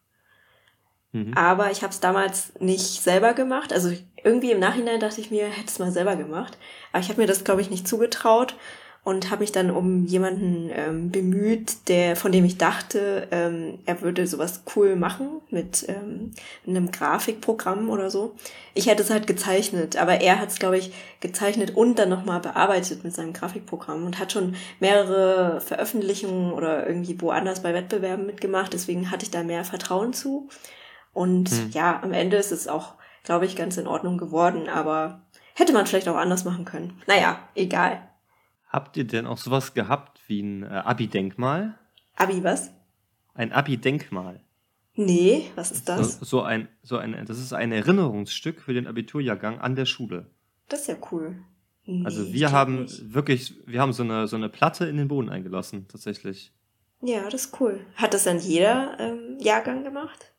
Mhm. 1.13 1.33
Aber 1.35 1.71
ich 1.71 1.83
habe 1.83 1.93
es 1.93 2.01
damals 2.01 2.53
nicht 2.61 3.01
selber 3.03 3.33
gemacht. 3.33 3.73
Also 3.73 3.91
irgendwie 4.23 4.51
im 4.53 4.61
Nachhinein 4.61 5.01
dachte 5.01 5.21
ich 5.23 5.31
mir, 5.31 5.47
hätte 5.47 5.69
es 5.69 5.79
mal 5.79 5.91
selber 5.93 6.17
gemacht. 6.17 6.59
Aber 6.93 7.01
ich 7.01 7.09
habe 7.09 7.21
mir 7.21 7.27
das, 7.27 7.45
glaube 7.45 7.63
ich, 7.63 7.71
nicht 7.71 7.89
zugetraut 7.89 8.57
und 9.05 9.31
habe 9.31 9.41
mich 9.41 9.53
dann 9.53 9.71
um 9.71 10.05
jemanden 10.05 10.71
ähm, 10.75 11.11
bemüht, 11.11 11.89
der 11.89 12.15
von 12.15 12.31
dem 12.31 12.45
ich 12.45 12.59
dachte, 12.59 13.27
ähm, 13.31 13.79
er 13.87 14.03
würde 14.03 14.27
sowas 14.27 14.63
cool 14.77 14.97
machen 14.97 15.41
mit 15.51 15.87
ähm, 15.89 16.33
einem 16.67 16.91
Grafikprogramm 16.91 17.89
oder 17.89 18.11
so. 18.11 18.35
Ich 18.75 18.87
hätte 18.87 19.03
es 19.03 19.11
halt 19.11 19.27
gezeichnet, 19.27 19.97
aber 19.97 20.21
er 20.21 20.39
hat 20.41 20.51
es, 20.51 20.59
glaube 20.59 20.77
ich, 20.77 20.93
gezeichnet 21.21 21.75
und 21.75 21.99
dann 21.99 22.11
nochmal 22.11 22.41
bearbeitet 22.41 23.03
mit 23.03 23.15
seinem 23.15 23.33
Grafikprogramm 23.33 24.05
und 24.05 24.19
hat 24.19 24.33
schon 24.33 24.57
mehrere 24.79 25.61
Veröffentlichungen 25.63 26.53
oder 26.53 26.87
irgendwie 26.87 27.19
woanders 27.21 27.63
bei 27.63 27.73
Wettbewerben 27.73 28.27
mitgemacht. 28.27 28.73
Deswegen 28.75 29.11
hatte 29.11 29.25
ich 29.25 29.31
da 29.31 29.43
mehr 29.43 29.65
Vertrauen 29.65 30.13
zu. 30.13 30.49
Und 31.15 31.49
Hm. 31.51 31.71
ja, 31.73 32.01
am 32.03 32.13
Ende 32.13 32.37
ist 32.37 32.53
es 32.53 32.69
auch, 32.69 32.95
glaube 33.25 33.47
ich, 33.47 33.57
ganz 33.57 33.77
in 33.79 33.87
Ordnung 33.87 34.19
geworden, 34.19 34.69
aber 34.69 35.23
hätte 35.55 35.73
man 35.73 35.87
vielleicht 35.87 36.09
auch 36.09 36.17
anders 36.17 36.45
machen 36.45 36.65
können. 36.65 37.01
Naja, 37.07 37.39
egal. 37.55 38.08
Habt 38.69 38.97
ihr 38.97 39.05
denn 39.05 39.27
auch 39.27 39.39
sowas 39.39 39.75
gehabt 39.75 40.21
wie 40.27 40.41
ein 40.43 40.63
äh, 40.63 40.67
Abi-Denkmal? 40.67 41.79
Abi, 42.17 42.43
was? 42.45 42.71
Ein 43.35 43.53
Abi-Denkmal. 43.53 44.41
Nee, 44.95 45.45
was 45.55 45.71
ist 45.71 45.89
das? 45.89 46.19
So, 46.19 46.25
so 46.25 46.43
ein, 46.43 46.69
so 46.83 46.97
ein, 46.99 47.25
das 47.27 47.39
ist 47.39 47.53
ein 47.53 47.71
Erinnerungsstück 47.73 48.61
für 48.61 48.75
den 48.75 48.87
Abiturjahrgang 48.87 49.59
an 49.61 49.77
der 49.77 49.87
Schule. 49.87 50.27
Das 50.69 50.81
ist 50.83 50.87
ja 50.89 50.97
cool. 51.13 51.37
Nee, 51.87 52.05
Also 52.05 52.33
wir 52.33 52.51
haben 52.53 52.83
nicht. 52.83 53.15
wirklich, 53.15 53.55
wir 53.65 53.81
haben 53.81 53.93
so 53.93 54.03
eine, 54.03 54.27
so 54.27 54.37
eine 54.37 54.49
Platte 54.49 54.87
in 54.87 54.97
den 54.97 55.09
Boden 55.09 55.29
eingelassen, 55.31 55.87
tatsächlich. 55.89 56.53
Ja, 57.01 57.31
das 57.31 57.47
ist 57.47 57.61
cool. 57.61 57.81
Hat 57.95 58.13
das 58.13 58.25
dann 58.25 58.41
jeder 58.41 58.99
ähm, 58.99 59.39
Jahrgang 59.39 59.85
gemacht? 59.85 60.35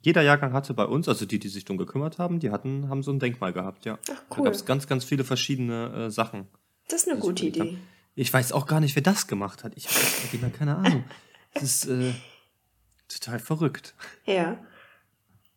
Jeder 0.00 0.22
Jahrgang 0.22 0.52
hatte 0.54 0.74
bei 0.74 0.86
uns, 0.86 1.06
also 1.06 1.26
die, 1.26 1.38
die 1.38 1.48
sich 1.48 1.64
darum 1.64 1.76
gekümmert 1.76 2.18
haben, 2.18 2.40
die 2.40 2.50
hatten, 2.50 2.88
haben 2.88 3.02
so 3.04 3.12
ein 3.12 3.20
Denkmal 3.20 3.52
gehabt, 3.52 3.84
ja. 3.84 3.98
Ach, 4.10 4.22
Da 4.30 4.36
cool. 4.38 4.44
gab 4.44 4.54
es 4.54 4.64
ganz, 4.64 4.88
ganz 4.88 5.04
viele 5.04 5.22
verschiedene 5.22 6.06
äh, 6.06 6.10
Sachen. 6.10 6.48
Das 6.92 7.02
ist 7.02 7.08
eine 7.08 7.16
sich 7.16 7.24
gute 7.24 7.46
haben. 7.46 7.68
Idee. 7.68 7.78
Ich 8.14 8.32
weiß 8.32 8.52
auch 8.52 8.66
gar 8.66 8.80
nicht, 8.80 8.94
wer 8.94 9.02
das 9.02 9.26
gemacht 9.26 9.64
hat. 9.64 9.72
Ich 9.76 9.88
habe 9.88 9.98
original 10.24 10.50
keine 10.50 10.76
Ahnung. 10.76 11.04
Das 11.54 11.64
ist 11.64 11.84
äh, 11.84 12.14
total 13.08 13.38
verrückt. 13.38 13.94
Ja. 14.24 14.56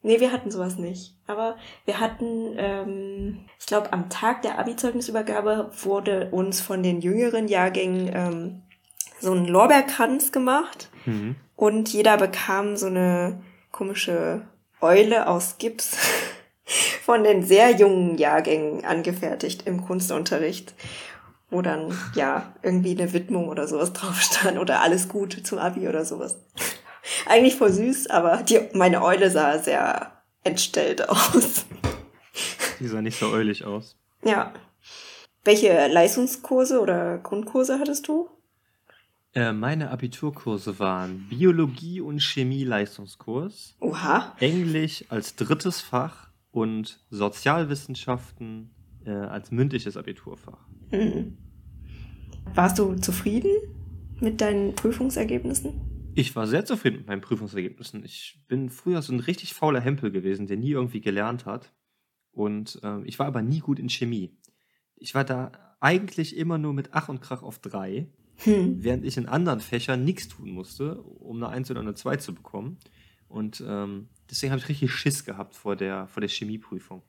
Nee, 0.01 0.19
wir 0.19 0.33
hatten 0.33 0.51
sowas 0.51 0.77
nicht. 0.77 1.15
Aber 1.25 1.55
wir 1.85 2.01
hatten, 2.01 2.53
ähm, 2.57 3.45
ich 3.57 3.65
glaube, 3.65 3.93
am 3.93 4.09
Tag 4.09 4.41
der 4.41 4.59
Abi-Zeugnisübergabe 4.59 5.71
wurde 5.83 6.31
uns 6.31 6.59
von 6.59 6.83
den 6.83 6.99
jüngeren 6.99 7.47
Jahrgängen 7.47 8.11
ähm, 8.13 8.63
so 9.21 9.31
ein 9.31 9.45
Lorbeerkranz 9.45 10.33
gemacht. 10.33 10.89
Mhm. 11.05 11.37
Und 11.55 11.93
jeder 11.93 12.17
bekam 12.17 12.75
so 12.75 12.87
eine 12.87 13.41
komische 13.71 14.41
Eule 14.81 15.29
aus 15.29 15.57
Gips 15.59 15.97
von 17.03 17.23
den 17.23 17.41
sehr 17.41 17.71
jungen 17.71 18.17
Jahrgängen 18.17 18.83
angefertigt 18.83 19.65
im 19.65 19.85
Kunstunterricht. 19.85 20.73
Wo 21.49 21.61
dann, 21.61 21.97
ja, 22.15 22.53
irgendwie 22.63 22.91
eine 22.91 23.13
Widmung 23.13 23.49
oder 23.49 23.67
sowas 23.67 23.93
drauf 23.93 24.19
stand 24.21 24.57
oder 24.57 24.81
alles 24.81 25.07
Gute 25.07 25.43
zum 25.43 25.59
Abi 25.59 25.87
oder 25.87 26.03
sowas. 26.05 26.37
Eigentlich 27.27 27.55
voll 27.55 27.71
süß, 27.71 28.07
aber 28.07 28.43
die, 28.43 28.59
meine 28.73 29.03
Eule 29.03 29.29
sah 29.29 29.59
sehr 29.59 30.11
entstellt 30.43 31.07
aus. 31.07 31.65
Die 32.79 32.87
sah 32.87 33.01
nicht 33.01 33.19
so 33.19 33.29
eulig 33.29 33.63
aus. 33.63 33.95
Ja. 34.23 34.53
Welche 35.43 35.87
Leistungskurse 35.87 36.81
oder 36.81 37.19
Grundkurse 37.19 37.79
hattest 37.79 38.07
du? 38.07 38.29
Äh, 39.35 39.51
meine 39.51 39.91
Abiturkurse 39.91 40.79
waren 40.79 41.27
Biologie 41.29 41.99
und 41.99 42.21
Chemie-Leistungskurs, 42.21 43.75
Oha. 43.81 44.33
Englisch 44.39 45.03
als 45.09 45.35
drittes 45.35 45.81
Fach 45.81 46.29
und 46.51 46.99
Sozialwissenschaften 47.09 48.73
äh, 49.05 49.11
als 49.11 49.51
mündliches 49.51 49.97
Abiturfach. 49.97 50.57
Mhm. 50.91 51.37
Warst 52.53 52.79
du 52.79 52.95
zufrieden 52.95 53.51
mit 54.19 54.41
deinen 54.41 54.75
Prüfungsergebnissen? 54.75 55.73
Ich 56.15 56.35
war 56.35 56.47
sehr 56.47 56.63
zufrieden 56.63 56.97
mit 56.97 57.07
meinen 57.07 57.21
Prüfungsergebnissen. 57.21 58.05
Ich 58.05 58.45
bin 58.47 58.69
früher 58.69 59.01
so 59.01 59.11
ein 59.13 59.19
richtig 59.19 59.53
fauler 59.53 59.81
Hempel 59.81 60.11
gewesen, 60.11 60.47
der 60.47 60.57
nie 60.57 60.71
irgendwie 60.71 61.01
gelernt 61.01 61.45
hat. 61.45 61.73
Und 62.31 62.79
ähm, 62.83 63.03
ich 63.05 63.19
war 63.19 63.27
aber 63.27 63.41
nie 63.41 63.59
gut 63.59 63.79
in 63.79 63.89
Chemie. 63.89 64.37
Ich 64.95 65.13
war 65.13 65.25
da 65.25 65.51
eigentlich 65.81 66.37
immer 66.37 66.57
nur 66.57 66.73
mit 66.73 66.89
Ach 66.93 67.09
und 67.09 67.21
Krach 67.21 67.43
auf 67.43 67.59
drei, 67.59 68.07
Hm. 68.37 68.83
während 68.83 69.05
ich 69.05 69.15
in 69.17 69.27
anderen 69.27 69.61
Fächern 69.61 70.03
nichts 70.03 70.27
tun 70.27 70.49
musste, 70.51 71.01
um 71.01 71.37
eine 71.37 71.49
Eins 71.49 71.71
oder 71.71 71.79
eine 71.79 71.93
Zwei 71.93 72.17
zu 72.17 72.33
bekommen. 72.33 72.77
Und 73.27 73.63
ähm, 73.65 74.09
deswegen 74.29 74.51
habe 74.51 74.61
ich 74.61 74.69
richtig 74.69 74.91
Schiss 74.91 75.23
gehabt 75.25 75.55
vor 75.55 75.75
der, 75.75 76.07
vor 76.07 76.21
der 76.21 76.29
Chemieprüfung. 76.29 77.01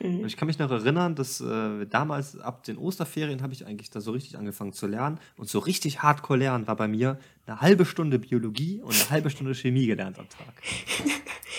Und 0.00 0.20
Mhm. 0.20 0.26
ich 0.26 0.36
kann 0.36 0.46
mich 0.48 0.58
noch 0.58 0.70
erinnern, 0.70 1.14
dass 1.14 1.40
äh, 1.40 1.86
damals 1.86 2.36
ab 2.38 2.64
den 2.64 2.76
Osterferien 2.78 3.42
habe 3.42 3.52
ich 3.52 3.64
eigentlich 3.64 3.90
da 3.90 4.00
so 4.00 4.10
richtig 4.10 4.36
angefangen 4.36 4.72
zu 4.72 4.86
lernen. 4.86 5.20
Und 5.36 5.48
so 5.48 5.60
richtig 5.60 6.02
hardcore 6.02 6.38
lernen 6.40 6.66
war 6.66 6.76
bei 6.76 6.88
mir 6.88 7.18
eine 7.46 7.60
halbe 7.60 7.84
Stunde 7.86 8.18
Biologie 8.18 8.80
und 8.82 8.92
eine 8.92 9.10
halbe 9.10 9.30
Stunde 9.30 9.54
Chemie 9.54 9.86
gelernt 9.86 10.18
am 10.18 10.28
Tag. 10.28 10.54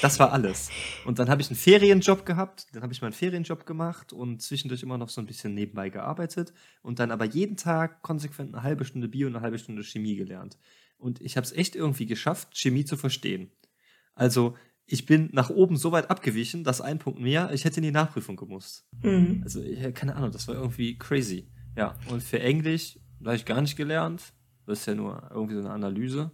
Das 0.02 0.20
war 0.20 0.34
alles. 0.34 0.70
Und 1.06 1.20
dann 1.20 1.30
habe 1.30 1.42
ich 1.42 1.48
einen 1.50 1.56
Ferienjob 1.56 2.26
gehabt, 2.26 2.68
dann 2.74 2.84
habe 2.84 2.92
ich 2.92 3.02
meinen 3.02 3.14
Ferienjob 3.14 3.66
gemacht 3.66 4.12
und 4.12 4.42
zwischendurch 4.42 4.84
immer 4.84 4.98
noch 4.98 5.10
so 5.10 5.22
ein 5.22 5.26
bisschen 5.26 5.54
nebenbei 5.54 5.90
gearbeitet 5.90 6.54
und 6.82 7.00
dann 7.00 7.12
aber 7.12 7.26
jeden 7.26 7.56
Tag 7.56 8.02
konsequent 8.02 8.54
eine 8.54 8.64
halbe 8.64 8.84
Stunde 8.84 9.08
Bio 9.08 9.28
und 9.28 9.36
eine 9.36 9.44
halbe 9.44 9.58
Stunde 9.58 9.84
Chemie 9.84 10.18
gelernt. 10.18 10.58
Und 10.98 11.22
ich 11.22 11.38
habe 11.38 11.46
es 11.46 11.54
echt 11.54 11.76
irgendwie 11.76 12.06
geschafft, 12.06 12.58
Chemie 12.58 12.84
zu 12.84 12.98
verstehen. 12.98 13.50
Also 14.14 14.56
ich 14.88 15.06
bin 15.06 15.30
nach 15.34 15.50
oben 15.50 15.78
so 15.78 15.92
weit 15.92 16.10
abgewichen, 16.10 16.64
dass 16.64 16.82
ein 16.82 17.00
Punkt 17.00 17.20
mehr, 17.20 17.52
ich 17.54 17.66
hätte 17.66 17.78
in 17.78 17.84
die 17.84 17.92
Nachprüfung 17.92 18.36
gemusst. 18.36 18.86
Mhm. 19.02 19.42
Also, 19.44 19.62
ich, 19.62 19.94
keine 19.96 20.16
Ahnung, 20.16 20.32
das 20.32 20.48
war 20.48 20.56
irgendwie 20.56 20.98
crazy. 20.98 21.48
Ja, 21.76 21.96
und 22.10 22.22
für 22.24 22.40
Englisch, 22.40 23.00
habe 23.24 23.36
ich 23.36 23.46
gar 23.46 23.62
nicht 23.62 23.76
gelernt. 23.76 24.22
Das 24.68 24.80
ist 24.82 24.86
ja 24.86 24.96
nur 24.96 25.30
irgendwie 25.32 25.56
so 25.56 25.62
eine 25.62 25.72
Analyse. 25.72 26.32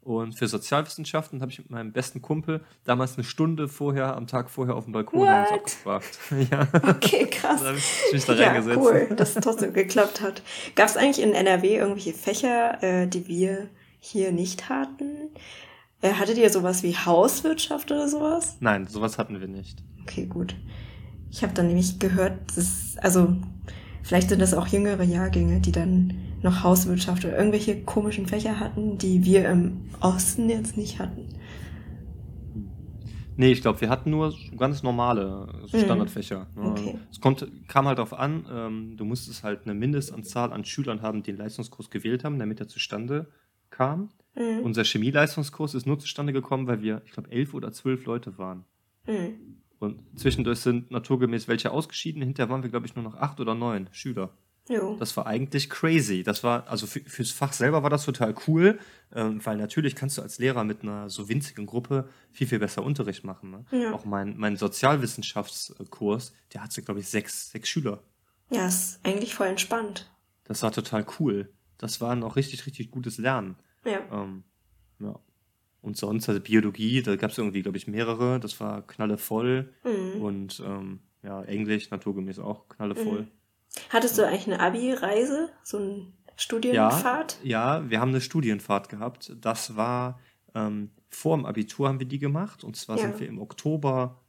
Und 0.00 0.32
für 0.38 0.48
Sozialwissenschaften 0.48 1.42
habe 1.42 1.50
ich 1.52 1.58
mit 1.58 1.70
meinem 1.70 1.92
besten 1.92 2.22
Kumpel 2.22 2.62
damals 2.84 3.16
eine 3.16 3.24
Stunde 3.24 3.68
vorher, 3.68 4.16
am 4.16 4.26
Tag 4.26 4.48
vorher 4.48 4.74
auf 4.74 4.84
dem 4.84 4.92
Balkon 4.94 5.20
uns 5.20 5.28
What? 5.28 5.52
abgefragt. 5.52 6.18
ja, 6.50 6.68
Okay, 6.88 7.26
krass. 7.26 7.60
da 7.62 7.68
habe 7.68 7.78
ich 7.78 8.12
mich 8.12 8.24
da 8.24 8.34
Ja, 8.34 8.46
reingesetzt. 8.48 8.78
cool, 8.78 9.08
dass 9.16 9.36
es 9.36 9.42
trotzdem 9.44 9.74
geklappt 9.74 10.20
hat. 10.22 10.42
Gab 10.76 10.86
es 10.88 10.96
eigentlich 10.96 11.22
in 11.22 11.34
NRW 11.34 11.76
irgendwelche 11.76 12.14
Fächer, 12.14 12.82
äh, 12.82 13.06
die 13.08 13.26
wir 13.28 13.68
hier 14.00 14.32
nicht 14.32 14.68
hatten? 14.70 15.30
Äh, 16.00 16.12
hattet 16.12 16.38
ihr 16.38 16.48
sowas 16.50 16.82
wie 16.82 16.94
Hauswirtschaft 16.94 17.90
oder 17.90 18.08
sowas? 18.08 18.56
Nein, 18.60 18.86
sowas 18.86 19.18
hatten 19.18 19.40
wir 19.40 19.48
nicht. 19.48 19.82
Okay, 20.02 20.26
gut. 20.26 20.54
Ich 21.30 21.42
habe 21.42 21.52
dann 21.54 21.66
nämlich 21.66 21.98
gehört, 21.98 22.56
dass, 22.56 22.96
also 22.98 23.36
vielleicht 24.02 24.28
sind 24.30 24.40
das 24.40 24.54
auch 24.54 24.68
jüngere 24.68 25.02
Jahrgänge, 25.02 25.60
die 25.60 25.72
dann 25.72 26.14
noch 26.42 26.62
Hauswirtschaft 26.62 27.24
oder 27.24 27.36
irgendwelche 27.36 27.82
komischen 27.82 28.26
Fächer 28.26 28.60
hatten, 28.60 28.96
die 28.96 29.24
wir 29.24 29.48
im 29.48 29.90
Osten 30.00 30.48
jetzt 30.48 30.76
nicht 30.76 31.00
hatten. 31.00 31.26
Nee, 33.36 33.52
ich 33.52 33.60
glaube, 33.60 33.80
wir 33.80 33.88
hatten 33.88 34.10
nur 34.10 34.34
ganz 34.56 34.82
normale 34.82 35.48
so 35.66 35.76
Mhm. 35.76 35.82
Standardfächer. 35.82 36.48
Okay. 36.56 36.98
Es 37.10 37.20
kommt, 37.20 37.46
kam 37.68 37.86
halt 37.86 37.98
darauf 37.98 38.12
an, 38.12 38.44
ähm, 38.50 38.96
du 38.96 39.04
musstest 39.04 39.44
halt 39.44 39.60
eine 39.64 39.74
Mindestanzahl 39.74 40.52
an 40.52 40.64
Schülern 40.64 41.02
haben, 41.02 41.22
die 41.22 41.32
den 41.32 41.38
Leistungskurs 41.38 41.88
gewählt 41.90 42.24
haben, 42.24 42.38
damit 42.38 42.58
er 42.58 42.66
zustande 42.66 43.28
kam. 43.70 44.10
Mhm. 44.34 44.60
Unser 44.62 44.84
Chemieleistungskurs 44.84 45.74
ist 45.74 45.86
nur 45.86 45.98
zustande 45.98 46.32
gekommen, 46.32 46.66
weil 46.66 46.82
wir, 46.82 47.02
ich 47.06 47.12
glaube, 47.12 47.30
elf 47.30 47.54
oder 47.54 47.72
zwölf 47.72 48.04
Leute 48.04 48.38
waren. 48.38 48.64
Mhm. 49.06 49.58
Und 49.78 50.00
zwischendurch 50.18 50.60
sind 50.60 50.90
naturgemäß 50.90 51.48
welche 51.48 51.70
ausgeschieden. 51.70 52.22
Hinterher 52.22 52.50
waren 52.50 52.62
wir, 52.62 52.70
glaube 52.70 52.86
ich, 52.86 52.96
nur 52.96 53.04
noch 53.04 53.14
acht 53.14 53.40
oder 53.40 53.54
neun 53.54 53.88
Schüler. 53.92 54.32
Jo. 54.68 54.96
Das 54.98 55.16
war 55.16 55.26
eigentlich 55.26 55.70
crazy. 55.70 56.22
Das 56.22 56.44
war, 56.44 56.68
also 56.68 56.86
für, 56.86 57.00
fürs 57.00 57.30
Fach 57.30 57.52
selber 57.52 57.82
war 57.82 57.90
das 57.90 58.04
total 58.04 58.34
cool, 58.46 58.78
ähm, 59.14 59.44
weil 59.44 59.56
natürlich 59.56 59.94
kannst 59.94 60.18
du 60.18 60.22
als 60.22 60.38
Lehrer 60.38 60.62
mit 60.64 60.82
einer 60.82 61.08
so 61.08 61.28
winzigen 61.28 61.64
Gruppe 61.64 62.08
viel, 62.32 62.46
viel 62.46 62.58
besser 62.58 62.82
Unterricht 62.82 63.24
machen. 63.24 63.50
Ne? 63.50 63.64
Ja. 63.72 63.92
Auch 63.92 64.04
mein, 64.04 64.36
mein 64.36 64.56
Sozialwissenschaftskurs, 64.56 66.34
der 66.52 66.62
hatte, 66.62 66.82
glaube 66.82 67.00
ich, 67.00 67.08
sechs, 67.08 67.50
sechs 67.50 67.68
Schüler. 67.68 68.02
Ja, 68.50 68.66
ist 68.66 69.00
eigentlich 69.04 69.34
voll 69.34 69.46
entspannt. 69.46 70.10
Das 70.44 70.62
war 70.62 70.72
total 70.72 71.06
cool. 71.18 71.50
Das 71.78 72.00
war 72.00 72.14
noch 72.16 72.36
richtig, 72.36 72.66
richtig 72.66 72.90
gutes 72.90 73.18
Lernen. 73.18 73.56
Ja. 73.88 74.00
Ähm, 74.22 74.44
ja. 75.00 75.18
Und 75.80 75.96
sonst, 75.96 76.28
also 76.28 76.40
Biologie, 76.40 77.02
da 77.02 77.16
gab 77.16 77.30
es 77.30 77.38
irgendwie, 77.38 77.62
glaube 77.62 77.78
ich, 77.78 77.86
mehrere. 77.86 78.40
Das 78.40 78.58
war 78.60 78.86
knallevoll. 78.86 79.72
Mhm. 79.84 80.20
Und 80.22 80.62
ähm, 80.66 81.00
ja, 81.22 81.42
Englisch 81.44 81.90
naturgemäß 81.90 82.38
auch 82.38 82.68
knallevoll. 82.68 83.22
Mhm. 83.22 83.28
Hattest 83.90 84.18
du 84.18 84.26
eigentlich 84.26 84.46
eine 84.46 84.60
Abi-Reise? 84.60 85.50
So 85.62 85.78
eine 85.78 85.88
Ja, 85.96 86.32
Studienfahrt? 86.36 87.38
ja, 87.42 87.88
wir 87.90 88.00
haben 88.00 88.10
eine 88.10 88.20
Studienfahrt 88.20 88.88
gehabt. 88.88 89.32
Das 89.40 89.76
war 89.76 90.18
ähm, 90.54 90.90
vor 91.10 91.36
dem 91.36 91.46
Abitur 91.46 91.88
haben 91.88 92.00
wir 92.00 92.06
die 92.08 92.18
gemacht. 92.18 92.64
Und 92.64 92.76
zwar 92.76 92.96
Ja. 92.96 93.02
sind 93.02 93.20
wir 93.20 93.28
im 93.28 93.40
Oktober 93.40 94.20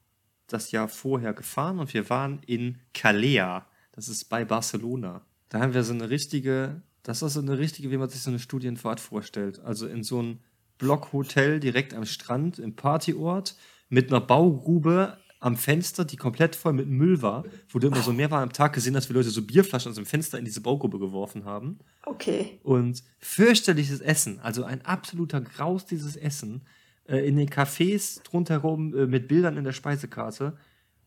das 0.47 0.72
Jahr 0.72 0.88
vorher 0.88 1.34
gefahren 1.34 1.80
und 1.80 1.93
wir 1.93 2.10
waren 2.10 2.41
in 2.45 2.80
Calea. 2.93 3.66
Das 3.91 4.07
ist 4.07 4.26
bei 4.30 4.45
Barcelona. 4.45 5.26
Da 5.49 5.60
haben 5.60 5.74
wir 5.74 5.84
so 5.84 5.93
eine 5.93 6.10
richtige, 6.10 6.82
das 7.03 7.21
ist 7.21 7.33
so 7.33 7.39
eine 7.39 7.57
richtige, 7.57 7.91
wie 7.91 7.97
man 7.97 8.09
sich 8.09 8.21
so 8.21 8.29
eine 8.29 8.39
Studienfahrt 8.39 8.99
vorstellt. 8.99 9.59
Also 9.59 9.87
in 9.87 10.03
so 10.03 10.21
ein 10.21 10.39
Blockhotel 10.77 11.59
direkt 11.59 11.93
am 11.93 12.05
Strand 12.05 12.59
im 12.59 12.75
Partyort 12.75 13.55
mit 13.89 14.09
einer 14.09 14.21
Baugrube 14.21 15.17
am 15.39 15.55
Fenster, 15.55 16.03
die 16.03 16.17
komplett 16.17 16.55
voll 16.55 16.73
mit 16.73 16.87
Müll 16.87 17.21
war, 17.21 17.45
wo 17.69 17.79
du 17.79 17.87
immer 17.87 18.01
so 18.01 18.11
mehrfach 18.11 18.41
am 18.41 18.51
Tag 18.51 18.73
gesehen 18.73 18.95
hast, 18.95 19.09
wie 19.09 19.13
Leute 19.13 19.29
so 19.29 19.41
Bierflaschen 19.41 19.89
aus 19.89 19.95
dem 19.95 20.05
Fenster 20.05 20.37
in 20.37 20.45
diese 20.45 20.61
Baugrube 20.61 20.99
geworfen 20.99 21.45
haben. 21.45 21.79
Okay. 22.05 22.59
Und 22.63 23.03
fürchterliches 23.19 24.01
Essen, 24.01 24.39
also 24.39 24.63
ein 24.65 24.83
absoluter 24.85 25.39
Graus 25.39 25.85
dieses 25.85 26.17
Essen, 26.17 26.63
äh, 27.07 27.25
in 27.25 27.37
den 27.37 27.49
Cafés 27.49 28.21
rundherum 28.33 28.93
äh, 28.93 29.05
mit 29.05 29.27
Bildern 29.27 29.55
in 29.55 29.63
der 29.63 29.71
Speisekarte. 29.71 30.57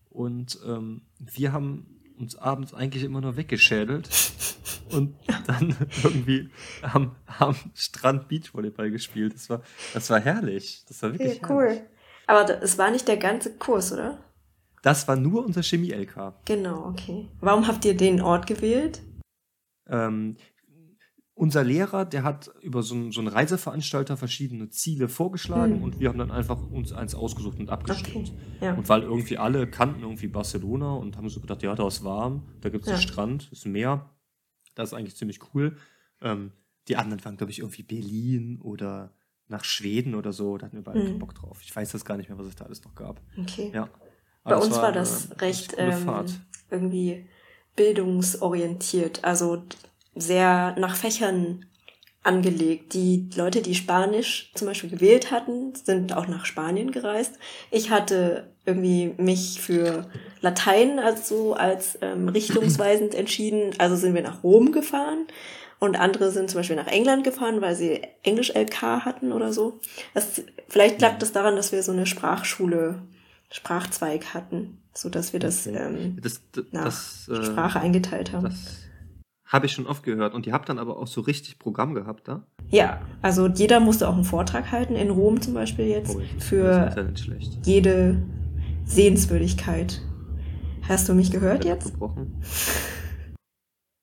Und 0.09 0.59
ähm, 0.67 1.03
wir 1.19 1.53
haben 1.53 2.01
uns 2.19 2.37
abends 2.37 2.73
eigentlich 2.73 3.05
immer 3.05 3.21
nur 3.21 3.37
weggeschädelt 3.37 4.09
und 4.93 5.15
dann 5.47 5.77
irgendwie 6.03 6.49
am, 6.83 7.17
am 7.39 7.55
Strand 7.75 8.29
Beachvolleyball 8.29 8.91
gespielt. 8.91 9.35
Das 9.35 9.49
war, 9.51 9.63
das 9.95 10.09
war 10.11 10.21
herrlich. 10.21 10.85
Das 10.89 11.03
war 11.03 11.11
Ja, 11.11 11.19
wirklich 11.19 11.41
herrlich. 11.43 11.51
cool. 11.51 11.81
Aber 12.27 12.45
da- 12.45 12.61
es 12.61 12.79
war 12.79 12.91
nicht 12.91 13.09
der 13.09 13.17
ganze 13.17 13.57
Kurs, 13.57 13.93
oder? 13.93 14.19
Das 14.83 15.07
war 15.09 15.17
nur 15.17 15.45
unser 15.45 15.63
Chemie-LK. 15.63 16.35
Genau, 16.45 16.87
okay. 16.87 17.29
Warum 17.41 17.67
habt 17.69 17.85
ihr 17.85 17.97
den 17.97 18.21
Ort 18.21 18.47
gewählt? 18.47 19.03
Ähm, 19.89 20.37
unser 21.35 21.65
Lehrer, 21.65 22.05
der 22.05 22.23
hat 22.25 22.51
über 22.61 22.83
so 22.83 22.95
einen, 22.95 23.11
so 23.11 23.21
einen 23.21 23.29
Reiseveranstalter 23.29 24.17
verschiedene 24.17 24.69
Ziele 24.69 25.09
vorgeschlagen 25.09 25.77
Hm. 25.77 25.83
und 25.83 25.99
wir 25.99 26.09
haben 26.09 26.19
dann 26.19 26.31
einfach 26.31 26.61
uns 26.71 26.93
eins 26.93 27.15
ausgesucht 27.15 27.59
und 27.59 27.71
abgestimmt. 27.71 28.31
Okay. 28.31 28.65
Ja. 28.67 28.75
Und 28.75 28.89
weil 28.89 29.03
irgendwie 29.03 29.39
alle 29.39 29.67
kannten 29.67 30.03
irgendwie 30.03 30.29
Barcelona 30.29 30.93
und 30.95 31.17
haben 31.17 31.29
so 31.31 31.41
gedacht, 31.41 31.63
ja, 31.63 31.75
da 31.75 31.87
ist 31.89 32.05
warm, 32.05 32.43
da 32.61 32.69
gibt 32.69 32.85
es 32.85 32.91
Ja. 32.91 32.95
einen 32.97 33.03
Strand, 33.03 33.49
ist 33.51 33.65
ein 33.67 33.73
Meer, 33.73 34.11
das 34.75 34.91
ist 34.91 34.95
eigentlich 34.95 35.17
ziemlich 35.17 35.41
cool. 35.55 35.77
Ähm, 36.21 36.53
die 36.89 36.97
anderen 36.97 37.25
waren, 37.25 37.37
glaube 37.37 37.53
ich, 37.53 37.61
irgendwie 37.61 37.83
Berlin 37.83 38.61
oder 38.61 39.13
nach 39.49 39.65
Schweden 39.65 40.15
oder 40.15 40.33
so, 40.33 40.57
da 40.57 40.67
hatten 40.67 40.77
wir 40.77 40.85
beide 40.85 41.01
Mhm. 41.01 41.07
keinen 41.07 41.19
Bock 41.19 41.35
drauf. 41.35 41.61
Ich 41.63 41.75
weiß 41.75 41.93
das 41.93 42.05
gar 42.05 42.17
nicht 42.17 42.29
mehr, 42.29 42.39
was 42.39 42.47
es 42.47 42.57
da 42.57 42.65
alles 42.65 42.83
noch 42.85 42.95
gab. 42.95 43.21
Okay. 43.39 43.71
Ja. 43.73 43.89
Bei 44.45 44.55
Aber 44.55 44.65
uns 44.65 44.75
war 44.75 44.87
eine 44.87 44.95
das 44.95 45.31
richtig 45.41 45.43
recht 45.43 45.75
ähm, 45.79 46.25
irgendwie 46.71 47.29
bildungsorientiert, 47.77 49.25
also 49.25 49.63
sehr 50.15 50.75
nach 50.79 50.97
Fächern 50.97 51.67
angelegt. 52.23 52.95
Die 52.95 53.29
Leute, 53.35 53.63
die 53.63 53.75
Spanisch 53.75 54.53
zum 54.55 54.69
Beispiel 54.69 54.91
gewählt 54.91 55.31
hatten, 55.31 55.75
sind 55.75 56.17
auch 56.17 56.29
nach 56.29 56.45
Spanien 56.45 56.91
gereist. 56.93 57.39
Ich 57.71 57.91
hatte 57.91 58.52
irgendwie 58.65 59.15
mich 59.19 59.61
für 59.61 60.07
Latein 60.41 60.99
also 60.99 61.55
als 61.55 61.99
ähm, 62.01 62.29
richtungsweisend 62.29 63.15
entschieden, 63.15 63.75
also 63.79 63.97
sind 63.97 64.15
wir 64.15 64.23
nach 64.23 64.43
Rom 64.43 64.73
gefahren. 64.73 65.27
Und 65.81 65.97
andere 65.99 66.31
sind 66.31 66.49
zum 66.49 66.61
Beispiel 66.61 66.77
nach 66.77 66.87
England 66.87 67.25
gefahren, 67.25 67.61
weil 67.61 67.75
sie 67.75 68.03
Englisch-LK 68.23 69.05
hatten 69.05 69.33
oder 69.33 69.53
so. 69.53 69.81
Das, 70.15 70.43
vielleicht 70.69 71.01
lag 71.01 71.19
das 71.19 71.33
daran, 71.33 71.57
dass 71.57 71.73
wir 71.73 71.83
so 71.83 71.91
eine 71.91 72.07
Sprachschule, 72.07 73.03
Sprachzweig 73.51 74.33
hatten, 74.33 74.79
so 74.95 75.09
dass 75.09 75.33
wir 75.33 75.41
das 75.41 75.67
ähm, 75.67 76.19
Das, 76.23 76.41
das, 76.53 76.65
nach 76.71 76.85
das, 76.85 77.29
äh, 77.29 77.45
Sprache 77.45 77.81
eingeteilt 77.81 78.33
haben. 78.33 78.45
Das 78.45 78.79
habe 79.45 79.67
ich 79.67 79.73
schon 79.73 79.87
oft 79.87 80.05
gehört. 80.05 80.35
Und 80.35 80.47
ihr 80.47 80.53
habt 80.53 80.69
dann 80.69 80.79
aber 80.79 80.97
auch 80.97 81.09
so 81.09 81.21
richtig 81.21 81.59
Programm 81.59 81.95
gehabt 81.95 82.29
da? 82.29 82.47
Ja, 82.71 83.03
also 83.21 83.49
jeder 83.49 83.81
musste 83.81 84.09
auch 84.09 84.15
einen 84.15 84.25
Vortrag 84.25 84.71
halten, 84.73 84.95
in 84.95 85.11
Rom 85.11 85.43
zum 85.43 85.53
Beispiel 85.53 85.87
jetzt, 85.87 86.17
Oh, 86.17 86.23
für 86.39 86.95
ja 86.97 87.07
jede 87.65 88.23
Sehenswürdigkeit. 88.85 90.01
Hast 90.89 91.09
du 91.09 91.15
mich 91.15 91.31
gehört 91.31 91.65
jetzt? 91.65 91.93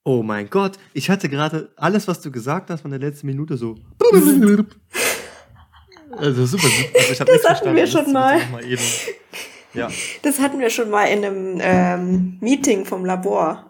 Oh 0.04 0.24
mein 0.24 0.50
Gott, 0.50 0.78
ich 0.94 1.10
hatte 1.10 1.30
gerade 1.30 1.70
alles, 1.76 2.08
was 2.08 2.22
du 2.22 2.32
gesagt 2.32 2.70
hast, 2.70 2.82
von 2.82 2.92
der 2.92 3.00
letzten 3.00 3.28
Minute 3.28 3.58
so. 3.58 3.76
Also 6.12 6.46
super. 6.46 6.68
Also 6.98 7.14
ich 7.14 7.20
hab 7.20 7.28
Das 7.28 7.44
hatten 7.48 7.76
wir 7.76 7.86
schon 7.86 8.06
du 8.06 8.12
mal. 8.12 8.40
mal 8.52 8.64
eben. 8.66 8.82
Ja. 9.74 9.90
Das 10.24 10.40
hatten 10.40 10.60
wir 10.60 10.70
schon 10.70 10.90
mal 10.90 11.06
in 11.06 11.24
einem 11.24 11.60
ähm, 11.62 12.38
Meeting 12.42 12.86
vom 12.86 13.06
Labor. 13.06 13.66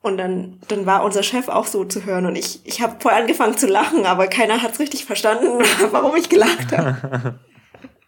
Und 0.00 0.18
dann, 0.18 0.58
dann 0.68 0.84
war 0.84 1.04
unser 1.04 1.22
Chef 1.22 1.48
auch 1.48 1.66
so 1.66 1.84
zu 1.84 2.04
hören. 2.04 2.26
Und 2.26 2.36
ich, 2.36 2.60
ich 2.64 2.80
habe 2.80 2.96
voll 3.00 3.12
angefangen 3.12 3.56
zu 3.56 3.66
lachen, 3.66 4.04
aber 4.04 4.26
keiner 4.26 4.62
hat's 4.62 4.78
richtig 4.80 5.04
verstanden, 5.04 5.46
warum 5.90 6.16
ich 6.16 6.28
gelacht 6.28 6.76
habe. 6.76 7.38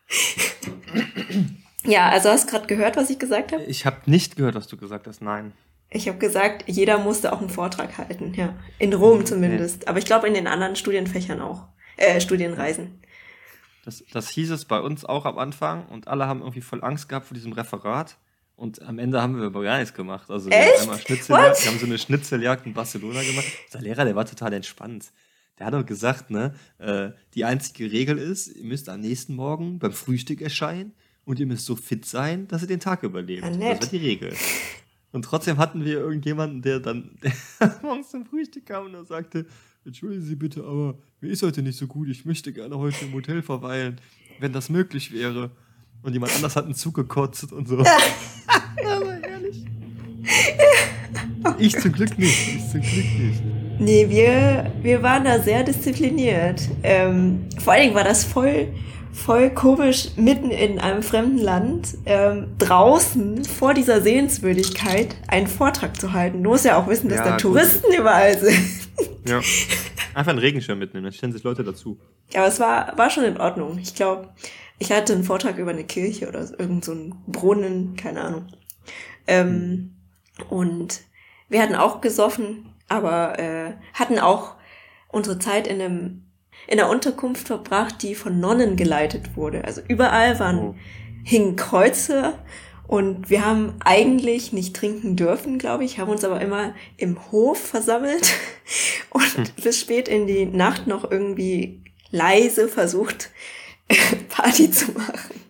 ja, 1.85 2.09
also 2.09 2.31
hast 2.31 2.47
du 2.47 2.51
gerade 2.51 2.67
gehört, 2.67 2.97
was 2.97 3.11
ich 3.11 3.19
gesagt 3.19 3.53
habe? 3.53 3.63
Ich 3.65 3.87
habe 3.87 3.99
nicht 4.07 4.37
gehört, 4.37 4.55
was 4.55 4.67
du 4.67 4.77
gesagt 4.77 5.07
hast. 5.07 5.23
Nein. 5.23 5.53
Ich 5.91 6.09
habe 6.09 6.19
gesagt, 6.19 6.65
jeder 6.67 6.99
musste 6.99 7.33
auch 7.33 7.41
einen 7.41 7.51
Vortrag 7.51 7.99
halten, 7.99 8.35
ja. 8.35 8.55
In 8.79 8.93
Rom 8.93 9.25
zumindest. 9.27 9.87
Aber 9.87 9.99
ich 9.99 10.05
glaube 10.05 10.27
in 10.27 10.35
den 10.35 10.47
anderen 10.47 10.77
Studienfächern 10.77 11.41
auch. 11.41 11.69
Äh, 11.97 12.21
Studienreisen. 12.21 13.01
Das, 13.85 14.03
das 14.13 14.31
hieß 14.31 14.51
es 14.51 14.65
bei 14.65 14.81
uns 14.81 15.05
auch 15.05 15.27
am 15.27 15.39
Anfang 15.39 15.87
und 15.87 16.09
alle 16.09 16.27
haben 16.27 16.41
irgendwie 16.41 16.63
voll 16.63 16.83
Angst 16.83 17.09
gehabt 17.09 17.27
vor 17.27 17.35
diesem 17.35 17.53
Referat. 17.53 18.17
Und 18.57 18.83
am 18.83 18.99
Ende 18.99 19.21
haben 19.21 19.37
wir 19.37 19.47
aber 19.47 19.63
gar 19.63 19.79
nichts 19.79 19.95
gemacht. 19.95 20.31
Also 20.31 20.49
wir 20.49 20.57
Echt? 20.57 20.75
haben 20.75 20.83
einmal 20.83 20.99
Schnitzeljagd, 20.99 21.51
What? 21.51 21.65
wir 21.65 21.71
haben 21.71 21.79
so 21.79 21.87
eine 21.87 21.99
Schnitzeljagd 21.99 22.67
in 22.67 22.73
Barcelona 22.75 23.23
gemacht. 23.23 23.47
Der 23.73 23.81
Lehrer, 23.83 24.05
der 24.05 24.17
war 24.17 24.25
total 24.25 24.53
entspannt. 24.53 25.13
Der 25.59 25.67
hat 25.67 25.75
doch 25.75 25.87
gesagt, 25.87 26.31
ne, 26.31 26.55
äh, 26.79 27.11
die 27.35 27.45
einzige 27.45 27.91
Regel 27.93 28.19
ist, 28.19 28.49
ihr 28.49 28.65
müsst 28.65 28.89
am 28.89 29.01
nächsten 29.01 29.37
Morgen 29.37 29.79
beim 29.79 29.93
Frühstück 29.93 30.41
erscheinen 30.41 30.95
und 31.25 31.39
ihr 31.41 31.47
müsst 31.47 31.67
so 31.67 31.77
fit 31.77 32.05
sein, 32.05 32.49
dass 32.49 32.63
ihr 32.63 32.69
den 32.69 32.81
Tag 32.81 33.03
überlebt. 33.03 33.43
Ja, 33.43 33.51
nett. 33.51 33.83
das 33.83 33.93
war 33.93 33.99
die 33.99 34.07
Regel. 34.07 34.35
Und 35.13 35.25
trotzdem 35.25 35.59
hatten 35.59 35.85
wir 35.85 36.01
irgendjemanden, 36.01 36.61
der 36.61 36.81
dann 36.81 37.17
der 37.23 37.33
morgens 37.83 38.11
zum 38.11 38.27
Frühstück 38.27 38.67
kam 38.67 38.93
und 38.93 39.07
sagte, 39.07 39.47
entschuldigen 39.85 40.25
Sie 40.25 40.35
bitte, 40.35 40.65
aber 40.65 40.99
mir 41.21 41.31
ist 41.31 41.41
heute 41.45 41.63
nicht 41.63 41.79
so 41.79 41.87
gut, 41.87 42.09
ich 42.09 42.25
möchte 42.25 42.53
gerne 42.53 42.77
heute 42.77 43.05
im 43.05 43.13
Hotel 43.13 43.41
verweilen, 43.41 44.01
wenn 44.41 44.53
das 44.53 44.71
möglich 44.71 45.13
wäre. 45.13 45.53
Und 46.03 46.15
jemand 46.15 46.35
anders 46.35 46.57
hat 46.57 46.65
einen 46.65 46.75
Zug 46.75 46.95
gekotzt 46.95 47.53
und 47.53 47.69
so. 47.69 47.77
das 47.77 47.87
war 47.87 49.13
herrlich. 49.23 49.65
Ich 51.59 51.79
zum 51.79 51.93
Glück 51.93 52.19
nicht, 52.19 52.57
ich 52.57 52.69
zum 52.71 52.81
Glück 52.81 53.19
nicht. 53.19 53.43
Nee, 53.79 54.09
wir, 54.09 54.73
wir 54.83 55.03
waren 55.03 55.25
da 55.25 55.41
sehr 55.41 55.63
diszipliniert. 55.63 56.69
Ähm, 56.83 57.49
vor 57.59 57.73
allen 57.73 57.83
Dingen 57.83 57.95
war 57.95 58.05
das 58.05 58.25
voll, 58.25 58.69
voll 59.15 59.51
komisch, 59.51 60.09
mitten 60.17 60.51
in 60.51 60.79
einem 60.79 61.03
fremden 61.03 61.39
Land, 61.39 61.97
ähm, 62.05 62.49
draußen 62.59 63.45
vor 63.45 63.73
dieser 63.73 64.01
Sehenswürdigkeit 64.03 65.17
einen 65.29 65.47
Vortrag 65.47 65.99
zu 66.01 66.13
halten. 66.13 66.43
Du 66.43 66.51
musst 66.51 66.65
ja 66.65 66.77
auch 66.77 66.89
wissen, 66.89 67.09
dass 67.09 67.19
Ja, 67.19 67.25
da 67.25 67.31
gut. 67.33 67.41
Touristen 67.41 67.93
überall 67.95 68.39
sind. 68.39 68.59
Ja. 69.27 69.41
Einfach 70.15 70.31
einen 70.31 70.39
Regenschirm 70.39 70.79
mitnehmen, 70.79 71.05
dann 71.05 71.13
stellen 71.13 71.33
sich 71.33 71.43
Leute 71.43 71.65
dazu. 71.65 71.99
Aber 72.35 72.47
es 72.47 72.61
war, 72.61 72.97
war 72.97 73.11
schon 73.11 73.25
in 73.25 73.39
Ordnung. 73.41 73.79
Ich 73.79 73.95
glaube, 73.95 74.29
ich 74.79 74.93
hatte 74.93 75.13
einen 75.13 75.25
Vortrag 75.25 75.59
über 75.59 75.71
eine 75.71 75.85
Kirche 75.85 76.29
oder 76.29 76.47
irgend 76.59 76.85
so 76.85 76.93
einen 76.93 77.15
Brunnen, 77.27 77.97
keine 77.97 78.21
Ahnung. 78.23 78.47
Ähm, 79.27 79.97
und 80.51 81.01
wir 81.49 81.63
hatten 81.63 81.75
auch 81.75 82.01
gesoffen, 82.01 82.75
aber 82.89 83.39
äh, 83.39 83.73
hatten 83.95 84.19
auch 84.19 84.55
unsere 85.09 85.39
Zeit 85.39 85.67
in 85.67 85.81
einem 85.81 86.24
in 86.67 86.81
einer 86.81 86.91
Unterkunft 86.91 87.47
verbracht, 87.47 88.03
die 88.03 88.15
von 88.15 88.41
Nonnen 88.41 88.77
geleitet 88.77 89.37
wurde. 89.37 89.65
Also 89.65 89.81
überall 89.89 90.39
waren 90.39 90.59
Oh. 90.59 90.75
hingen 91.23 91.57
Kreuze 91.57 92.35
und 92.87 93.31
wir 93.31 93.45
haben 93.45 93.75
eigentlich 93.85 94.53
nicht 94.53 94.77
trinken 94.77 95.17
dürfen, 95.17 95.59
glaube 95.59 95.85
ich, 95.85 95.99
haben 95.99 96.11
uns 96.11 96.25
aber 96.25 96.41
immer 96.41 96.75
im 96.97 97.31
Hof 97.33 97.59
versammelt 97.59 98.35
und 99.11 99.57
bis 99.57 99.81
spät 99.81 100.09
in 100.09 100.27
die 100.27 100.45
Nacht 100.47 100.87
noch 100.87 101.11
irgendwie 101.11 101.83
leise 102.11 102.69
versucht, 102.69 103.31
Party 104.29 104.71
zu 104.71 104.93
machen. 104.93 105.41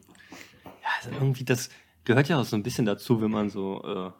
Ja, 0.65 0.89
also 0.99 1.11
irgendwie, 1.11 1.45
das 1.45 1.71
gehört 2.05 2.29
ja 2.29 2.41
auch 2.41 2.45
so 2.45 2.57
ein 2.57 2.62
bisschen 2.62 2.87
dazu, 2.87 3.21
wenn 3.21 3.31
man 3.31 3.51
so, 3.51 3.83
äh, 3.83 4.11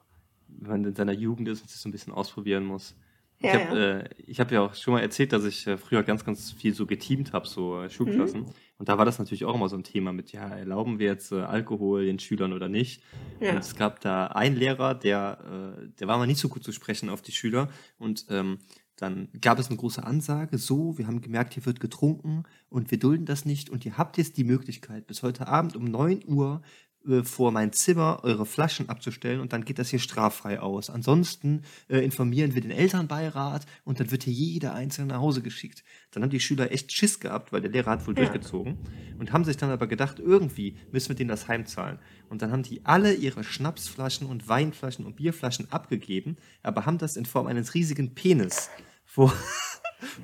wenn 0.49 0.71
man 0.71 0.85
in 0.85 0.95
seiner 0.95 1.13
Jugend 1.13 1.49
ist 1.49 1.63
und 1.63 1.71
sich 1.71 1.81
so 1.81 1.89
ein 1.89 1.93
bisschen 1.93 2.13
ausprobieren 2.13 2.65
muss. 2.65 2.95
Ich 3.39 3.47
Ja, 3.47 3.53
habe 3.55 3.79
ja. 3.79 3.99
äh, 3.99 4.09
ich 4.27 4.41
hab 4.41 4.51
ja 4.53 4.63
auch 4.63 4.75
schon 4.75 4.95
mal 4.95 5.01
erzählt, 5.01 5.33
dass 5.33 5.45
ich 5.45 5.67
äh, 5.67 5.77
früher 5.77 6.03
ganz, 6.03 6.25
ganz 6.25 6.53
viel 6.53 6.75
so 6.75 6.87
geteamt 6.87 7.33
habe, 7.33 7.47
so 7.47 7.83
äh, 7.83 7.91
Schulklassen. 7.91 8.43
Mhm. 8.43 8.53
Und 8.79 8.89
da 8.89 8.99
war 8.99 9.05
das 9.05 9.19
natürlich 9.19 9.45
auch 9.45 9.55
immer 9.55 9.69
so 9.69 9.77
ein 9.77 9.85
Thema 9.85 10.13
mit, 10.13 10.33
ja, 10.33 10.49
erlauben 10.49 10.99
wir 10.99 11.07
jetzt 11.07 11.33
äh, 11.33 11.41
Alkohol 11.41 12.07
den 12.07 12.19
Schülern 12.19 12.53
oder 12.53 12.69
nicht? 12.69 13.03
Ja. 13.41 13.53
Und 13.53 13.59
es 13.59 13.77
gab 13.77 14.01
da 14.01 14.27
einen 14.29 14.57
Lehrer, 14.57 14.95
der, 14.95 15.77
äh, 15.79 15.89
der 15.99 16.09
war 16.09 16.19
mal 16.19 16.27
nicht 16.27 16.41
so 16.41 16.49
gut 16.49 16.65
zu 16.65 16.73
sprechen 16.73 17.09
auf 17.11 17.23
die 17.23 17.33
Schüler. 17.33 17.69
Und 17.99 18.27
ähm, 18.31 18.59
dann 18.97 19.29
gab 19.41 19.59
es 19.59 19.69
eine 19.69 19.77
große 19.77 20.05
Ansage, 20.05 20.59
so, 20.59 20.97
wir 20.99 21.07
haben 21.07 21.21
gemerkt, 21.21 21.55
hier 21.55 21.67
wird 21.67 21.81
getrunken 21.81 22.45
und 22.69 22.91
wir 22.91 22.99
dulden 22.99 23.27
das 23.27 23.45
nicht. 23.45 23.69
Und 23.69 23.85
ihr 23.85 23.99
habt 23.99 24.19
jetzt 24.19 24.37
die 24.37 24.45
Möglichkeit, 24.45 25.07
bis 25.07 25.23
heute 25.23 25.49
Abend 25.49 25.77
um 25.77 25.85
9 25.85 26.23
Uhr 26.27 26.63
äh, 27.09 27.23
vor 27.23 27.53
mein 27.53 27.73
Zimmer 27.73 28.21
eure 28.23 28.47
Flaschen 28.47 28.89
abzustellen 28.89 29.41
und 29.41 29.53
dann 29.53 29.65
geht 29.65 29.79
das 29.79 29.91
hier 29.91 29.99
straffrei 29.99 30.61
aus. 30.61 30.91
Ansonsten 30.91 31.63
äh, 31.89 31.99
informieren 31.99 32.55
wir 32.55 32.63
den 32.63 32.71
Elternbeirat 32.71 33.67
und 33.85 34.01
dann 34.01 34.11
wird 34.11 34.25
hier 34.25 34.33
jeder 34.33 34.75
Einzelne 34.75 35.09
nach 35.09 35.21
Hause 35.21 35.43
geschickt. 35.43 35.85
Dann 36.11 36.23
haben 36.23 36.31
die 36.31 36.41
Schüler 36.41 36.73
echt 36.73 36.93
Schiss 36.93 37.21
gehabt, 37.21 37.53
weil 37.53 37.61
der 37.61 37.71
Lehrer 37.71 37.91
hat 37.93 38.07
wohl 38.07 38.15
Ja. 38.15 38.23
durchgezogen 38.25 38.79
und 39.19 39.33
haben 39.33 39.45
sich 39.45 39.57
dann 39.57 39.71
aber 39.71 39.87
gedacht, 39.87 40.19
irgendwie 40.19 40.77
müssen 40.93 41.11
wir 41.11 41.17
denen 41.17 41.29
das 41.29 41.49
heimzahlen. 41.49 41.99
Und 42.29 42.43
dann 42.43 42.51
haben 42.53 42.63
die 42.63 42.85
alle 42.85 43.15
ihre 43.15 43.45
Schnapsflaschen 43.45 44.27
und 44.27 44.49
Weinflaschen 44.49 45.05
und 45.07 45.17
Bierflaschen 45.17 45.71
abgegeben, 45.71 46.37
aber 46.63 46.87
haben 46.87 46.99
das 46.99 47.17
in 47.17 47.27
Form 47.27 47.47
eines 47.47 47.75
riesigen 47.75 48.15
Penis 48.15 48.71
vor, 49.05 49.33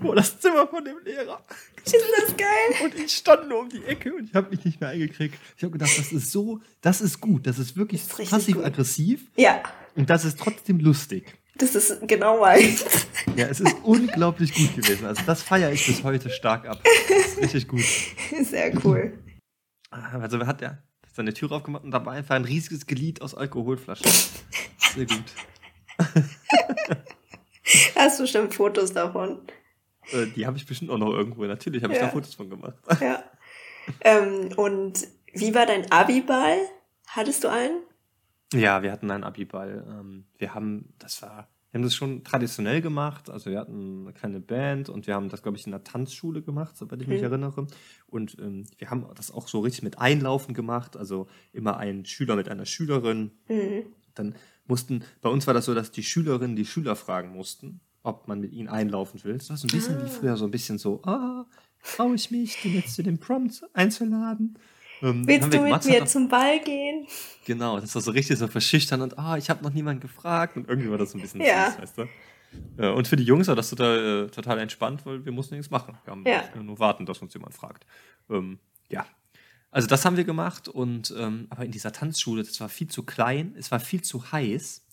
vor 0.01 0.15
das 0.17 0.39
Zimmer 0.41 0.67
von 0.67 0.85
dem 0.85 0.99
Lehrer 1.05 1.45
Ist 1.85 1.95
das 1.95 2.37
geil? 2.37 2.85
und 2.85 2.95
ich 2.95 3.13
stand 3.17 3.49
nur 3.49 3.61
um 3.61 3.69
die 3.69 3.85
Ecke 3.85 4.13
und 4.15 4.25
ich 4.29 4.35
habe 4.35 4.51
mich 4.51 4.65
nicht 4.65 4.81
mehr 4.81 4.91
eingekriegt. 4.91 5.39
Ich 5.57 5.63
habe 5.63 5.73
gedacht, 5.73 5.97
das 5.99 6.13
ist 6.13 6.31
so, 6.31 6.61
das 6.81 7.01
ist 7.01 7.21
gut, 7.21 7.47
das 7.47 7.59
ist 7.59 7.77
wirklich 7.77 8.03
passiv-aggressiv 8.09 9.23
Ja, 9.37 9.63
und 9.97 10.09
das 10.11 10.25
ist 10.25 10.39
trotzdem 10.39 10.79
lustig. 10.81 11.35
das 11.57 11.75
ist 11.75 12.07
genau 12.09 12.41
meins. 12.41 12.85
Ja, 13.37 13.47
es 13.49 13.61
ist 13.61 13.77
unglaublich 13.83 14.55
gut 14.55 14.75
gewesen. 14.77 15.05
Also 15.07 15.23
das 15.27 15.43
feiere 15.43 15.73
ich 15.73 15.87
bis 15.87 16.03
heute 16.03 16.31
stark 16.31 16.67
ab. 16.67 16.81
Das 17.09 17.27
ist 17.33 17.43
richtig 17.43 17.69
gut. 17.69 17.85
Sehr 18.45 18.73
cool. 18.85 19.19
Also 19.91 20.47
hat 20.47 20.63
er 20.63 20.83
seine 21.13 21.35
Tür 21.35 21.53
aufgemacht 21.53 21.85
und 21.85 21.91
da 21.91 22.05
war 22.07 22.13
einfach 22.15 22.37
ein 22.37 22.45
riesiges 22.45 22.87
Glied 22.87 23.21
aus 23.21 23.35
Alkoholflaschen. 23.35 24.11
Sehr 24.95 25.07
gut. 25.07 25.25
Hast 27.95 28.19
du 28.19 28.23
bestimmt 28.25 28.55
Fotos 28.55 28.93
davon? 28.93 29.41
Äh, 30.13 30.27
Die 30.35 30.47
habe 30.47 30.57
ich 30.57 30.67
bestimmt 30.67 30.91
auch 30.91 30.99
noch 30.99 31.13
irgendwo. 31.13 31.45
Natürlich 31.45 31.83
habe 31.83 31.93
ich 31.93 31.99
Ja. 32.01 32.07
da 32.07 32.13
Fotos 32.13 32.35
von 32.35 32.49
gemacht. 32.51 32.75
Ja. 33.01 33.23
ähm, 34.03 34.51
und 34.57 35.07
wie 35.33 35.55
war 35.55 35.67
dein 35.67 35.91
Abiball? 35.91 36.59
Hattest 37.09 37.45
du 37.45 37.49
einen? 37.49 37.81
Ja, 38.53 38.83
wir 38.83 38.93
hatten 38.93 39.11
einen 39.11 39.25
Abiball. 39.25 39.85
Ähm, 39.89 40.25
wir 40.39 40.55
haben, 40.55 40.93
das 40.99 41.23
war, 41.23 41.49
wir 41.71 41.79
haben 41.79 41.83
das 41.85 41.95
schon 41.95 42.25
traditionell 42.25 42.81
gemacht. 42.83 43.31
Also 43.31 43.51
wir 43.51 43.59
hatten 43.61 44.03
eine 44.05 44.13
kleine 44.13 44.41
Band 44.41 44.89
und 44.89 45.07
wir 45.07 45.15
haben 45.15 45.29
das, 45.29 45.43
glaube 45.43 45.57
ich, 45.57 45.65
in 45.67 45.73
der 45.73 45.85
Tanzschule 45.85 46.43
gemacht, 46.43 46.77
soweit 46.77 47.01
ich 47.01 47.09
mich 47.09 47.19
Mhm. 47.21 47.27
erinnere. 47.27 47.67
Und 48.07 48.37
ähm, 48.41 48.67
wir 48.79 48.91
haben 48.91 49.07
das 49.15 49.31
auch 49.31 49.49
so 49.49 49.61
richtig 49.61 49.83
mit 49.83 49.99
Einlaufen 49.99 50.55
gemacht. 50.55 50.97
Also 50.97 51.29
immer 51.53 51.77
ein 51.79 52.05
Schüler 52.05 52.37
mit 52.37 52.49
einer 52.49 52.67
Schülerin. 52.67 53.31
Mhm. 53.49 53.85
Dann 54.15 54.35
mussten, 54.67 55.05
bei 55.21 55.29
uns 55.31 55.47
war 55.47 55.55
das 55.55 55.65
so, 55.65 55.75
dass 55.75 55.91
die 55.93 56.03
Schülerinnen 56.03 56.57
die 56.57 56.67
Schüler 56.67 56.97
fragen 56.97 57.31
mussten, 57.31 57.81
ob 58.03 58.29
man 58.29 58.41
mit 58.41 58.53
ihnen 58.53 58.69
einlaufen 58.69 59.23
will. 59.25 59.37
Das 59.39 59.51
war 59.51 59.57
so 59.57 59.67
ein 59.67 59.71
bisschen 59.73 59.97
Ah. 59.99 60.05
wie 60.05 60.09
früher, 60.09 60.37
so 60.37 60.45
ein 60.45 60.51
bisschen 60.51 60.79
so, 60.79 61.03
ah, 61.05 61.45
traue 61.83 62.15
ich 62.15 62.31
mich, 62.31 62.57
den 62.63 62.75
jetzt 62.75 62.95
zu 62.95 63.03
dem 63.03 63.19
Prompt 63.19 63.63
einzuladen. 63.73 64.59
Ähm, 65.03 65.27
Willst 65.27 65.53
du 65.53 65.61
mit 65.63 65.85
mir 65.87 66.05
zum 66.07 66.29
Ball 66.29 66.61
gehen? 66.61 67.07
Genau, 67.47 67.81
das 67.81 67.95
war 67.95 68.03
so 68.03 68.11
richtig 68.11 68.39
so 68.39 68.49
verschüchtern 68.49 69.01
und 69.01 69.19
ah, 69.19 69.37
ich 69.39 69.49
habe 69.49 69.63
noch 69.65 69.73
niemanden 69.73 70.01
gefragt 70.01 70.57
und 70.57 70.69
irgendwie 70.69 70.91
war 70.91 70.99
das 70.99 71.13
so 71.13 71.19
ein 71.19 71.23
bisschen 71.23 71.41
Ja. 71.41 71.71
süß, 71.71 71.79
weißt 71.81 71.99
du. 71.99 72.03
Äh, 72.79 72.89
Und 72.91 73.09
für 73.09 73.17
die 73.17 73.25
Jungs 73.25 73.49
war 73.49 73.57
das 73.57 73.71
total, 73.71 74.27
äh, 74.27 74.31
total 74.31 74.59
entspannt, 74.59 75.07
weil 75.07 75.25
wir 75.25 75.33
mussten 75.33 75.55
nichts 75.55 75.71
machen. 75.71 75.97
Wir 76.05 76.11
haben 76.11 76.25
Ja. 76.27 76.43
nur 76.63 76.79
warten, 76.79 77.07
dass 77.07 77.19
uns 77.21 77.33
jemand 77.33 77.55
fragt. 77.55 77.87
Ähm, 78.29 78.59
ja. 78.91 79.07
Also 79.71 79.87
das 79.87 80.05
haben 80.05 80.17
wir 80.17 80.25
gemacht 80.25 80.69
und 80.69 81.15
ähm, 81.17 81.47
aber 81.49 81.65
in 81.65 81.71
dieser 81.71 81.93
Tanzschule, 81.93 82.43
das 82.43 82.61
war 82.61 82.69
viel 82.69 82.89
zu 82.89 83.05
klein, 83.05 83.55
es 83.57 83.71
war 83.71 83.79
viel 83.79 84.03
zu 84.03 84.33
heiß. 84.33 84.85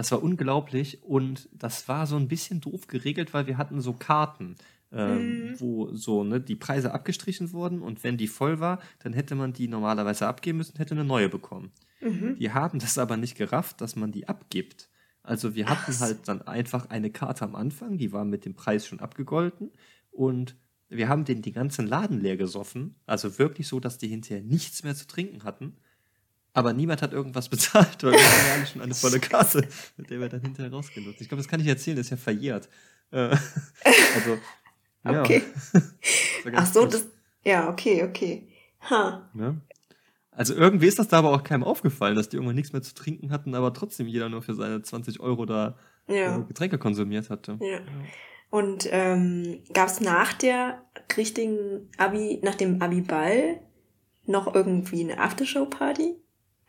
Das 0.00 0.12
war 0.12 0.22
unglaublich 0.22 1.02
und 1.02 1.46
das 1.52 1.86
war 1.86 2.06
so 2.06 2.16
ein 2.16 2.26
bisschen 2.26 2.62
doof 2.62 2.86
geregelt, 2.86 3.34
weil 3.34 3.46
wir 3.46 3.58
hatten 3.58 3.82
so 3.82 3.92
Karten, 3.92 4.56
ähm, 4.92 5.50
Mhm. 5.50 5.60
wo 5.60 5.92
so 5.94 6.24
ne, 6.24 6.40
die 6.40 6.56
Preise 6.56 6.94
abgestrichen 6.94 7.52
wurden 7.52 7.82
und 7.82 8.02
wenn 8.02 8.16
die 8.16 8.26
voll 8.26 8.60
war, 8.60 8.80
dann 9.00 9.12
hätte 9.12 9.34
man 9.34 9.52
die 9.52 9.68
normalerweise 9.68 10.26
abgeben 10.26 10.56
müssen, 10.56 10.78
hätte 10.78 10.94
eine 10.94 11.04
neue 11.04 11.28
bekommen. 11.28 11.70
Mhm. 12.00 12.36
Die 12.38 12.50
haben 12.50 12.78
das 12.78 12.96
aber 12.96 13.18
nicht 13.18 13.36
gerafft, 13.36 13.82
dass 13.82 13.94
man 13.94 14.10
die 14.10 14.26
abgibt. 14.26 14.88
Also 15.22 15.54
wir 15.54 15.68
hatten 15.68 15.88
Was? 15.92 16.00
halt 16.00 16.26
dann 16.28 16.40
einfach 16.40 16.88
eine 16.88 17.10
Karte 17.10 17.44
am 17.44 17.54
Anfang, 17.54 17.98
die 17.98 18.10
war 18.10 18.24
mit 18.24 18.46
dem 18.46 18.54
Preis 18.54 18.86
schon 18.86 19.00
abgegolten 19.00 19.70
und 20.10 20.56
wir 20.88 21.10
haben 21.10 21.26
den 21.26 21.42
die 21.42 21.52
ganzen 21.52 21.86
Laden 21.86 22.22
leer 22.22 22.38
gesoffen, 22.38 22.94
also 23.04 23.38
wirklich 23.38 23.68
so, 23.68 23.80
dass 23.80 23.98
die 23.98 24.08
hinterher 24.08 24.42
nichts 24.42 24.82
mehr 24.82 24.94
zu 24.94 25.06
trinken 25.06 25.44
hatten. 25.44 25.76
Aber 26.52 26.72
niemand 26.72 27.02
hat 27.02 27.12
irgendwas 27.12 27.48
bezahlt, 27.50 28.02
weil 28.02 28.12
wir 28.12 28.18
hatten 28.18 28.46
ja 28.46 28.54
alle 28.54 28.66
schon 28.66 28.82
eine 28.82 28.94
volle 28.94 29.20
Karte, 29.20 29.66
mit 29.96 30.10
der 30.10 30.20
wir 30.20 30.28
dann 30.28 30.40
hinterher 30.40 30.72
rausgenutzt. 30.72 31.20
Ich 31.20 31.28
glaube, 31.28 31.42
das 31.42 31.48
kann 31.48 31.60
ich 31.60 31.66
erzählen, 31.66 31.96
das 31.96 32.06
ist 32.06 32.10
ja 32.10 32.16
verjährt. 32.16 32.68
Äh, 33.10 33.18
also, 34.14 34.38
ja. 35.04 35.20
Okay. 35.20 35.42
Ach 36.54 36.66
so, 36.66 36.86
das. 36.86 37.06
Ja, 37.44 37.68
okay, 37.68 38.04
okay. 38.04 38.48
Ha. 38.88 39.28
Ne? 39.34 39.60
Also 40.32 40.54
irgendwie 40.54 40.86
ist 40.86 40.98
das 40.98 41.08
da 41.08 41.18
aber 41.18 41.32
auch 41.32 41.42
keinem 41.42 41.64
aufgefallen, 41.64 42.16
dass 42.16 42.28
die 42.28 42.36
irgendwann 42.36 42.56
nichts 42.56 42.72
mehr 42.72 42.82
zu 42.82 42.94
trinken 42.94 43.30
hatten, 43.30 43.54
aber 43.54 43.72
trotzdem 43.72 44.06
jeder 44.06 44.28
nur 44.28 44.42
für 44.42 44.54
seine 44.54 44.82
20 44.82 45.20
Euro 45.20 45.46
da 45.46 45.76
äh, 46.08 46.20
Ja. 46.20 46.38
Getränke 46.38 46.78
konsumiert 46.78 47.30
hatte. 47.30 47.58
Ja. 47.60 47.80
Und 48.50 48.88
ähm, 48.90 49.62
gab 49.72 49.88
es 49.88 50.00
nach 50.00 50.32
der 50.32 50.84
richtigen 51.16 51.88
Abi, 51.96 52.40
nach 52.42 52.56
dem 52.56 52.82
Abi-Ball 52.82 53.60
noch 54.26 54.54
irgendwie 54.54 55.04
eine 55.04 55.20
Aftershow-Party? 55.20 56.16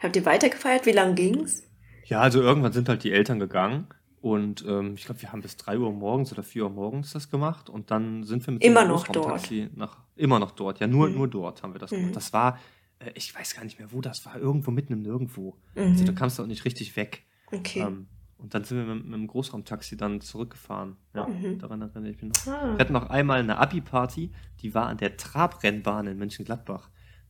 Habt 0.02 0.16
ihr 0.16 0.26
weitergefeiert? 0.26 0.86
Wie 0.86 0.92
lang 0.92 1.16
ging's? 1.16 1.64
Ja, 2.06 2.20
also 2.22 2.42
irgendwann 2.42 2.74
sind 2.74 2.90
halt 2.90 3.04
die 3.04 3.12
Eltern 3.12 3.40
gegangen 3.40 3.88
und 4.20 4.66
ähm, 4.68 4.96
ich 4.96 5.06
glaube, 5.06 5.22
wir 5.22 5.32
haben 5.32 5.42
bis 5.42 5.58
3 5.58 5.78
Uhr 5.78 5.92
morgens 5.92 6.32
oder 6.32 6.44
4 6.44 6.64
Uhr 6.64 6.70
morgens 6.70 7.14
das 7.14 7.30
gemacht 7.30 7.70
und 7.70 7.92
dann 7.92 8.24
sind 8.24 8.46
wir 8.48 8.54
mit 8.54 8.64
Immer 8.64 8.82
dem 8.84 8.90
noch 8.90 9.06
Großraumtaxi 9.08 9.70
nach 9.76 9.98
immer 10.16 10.40
noch 10.40 10.52
dort. 10.52 10.80
Ja, 10.80 10.88
nur 10.88 11.08
Mhm. 11.10 11.16
nur 11.16 11.28
dort 11.28 11.64
haben 11.64 11.74
wir 11.74 11.80
das 11.80 11.92
Mhm. 11.92 11.98
gemacht. 11.98 12.16
Das 12.16 12.34
war 12.34 12.60
äh, 13.00 13.12
ich 13.16 13.34
weiß 13.34 13.56
gar 13.56 13.64
nicht 13.64 13.80
mehr, 13.80 13.92
wo 13.92 14.02
das 14.02 14.26
war, 14.26 14.36
irgendwo 14.38 14.72
mitten 14.72 14.94
im 14.94 15.02
Nirgendwo. 15.02 15.58
Also 15.76 16.04
da 16.06 16.12
Mhm. 16.12 16.16
kamst 16.16 16.38
du 16.40 16.44
auch 16.44 16.48
nicht 16.48 16.66
richtig 16.66 16.96
weg. 16.96 17.24
Okay. 17.52 17.80
Ähm, 17.82 18.08
und 18.38 18.54
dann 18.56 18.64
sind 18.64 18.78
wir 18.78 18.94
mit, 18.96 19.06
mit 19.06 19.14
dem 19.14 19.28
Großraumtaxi 19.28 19.98
dann 19.98 20.20
zurückgefahren. 20.22 20.98
Ja, 21.16 21.28
Mhm. 21.28 21.60
daran 21.60 21.82
erinnere 21.82 22.12
ich 22.12 22.22
mich 22.22 22.32
noch. 22.46 22.54
Ah. 22.54 22.72
Wir 22.74 22.80
hatten 22.80 22.94
noch 22.94 23.10
einmal 23.10 23.40
eine 23.40 23.58
Abi-Party, 23.58 24.32
die 24.62 24.74
war 24.74 24.88
an 24.88 24.98
der 24.98 25.16
Trabrennbahn 25.18 26.08
in 26.08 26.18
Mönchengladbach. 26.18 26.90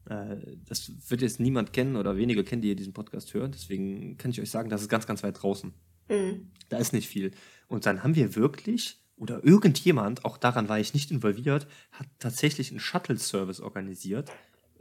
Äh, 0.09 0.37
Das 0.65 0.91
wird 1.09 1.21
jetzt 1.21 1.39
niemand 1.39 1.73
kennen 1.73 1.95
oder 1.95 2.17
wenige 2.17 2.43
kennen, 2.43 2.61
die 2.61 2.69
hier 2.69 2.75
diesen 2.75 2.93
Podcast 2.93 3.33
hören. 3.33 3.51
Deswegen 3.51 4.17
kann 4.17 4.31
ich 4.31 4.41
euch 4.41 4.49
sagen, 4.49 4.69
das 4.69 4.81
ist 4.81 4.89
ganz, 4.89 5.05
ganz 5.07 5.23
weit 5.23 5.41
draußen. 5.41 5.73
Mhm. 6.09 6.51
Da 6.69 6.77
ist 6.77 6.93
nicht 6.93 7.07
viel. 7.07 7.31
Und 7.67 7.85
dann 7.85 8.03
haben 8.03 8.15
wir 8.15 8.35
wirklich, 8.35 8.99
oder 9.15 9.43
irgendjemand, 9.43 10.25
auch 10.25 10.37
daran 10.37 10.69
war 10.69 10.79
ich 10.79 10.93
nicht 10.93 11.11
involviert, 11.11 11.67
hat 11.91 12.07
tatsächlich 12.19 12.71
einen 12.71 12.79
Shuttle-Service 12.79 13.59
organisiert 13.61 14.31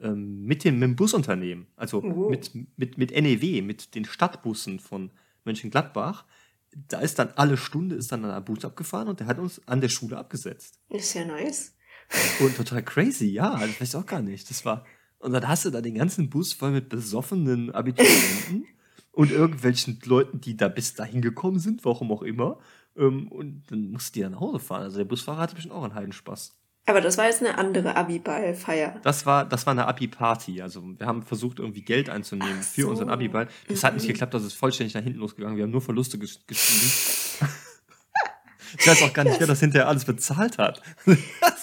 ähm, 0.00 0.44
mit 0.44 0.64
dem, 0.64 0.78
mit 0.78 0.88
dem 0.88 0.96
Busunternehmen. 0.96 1.66
Also 1.76 2.02
Oh. 2.02 2.30
mit, 2.30 2.52
mit, 2.76 2.96
mit 2.98 3.10
NEW, 3.10 3.62
mit 3.62 3.94
den 3.94 4.04
Stadtbussen 4.04 4.78
von 4.80 5.10
Mönchengladbach. 5.44 6.24
Da 6.88 7.00
ist 7.00 7.18
dann 7.18 7.30
alle 7.36 7.56
Stunde 7.56 7.96
ist 7.96 8.12
dann 8.12 8.24
ein 8.24 8.44
Bus 8.44 8.64
abgefahren 8.64 9.08
und 9.08 9.18
der 9.20 9.26
hat 9.26 9.38
uns 9.40 9.60
an 9.66 9.80
der 9.80 9.88
Schule 9.88 10.16
abgesetzt. 10.16 10.78
Ist 10.88 11.14
ja 11.14 11.24
nice. 11.24 11.74
Und 12.40 12.56
total 12.56 12.82
crazy, 12.84 13.26
ja, 13.26 13.58
das 13.58 13.80
weiß 13.80 13.88
ich 13.90 13.96
auch 13.96 14.06
gar 14.06 14.22
nicht. 14.22 14.48
Das 14.50 14.64
war. 14.64 14.86
Und 15.20 15.32
dann 15.32 15.46
hast 15.46 15.64
du 15.64 15.70
da 15.70 15.80
den 15.80 15.94
ganzen 15.94 16.28
Bus 16.30 16.52
voll 16.52 16.72
mit 16.72 16.88
besoffenen 16.88 17.70
Abiturienten 17.70 18.66
und 19.12 19.30
irgendwelchen 19.30 19.98
Leuten, 20.04 20.40
die 20.40 20.56
da 20.56 20.68
bis 20.68 20.94
dahin 20.94 21.20
gekommen 21.22 21.58
sind, 21.58 21.84
warum 21.84 22.10
auch 22.10 22.22
immer. 22.22 22.58
Ähm, 22.96 23.28
und 23.28 23.62
dann 23.70 23.92
musst 23.92 24.14
du 24.14 24.18
die 24.18 24.22
dann 24.22 24.32
nach 24.32 24.40
Hause 24.40 24.58
fahren. 24.58 24.82
Also 24.82 24.98
der 24.98 25.04
Busfahrer 25.04 25.38
hatte 25.42 25.54
bestimmt 25.54 25.74
auch 25.74 25.84
einen 25.84 25.94
Heidenspaß. 25.94 26.56
Aber 26.86 27.00
das 27.02 27.18
war 27.18 27.26
jetzt 27.26 27.40
eine 27.42 27.56
andere 27.58 27.94
Abi-Ball-Feier. 27.94 28.98
Das 29.04 29.26
war, 29.26 29.44
das 29.44 29.66
war 29.66 29.72
eine 29.72 29.86
Abi-Party. 29.86 30.62
Also 30.62 30.82
wir 30.98 31.06
haben 31.06 31.22
versucht, 31.22 31.58
irgendwie 31.58 31.82
Geld 31.82 32.08
einzunehmen 32.08 32.56
Ach 32.60 32.64
für 32.64 32.82
so. 32.82 32.88
unsern 32.88 33.10
Abi-Ball. 33.10 33.46
Das 33.68 33.84
hat 33.84 33.94
nicht 33.94 34.04
Mhm. 34.04 34.08
geklappt, 34.08 34.32
das 34.34 34.44
ist 34.44 34.54
vollständig 34.54 34.94
nach 34.94 35.02
hinten 35.02 35.18
losgegangen. 35.20 35.56
Wir 35.56 35.64
haben 35.64 35.70
nur 35.70 35.82
Verluste 35.82 36.18
ges 36.18 36.40
geschrieben. 36.46 36.90
ich 38.78 38.86
weiß 38.86 39.02
auch 39.02 39.12
gar 39.12 39.24
nicht, 39.24 39.40
wer 39.40 39.46
das 39.46 39.60
hinterher 39.60 39.88
alles 39.88 40.04
bezahlt 40.04 40.58
hat. 40.58 40.82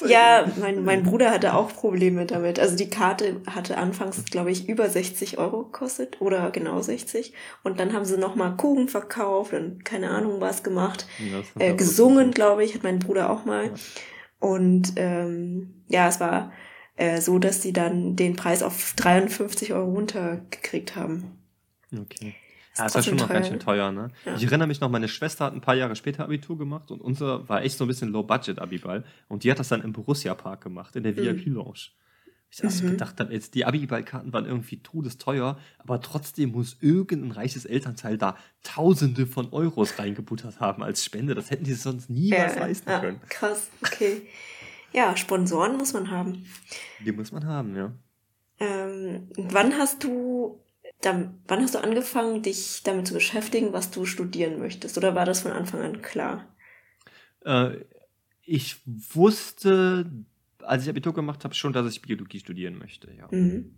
Ja, 0.08 0.45
mein, 0.60 0.84
mein 0.84 1.01
Bruder 1.03 1.32
hatte 1.32 1.55
auch 1.55 1.74
Probleme 1.74 2.26
damit. 2.28 2.60
Also 2.60 2.76
die 2.76 2.89
Karte 2.89 3.41
hatte 3.47 3.78
anfangs, 3.78 4.24
glaube 4.26 4.51
ich, 4.51 4.70
über 4.70 4.88
60 4.89 5.39
Euro 5.39 5.64
gekostet 5.64 6.22
oder 6.22 6.51
genau 6.51 6.82
60. 6.82 7.34
Und 7.64 7.80
dann 7.80 7.93
haben 7.93 8.05
sie 8.05 8.18
nochmal 8.18 8.55
Kuchen 8.58 8.89
verkauft 8.89 9.53
und 9.53 9.84
keine 9.84 10.12
Ahnung 10.12 10.39
was 10.39 10.62
gemacht. 10.62 11.08
Ja, 11.20 11.41
Äh, 11.62 11.74
gesungen, 11.74 12.32
glaube 12.32 12.64
ich, 12.64 12.76
hat 12.76 12.84
mein 12.84 12.99
Bruder 12.99 13.32
auch 13.32 13.43
mal. 13.43 13.66
Ja. 13.66 13.72
Und 14.39 14.93
ähm, 14.97 15.84
ja, 15.88 16.08
es 16.08 16.20
war 16.20 16.51
äh, 16.95 17.20
so, 17.20 17.39
dass 17.39 17.64
sie 17.64 17.74
dann 17.74 18.16
den 18.16 18.36
Preis 18.36 18.62
auf 18.62 18.93
53 18.95 19.74
Euro 19.74 19.91
runtergekriegt 19.93 20.95
haben. 20.95 21.39
Okay. 21.91 22.36
Ja, 22.78 22.84
das 22.84 22.95
war 22.95 23.03
schon 23.03 23.15
noch 23.15 23.30
ganz 23.30 23.47
schön 23.47 23.59
teuer, 23.59 23.91
ne? 23.91 24.09
Ja. 24.25 24.36
Ich 24.36 24.43
erinnere 24.43 24.67
mich 24.67 24.80
noch, 24.80 24.89
meine 24.89 25.07
Schwester 25.07 25.45
hat 25.45 25.53
ein 25.53 25.61
paar 25.61 25.75
Jahre 25.75 25.95
später 25.95 26.23
Abitur 26.23 26.57
gemacht 26.57 26.91
und 26.91 27.01
unser 27.01 27.47
war 27.49 27.63
echt 27.63 27.78
so 27.78 27.86
ein 27.86 27.88
bisschen 27.88 28.09
Low-Budget-Abiball. 28.09 29.03
Und 29.28 29.43
die 29.43 29.51
hat 29.51 29.59
das 29.59 29.69
dann 29.69 29.82
im 29.82 29.93
Borussia-Park 29.93 30.61
gemacht, 30.61 30.95
in 30.95 31.03
der 31.03 31.13
mhm. 31.13 31.17
VIP-Lounge. 31.17 31.91
Ich 32.49 32.63
also 32.63 32.86
mhm. 32.86 32.91
gedacht 32.91 33.19
habe, 33.19 33.34
jetzt 33.34 33.55
die 33.55 33.65
Abiballkarten 33.65 34.32
waren 34.32 34.45
irgendwie 34.45 34.82
todesteuer, 34.82 35.57
aber 35.80 36.01
trotzdem 36.01 36.51
muss 36.51 36.78
irgendein 36.80 37.32
reiches 37.32 37.65
Elternteil 37.65 38.17
da 38.17 38.38
Tausende 38.63 39.28
von 39.28 39.51
Euros 39.51 39.99
reingebuttert 39.99 40.59
haben 40.59 40.82
als 40.82 41.03
Spende. 41.03 41.36
Das 41.36 41.51
hätten 41.51 41.65
die 41.65 41.73
sonst 41.73 42.09
niemals 42.09 42.55
äh, 42.55 42.59
leisten 42.59 42.89
ja, 42.89 42.99
können. 42.99 43.21
Krass, 43.30 43.69
okay. 43.84 44.21
Ja, 44.93 45.17
Sponsoren 45.17 45.78
muss 45.78 45.93
man 45.93 46.09
haben. 46.09 46.45
Die 47.03 47.11
muss 47.11 47.32
man 47.32 47.45
haben, 47.45 47.75
ja. 47.75 47.91
Ähm, 48.59 49.28
wann 49.36 49.78
hast 49.78 50.03
du 50.03 50.59
dann, 51.02 51.39
wann 51.48 51.62
hast 51.62 51.76
du 51.76 51.84
angefangen, 51.84 52.41
dich 52.41 52.82
damit 52.84 53.08
zu 53.08 53.14
beschäftigen, 53.14 53.74
was 53.74 53.91
du 53.91 54.06
studieren 54.06 54.60
möchtest? 54.60 54.98
Oder 54.98 55.16
war 55.16 55.26
das 55.26 55.41
von 55.41 55.52
Anfang 55.52 55.82
an 55.82 56.02
klar? 56.02 56.56
Äh, 57.45 57.86
ich 58.43 58.78
wusste, 58.86 60.10
als 60.64 60.84
ich 60.84 60.89
Abitur 60.89 61.14
gemacht 61.14 61.43
habe, 61.43 61.54
schon, 61.54 61.74
dass 61.74 61.91
ich 61.91 62.02
Biologie 62.02 62.39
studieren 62.39 62.78
möchte, 62.78 63.12
ja. 63.14 63.28
Mhm. 63.30 63.76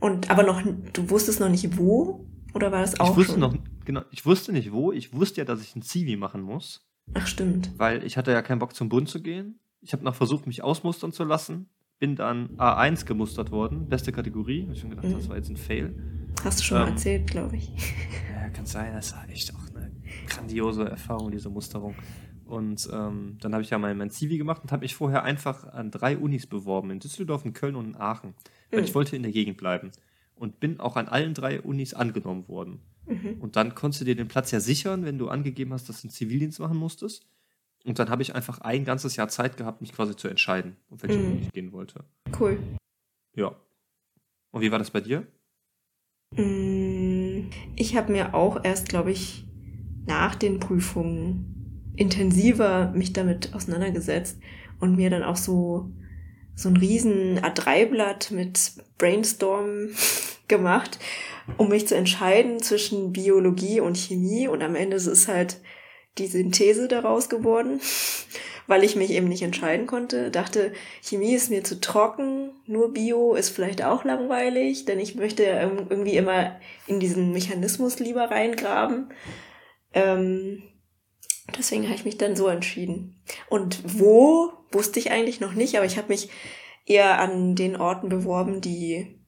Und 0.00 0.30
aber 0.30 0.42
noch, 0.42 0.62
du 0.92 1.10
wusstest 1.10 1.38
noch 1.38 1.48
nicht 1.48 1.76
wo? 1.76 2.26
Oder 2.54 2.72
war 2.72 2.80
das 2.80 2.98
auch 2.98 3.10
ich 3.10 3.16
wusste 3.16 3.32
schon? 3.32 3.40
noch, 3.40 3.56
genau, 3.84 4.02
ich 4.10 4.26
wusste 4.26 4.52
nicht 4.52 4.72
wo. 4.72 4.92
Ich 4.92 5.12
wusste 5.12 5.40
ja, 5.40 5.44
dass 5.44 5.62
ich 5.62 5.76
ein 5.76 5.82
Zivi 5.82 6.16
machen 6.16 6.42
muss. 6.42 6.84
Ach, 7.14 7.26
stimmt. 7.26 7.70
Weil 7.76 8.04
ich 8.04 8.16
hatte 8.16 8.32
ja 8.32 8.42
keinen 8.42 8.58
Bock 8.58 8.74
zum 8.74 8.88
Bund 8.88 9.08
zu 9.08 9.22
gehen. 9.22 9.60
Ich 9.80 9.92
habe 9.92 10.04
noch 10.04 10.14
versucht, 10.14 10.46
mich 10.46 10.62
ausmustern 10.62 11.12
zu 11.12 11.24
lassen. 11.24 11.68
Bin 11.98 12.16
dann 12.16 12.56
A1 12.56 13.06
gemustert 13.06 13.52
worden, 13.52 13.88
beste 13.88 14.10
Kategorie. 14.10 14.62
Ich 14.62 14.68
habe 14.68 14.76
schon 14.76 14.90
gedacht, 14.90 15.06
mhm. 15.06 15.14
das 15.14 15.28
war 15.28 15.36
jetzt 15.36 15.50
ein 15.50 15.56
Fail. 15.56 15.94
Hast 16.44 16.58
du 16.58 16.64
schon 16.64 16.78
ähm, 16.78 16.84
mal 16.84 16.90
erzählt, 16.90 17.30
glaube 17.30 17.56
ich. 17.56 17.70
Ja, 18.34 18.48
kann 18.48 18.66
sein. 18.66 18.92
Das 18.94 19.14
war 19.14 19.28
echt 19.28 19.54
auch 19.54 19.76
eine 19.76 19.92
grandiose 20.26 20.88
Erfahrung, 20.88 21.30
diese 21.30 21.48
Musterung. 21.48 21.94
Und 22.44 22.88
ähm, 22.92 23.38
dann 23.40 23.52
habe 23.52 23.62
ich 23.62 23.70
ja 23.70 23.78
mein, 23.78 23.96
mein 23.96 24.10
Zivi 24.10 24.38
gemacht 24.38 24.62
und 24.62 24.72
habe 24.72 24.82
mich 24.82 24.94
vorher 24.94 25.22
einfach 25.22 25.64
an 25.72 25.90
drei 25.90 26.18
Unis 26.18 26.46
beworben, 26.46 26.90
in 26.90 26.98
Düsseldorf, 26.98 27.44
in 27.44 27.52
Köln 27.52 27.76
und 27.76 27.86
in 27.86 27.96
Aachen. 27.96 28.34
Weil 28.70 28.80
mhm. 28.80 28.86
ich 28.86 28.94
wollte 28.94 29.14
in 29.14 29.22
der 29.22 29.30
Gegend 29.30 29.56
bleiben. 29.56 29.92
Und 30.34 30.58
bin 30.58 30.80
auch 30.80 30.96
an 30.96 31.06
allen 31.06 31.34
drei 31.34 31.60
Unis 31.60 31.94
angenommen 31.94 32.48
worden. 32.48 32.80
Mhm. 33.06 33.36
Und 33.40 33.54
dann 33.54 33.76
konntest 33.76 34.00
du 34.00 34.04
dir 34.04 34.16
den 34.16 34.28
Platz 34.28 34.50
ja 34.50 34.58
sichern, 34.58 35.04
wenn 35.04 35.18
du 35.18 35.28
angegeben 35.28 35.72
hast, 35.72 35.88
dass 35.88 36.02
du 36.02 36.08
einen 36.08 36.12
Zivildienst 36.12 36.58
machen 36.58 36.76
musstest. 36.76 37.24
Und 37.84 37.98
dann 38.00 38.10
habe 38.10 38.22
ich 38.22 38.34
einfach 38.34 38.60
ein 38.60 38.84
ganzes 38.84 39.14
Jahr 39.14 39.28
Zeit 39.28 39.56
gehabt, 39.56 39.80
mich 39.80 39.92
quasi 39.92 40.16
zu 40.16 40.26
entscheiden, 40.26 40.76
auf 40.90 41.02
welche 41.02 41.18
mhm. 41.18 41.26
Uni 41.26 41.40
ich 41.42 41.52
gehen 41.52 41.72
wollte. 41.72 42.04
Cool. 42.38 42.58
Ja. 43.36 43.54
Und 44.50 44.60
wie 44.60 44.72
war 44.72 44.78
das 44.78 44.90
bei 44.90 45.00
dir? 45.00 45.26
Mm, 46.36 47.50
ich 47.76 47.96
habe 47.96 48.12
mir 48.12 48.34
auch 48.34 48.64
erst, 48.64 48.88
glaube 48.88 49.12
ich, 49.12 49.44
nach 50.06 50.34
den 50.34 50.58
Prüfungen 50.60 51.92
intensiver 51.96 52.90
mich 52.94 53.12
damit 53.12 53.54
auseinandergesetzt 53.54 54.38
und 54.80 54.96
mir 54.96 55.10
dann 55.10 55.22
auch 55.22 55.36
so 55.36 55.90
so 56.54 56.68
ein 56.68 56.76
riesen 56.76 57.38
A3-Blatt 57.40 58.30
mit 58.30 58.72
Brainstorm 58.98 59.88
gemacht, 60.48 60.98
um 61.56 61.70
mich 61.70 61.88
zu 61.88 61.96
entscheiden 61.96 62.60
zwischen 62.60 63.12
Biologie 63.12 63.80
und 63.80 63.96
Chemie. 63.96 64.48
Und 64.48 64.62
am 64.62 64.74
Ende 64.74 64.96
ist 64.96 65.06
es 65.06 65.28
halt 65.28 65.60
die 66.18 66.26
Synthese 66.26 66.88
daraus 66.88 67.30
geworden 67.30 67.80
weil 68.72 68.84
ich 68.84 68.96
mich 68.96 69.10
eben 69.10 69.28
nicht 69.28 69.42
entscheiden 69.42 69.86
konnte. 69.86 70.30
Dachte, 70.30 70.72
Chemie 71.02 71.34
ist 71.34 71.50
mir 71.50 71.62
zu 71.62 71.78
trocken, 71.78 72.52
nur 72.64 72.94
Bio 72.94 73.34
ist 73.34 73.50
vielleicht 73.50 73.84
auch 73.84 74.02
langweilig, 74.02 74.86
denn 74.86 74.98
ich 74.98 75.14
möchte 75.14 75.42
irgendwie 75.42 76.16
immer 76.16 76.58
in 76.86 76.98
diesen 76.98 77.32
Mechanismus 77.32 77.98
lieber 77.98 78.30
reingraben. 78.30 79.12
Ähm, 79.92 80.62
deswegen 81.54 81.84
habe 81.84 81.96
ich 81.96 82.06
mich 82.06 82.16
dann 82.16 82.34
so 82.34 82.48
entschieden. 82.48 83.22
Und 83.50 83.82
wo, 83.84 84.54
wusste 84.70 84.98
ich 85.00 85.10
eigentlich 85.10 85.38
noch 85.38 85.52
nicht, 85.52 85.76
aber 85.76 85.84
ich 85.84 85.98
habe 85.98 86.08
mich 86.08 86.30
eher 86.86 87.20
an 87.20 87.54
den 87.54 87.76
Orten 87.76 88.08
beworben, 88.08 88.62
die 88.62 89.20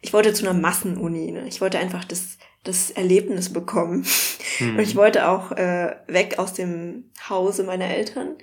ich 0.00 0.12
wollte 0.12 0.32
zu 0.32 0.48
einer 0.48 0.56
Massenuni. 0.56 1.32
Ne? 1.32 1.48
Ich 1.48 1.60
wollte 1.60 1.80
einfach 1.80 2.04
das, 2.04 2.38
das 2.62 2.92
Erlebnis 2.92 3.52
bekommen. 3.52 4.06
Mhm. 4.60 4.70
Und 4.78 4.80
ich 4.80 4.94
wollte 4.94 5.28
auch 5.28 5.50
äh, 5.50 5.96
weg 6.06 6.38
aus 6.38 6.52
dem 6.52 7.10
Hause 7.28 7.64
meiner 7.64 7.88
Eltern. 7.88 8.36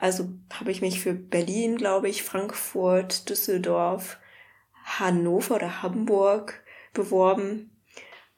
Also 0.00 0.30
habe 0.58 0.70
ich 0.70 0.80
mich 0.80 0.98
für 0.98 1.12
Berlin, 1.12 1.76
glaube 1.76 2.08
ich, 2.08 2.22
Frankfurt, 2.22 3.28
Düsseldorf, 3.28 4.18
Hannover 4.82 5.56
oder 5.56 5.82
Hamburg 5.82 6.64
beworben. 6.94 7.70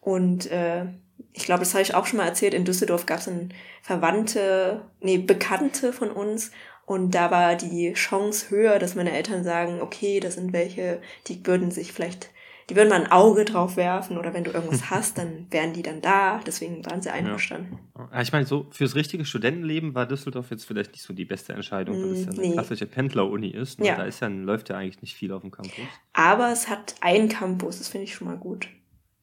Und 0.00 0.50
äh, 0.50 0.86
ich 1.32 1.44
glaube, 1.44 1.60
das 1.60 1.72
habe 1.74 1.82
ich 1.82 1.94
auch 1.94 2.06
schon 2.06 2.16
mal 2.16 2.26
erzählt, 2.26 2.52
in 2.52 2.64
Düsseldorf 2.64 3.06
gab 3.06 3.20
es 3.20 3.28
ein 3.28 3.54
Verwandte, 3.80 4.90
nee, 4.98 5.18
Bekannte 5.18 5.92
von 5.92 6.10
uns. 6.10 6.50
Und 6.84 7.14
da 7.14 7.30
war 7.30 7.54
die 7.54 7.92
Chance 7.92 8.50
höher, 8.50 8.80
dass 8.80 8.96
meine 8.96 9.12
Eltern 9.12 9.44
sagen, 9.44 9.80
okay, 9.80 10.18
das 10.18 10.34
sind 10.34 10.52
welche, 10.52 11.00
die 11.28 11.46
würden 11.46 11.70
sich 11.70 11.92
vielleicht 11.92 12.30
die 12.72 12.76
würden 12.76 12.88
mal 12.88 13.02
ein 13.02 13.12
Auge 13.12 13.44
drauf 13.44 13.76
werfen 13.76 14.16
oder 14.16 14.32
wenn 14.32 14.44
du 14.44 14.50
irgendwas 14.50 14.88
hast, 14.90 15.18
dann 15.18 15.46
wären 15.50 15.74
die 15.74 15.82
dann 15.82 16.00
da. 16.00 16.40
Deswegen 16.46 16.86
waren 16.86 17.02
sie 17.02 17.10
einverstanden. 17.10 17.78
Ja. 17.94 18.22
Ich 18.22 18.32
meine, 18.32 18.46
so 18.46 18.66
fürs 18.70 18.94
richtige 18.94 19.26
Studentenleben 19.26 19.94
war 19.94 20.06
Düsseldorf 20.06 20.50
jetzt 20.50 20.64
vielleicht 20.64 20.92
nicht 20.92 21.02
so 21.02 21.12
die 21.12 21.26
beste 21.26 21.52
Entscheidung, 21.52 22.02
weil 22.02 22.12
es 22.12 22.24
ja 22.24 22.30
eine 22.30 22.40
nee. 22.40 22.52
klassische 22.52 22.86
Pendler-Uni 22.86 23.48
ist. 23.48 23.78
Ne? 23.78 23.88
Ja. 23.88 23.96
Da 23.96 24.04
ist 24.04 24.20
ja, 24.20 24.28
läuft 24.28 24.70
ja 24.70 24.78
eigentlich 24.78 25.02
nicht 25.02 25.14
viel 25.14 25.32
auf 25.32 25.42
dem 25.42 25.50
Campus. 25.50 25.74
Aber 26.14 26.50
es 26.50 26.70
hat 26.70 26.94
einen 27.02 27.28
Campus, 27.28 27.76
das 27.76 27.88
finde 27.88 28.04
ich 28.04 28.14
schon 28.14 28.26
mal 28.26 28.38
gut. 28.38 28.68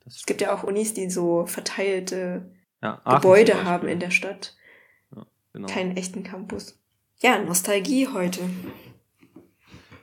Es 0.06 0.28
gibt 0.28 0.42
ja 0.42 0.54
auch 0.54 0.62
Unis, 0.62 0.94
die 0.94 1.10
so 1.10 1.48
verteilte 1.48 2.52
ja, 2.84 3.02
Gebäude 3.04 3.64
haben 3.64 3.88
in 3.88 4.00
der 4.00 4.12
Stadt. 4.12 4.56
Genau. 5.54 5.68
Keinen 5.68 5.98
echten 5.98 6.22
Campus. 6.22 6.80
Ja, 7.18 7.40
Nostalgie 7.40 8.08
heute. 8.08 8.42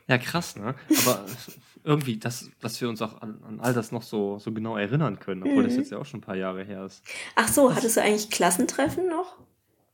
Ja, 0.09 0.18
krass, 0.18 0.57
ne? 0.57 0.74
Aber 1.07 1.24
irgendwie, 1.87 2.18
dass, 2.18 2.51
dass 2.61 2.80
wir 2.80 2.89
uns 2.89 3.01
auch 3.01 3.22
an, 3.22 3.41
an 3.47 3.61
all 3.61 3.72
das 3.72 3.93
noch 3.93 4.03
so, 4.03 4.39
so 4.41 4.53
genau 4.53 4.76
erinnern 4.76 5.20
können, 5.20 5.45
obwohl 5.45 5.62
mhm. 5.62 5.68
das 5.68 5.76
jetzt 5.76 5.93
ja 5.93 5.99
auch 5.99 6.05
schon 6.05 6.18
ein 6.18 6.22
paar 6.22 6.37
Jahre 6.37 6.64
her 6.64 6.84
ist. 6.84 7.05
Ach 7.37 7.47
so, 7.47 7.68
das, 7.68 7.76
hattest 7.76 7.97
du 7.97 8.03
eigentlich 8.03 8.30
Klassentreffen 8.30 9.09
noch? 9.09 9.39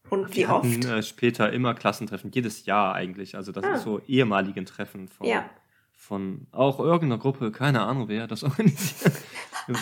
Und 0.09 0.34
wie 0.34 0.47
oft? 0.47 0.64
Hatten, 0.64 0.82
äh, 0.88 1.03
später 1.03 1.53
immer 1.53 1.74
Klassentreffen, 1.74 2.30
jedes 2.32 2.64
Jahr 2.64 2.95
eigentlich. 2.95 3.36
Also 3.36 3.53
das 3.53 3.64
ah. 3.64 3.74
ist 3.74 3.82
so 3.82 4.01
ehemaligen 4.07 4.64
Treffen 4.64 5.09
von, 5.09 5.26
ja. 5.26 5.49
von 5.93 6.47
auch 6.51 6.80
irgendeiner 6.80 7.18
Gruppe, 7.18 7.53
keine 7.53 7.82
Ahnung 7.82 8.09
wer 8.09 8.26
das 8.26 8.43
organisiert. 8.43 9.12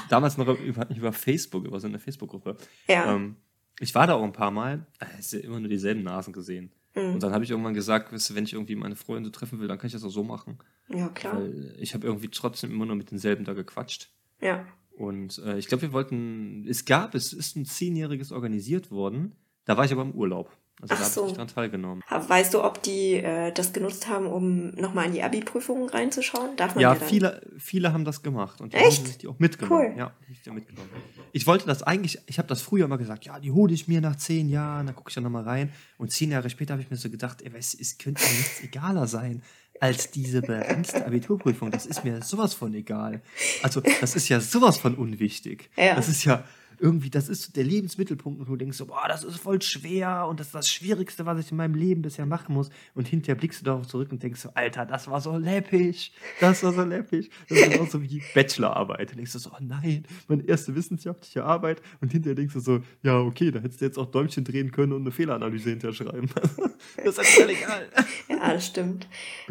Damals 0.08 0.36
noch 0.36 0.48
über, 0.58 0.90
über 0.90 1.12
Facebook, 1.12 1.64
über 1.64 1.78
so 1.78 1.86
eine 1.86 2.00
Facebook-Gruppe. 2.00 2.56
Ja. 2.88 3.14
Ähm, 3.14 3.36
ich 3.78 3.94
war 3.94 4.06
da 4.06 4.14
auch 4.14 4.24
ein 4.24 4.32
paar 4.32 4.50
Mal, 4.50 4.84
es 5.18 5.32
äh, 5.32 5.38
immer 5.38 5.60
nur 5.60 5.68
dieselben 5.68 6.02
Nasen 6.02 6.32
gesehen. 6.32 6.72
Mhm. 6.94 7.14
Und 7.14 7.22
dann 7.22 7.32
habe 7.32 7.44
ich 7.44 7.50
irgendwann 7.50 7.74
gesagt, 7.74 8.12
weißt 8.12 8.30
du, 8.30 8.34
wenn 8.34 8.44
ich 8.44 8.52
irgendwie 8.52 8.76
meine 8.76 8.96
Freunde 8.96 9.30
treffen 9.30 9.60
will, 9.60 9.68
dann 9.68 9.78
kann 9.78 9.86
ich 9.86 9.92
das 9.92 10.04
auch 10.04 10.10
so 10.10 10.24
machen. 10.24 10.58
Ja, 10.88 11.08
klar. 11.08 11.36
Weil 11.36 11.76
ich 11.78 11.94
habe 11.94 12.06
irgendwie 12.06 12.28
trotzdem 12.28 12.70
immer 12.70 12.86
nur 12.86 12.96
mit 12.96 13.10
denselben 13.10 13.44
da 13.44 13.52
gequatscht. 13.52 14.10
Ja. 14.40 14.66
Und 14.96 15.38
äh, 15.38 15.58
ich 15.58 15.68
glaube, 15.68 15.82
wir 15.82 15.92
wollten, 15.92 16.66
es 16.68 16.84
gab, 16.84 17.14
es 17.14 17.32
ist 17.32 17.56
ein 17.56 17.64
zehnjähriges 17.64 18.32
organisiert 18.32 18.90
worden. 18.90 19.36
Da 19.64 19.76
war 19.76 19.84
ich 19.84 19.92
aber 19.92 20.02
im 20.02 20.12
Urlaub. 20.12 20.50
Also 20.80 20.94
Ach 20.94 20.98
da 20.98 21.04
so. 21.04 21.20
habe 21.22 21.30
ich 21.30 21.36
dran 21.36 21.48
teilgenommen. 21.48 22.02
Weißt 22.08 22.54
du, 22.54 22.64
ob 22.64 22.82
die 22.82 23.14
äh, 23.14 23.52
das 23.52 23.72
genutzt 23.72 24.08
haben, 24.08 24.26
um 24.26 24.70
nochmal 24.70 25.06
in 25.06 25.12
die 25.12 25.22
Abi-Prüfungen 25.22 25.88
reinzuschauen? 25.88 26.56
Darf 26.56 26.74
man 26.74 26.82
ja, 26.82 26.94
ja 26.94 27.00
viele, 27.00 27.42
viele 27.58 27.92
haben 27.92 28.04
das 28.04 28.22
gemacht 28.22 28.60
und 28.60 28.72
die 28.72 28.78
Echt? 28.78 28.98
haben 28.98 29.06
sich 29.06 29.18
die 29.18 29.28
auch 29.28 29.38
mitgenommen. 29.38 29.92
Cool. 29.92 29.98
Ja, 29.98 30.12
ich, 30.30 30.42
die 30.42 30.50
mitgenommen. 30.50 30.88
ich 31.32 31.46
wollte 31.46 31.66
das 31.66 31.82
eigentlich, 31.82 32.18
ich 32.26 32.38
habe 32.38 32.48
das 32.48 32.62
früher 32.62 32.86
immer 32.86 32.98
gesagt, 32.98 33.26
ja, 33.26 33.38
die 33.38 33.52
hole 33.52 33.74
ich 33.74 33.88
mir 33.88 34.00
nach 34.00 34.16
zehn 34.16 34.48
Jahren, 34.48 34.86
da 34.86 34.92
gucke 34.92 35.10
ich 35.10 35.14
dann 35.14 35.24
nochmal 35.24 35.44
rein. 35.44 35.72
Und 35.98 36.12
zehn 36.12 36.30
Jahre 36.30 36.48
später 36.48 36.72
habe 36.72 36.82
ich 36.82 36.90
mir 36.90 36.96
so 36.96 37.10
gedacht, 37.10 37.42
ey, 37.42 37.50
es, 37.58 37.74
es 37.74 37.98
könnte 37.98 38.22
mir 38.22 38.38
nichts 38.38 38.62
egaler 38.62 39.06
sein 39.06 39.42
als 39.80 40.10
diese 40.10 40.42
begrenzte 40.42 41.06
Abiturprüfung. 41.06 41.70
Das 41.70 41.86
ist 41.86 42.04
mir 42.04 42.22
sowas 42.22 42.52
von 42.54 42.74
egal. 42.74 43.22
Also, 43.62 43.80
das 44.00 44.14
ist 44.14 44.28
ja 44.28 44.40
sowas 44.40 44.78
von 44.78 44.94
unwichtig. 44.94 45.70
Ja. 45.76 45.94
Das 45.94 46.08
ist 46.08 46.24
ja, 46.24 46.44
irgendwie, 46.80 47.10
das 47.10 47.28
ist 47.28 47.56
der 47.56 47.64
Lebensmittelpunkt 47.64 48.40
und 48.40 48.48
du 48.48 48.56
denkst 48.56 48.78
so, 48.78 48.86
boah, 48.86 49.06
das 49.06 49.22
ist 49.22 49.36
voll 49.36 49.60
schwer 49.60 50.26
und 50.28 50.40
das 50.40 50.48
ist 50.48 50.54
das 50.54 50.68
Schwierigste, 50.68 51.26
was 51.26 51.38
ich 51.38 51.50
in 51.50 51.58
meinem 51.58 51.74
Leben 51.74 52.02
bisher 52.02 52.26
machen 52.26 52.54
muss. 52.54 52.70
Und 52.94 53.06
hinterher 53.06 53.34
blickst 53.34 53.60
du 53.60 53.64
darauf 53.64 53.86
zurück 53.86 54.10
und 54.10 54.22
denkst 54.22 54.40
so, 54.40 54.50
Alter, 54.54 54.86
das 54.86 55.08
war 55.08 55.20
so 55.20 55.36
läppig, 55.36 56.12
das 56.40 56.62
war 56.62 56.72
so 56.72 56.82
läppig. 56.82 57.30
Das 57.48 57.58
ist 57.58 57.78
auch 57.78 57.88
so 57.88 58.02
wie 58.02 58.08
die 58.08 58.22
Bachelorarbeit. 58.34 59.10
Und 59.10 59.18
denkst 59.18 59.32
du 59.32 59.38
so, 59.38 59.50
oh 59.50 59.58
nein, 59.60 60.04
meine 60.26 60.42
erste 60.44 60.74
wissenschaftliche 60.74 61.44
Arbeit. 61.44 61.82
Und 62.00 62.12
hinterher 62.12 62.34
denkst 62.34 62.54
du 62.54 62.60
so, 62.60 62.80
ja, 63.02 63.18
okay, 63.18 63.50
da 63.50 63.60
hättest 63.60 63.80
du 63.80 63.84
jetzt 63.84 63.98
auch 63.98 64.10
Däumchen 64.10 64.44
drehen 64.44 64.70
können 64.72 64.92
und 64.92 65.02
eine 65.02 65.10
Fehleranalyse 65.10 65.70
hinterher 65.70 65.94
schreiben. 65.94 66.30
das 67.04 67.18
ist 67.18 67.26
völlig 67.26 67.58
egal. 67.62 67.88
ja, 68.28 68.54
das 68.54 68.66
stimmt. 68.66 69.06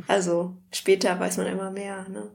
Also 0.08 0.58
später 0.74 1.20
weiß 1.20 1.38
man 1.38 1.48
immer 1.48 1.72
mehr, 1.72 2.10
ne? 2.10 2.32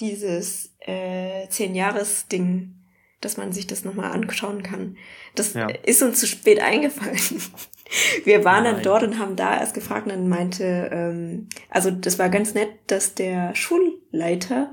Dieses 0.00 0.74
äh, 0.80 1.48
Zehn-Jahres-Ding 1.48 2.81
dass 3.24 3.36
man 3.36 3.52
sich 3.52 3.66
das 3.66 3.84
nochmal 3.84 4.12
anschauen 4.12 4.62
kann. 4.62 4.96
Das 5.34 5.54
ja. 5.54 5.68
ist 5.68 6.02
uns 6.02 6.20
zu 6.20 6.26
spät 6.26 6.60
eingefallen. 6.60 7.16
Wir 8.24 8.44
waren 8.44 8.64
Nein. 8.64 8.74
dann 8.74 8.82
dort 8.82 9.02
und 9.02 9.18
haben 9.18 9.36
da 9.36 9.58
erst 9.58 9.74
gefragt 9.74 10.06
und 10.06 10.12
dann 10.12 10.28
meinte, 10.28 10.90
ähm, 10.92 11.48
also 11.70 11.90
das 11.90 12.18
war 12.18 12.28
ganz 12.28 12.54
nett, 12.54 12.70
dass 12.86 13.14
der 13.14 13.54
Schulleiter 13.54 14.72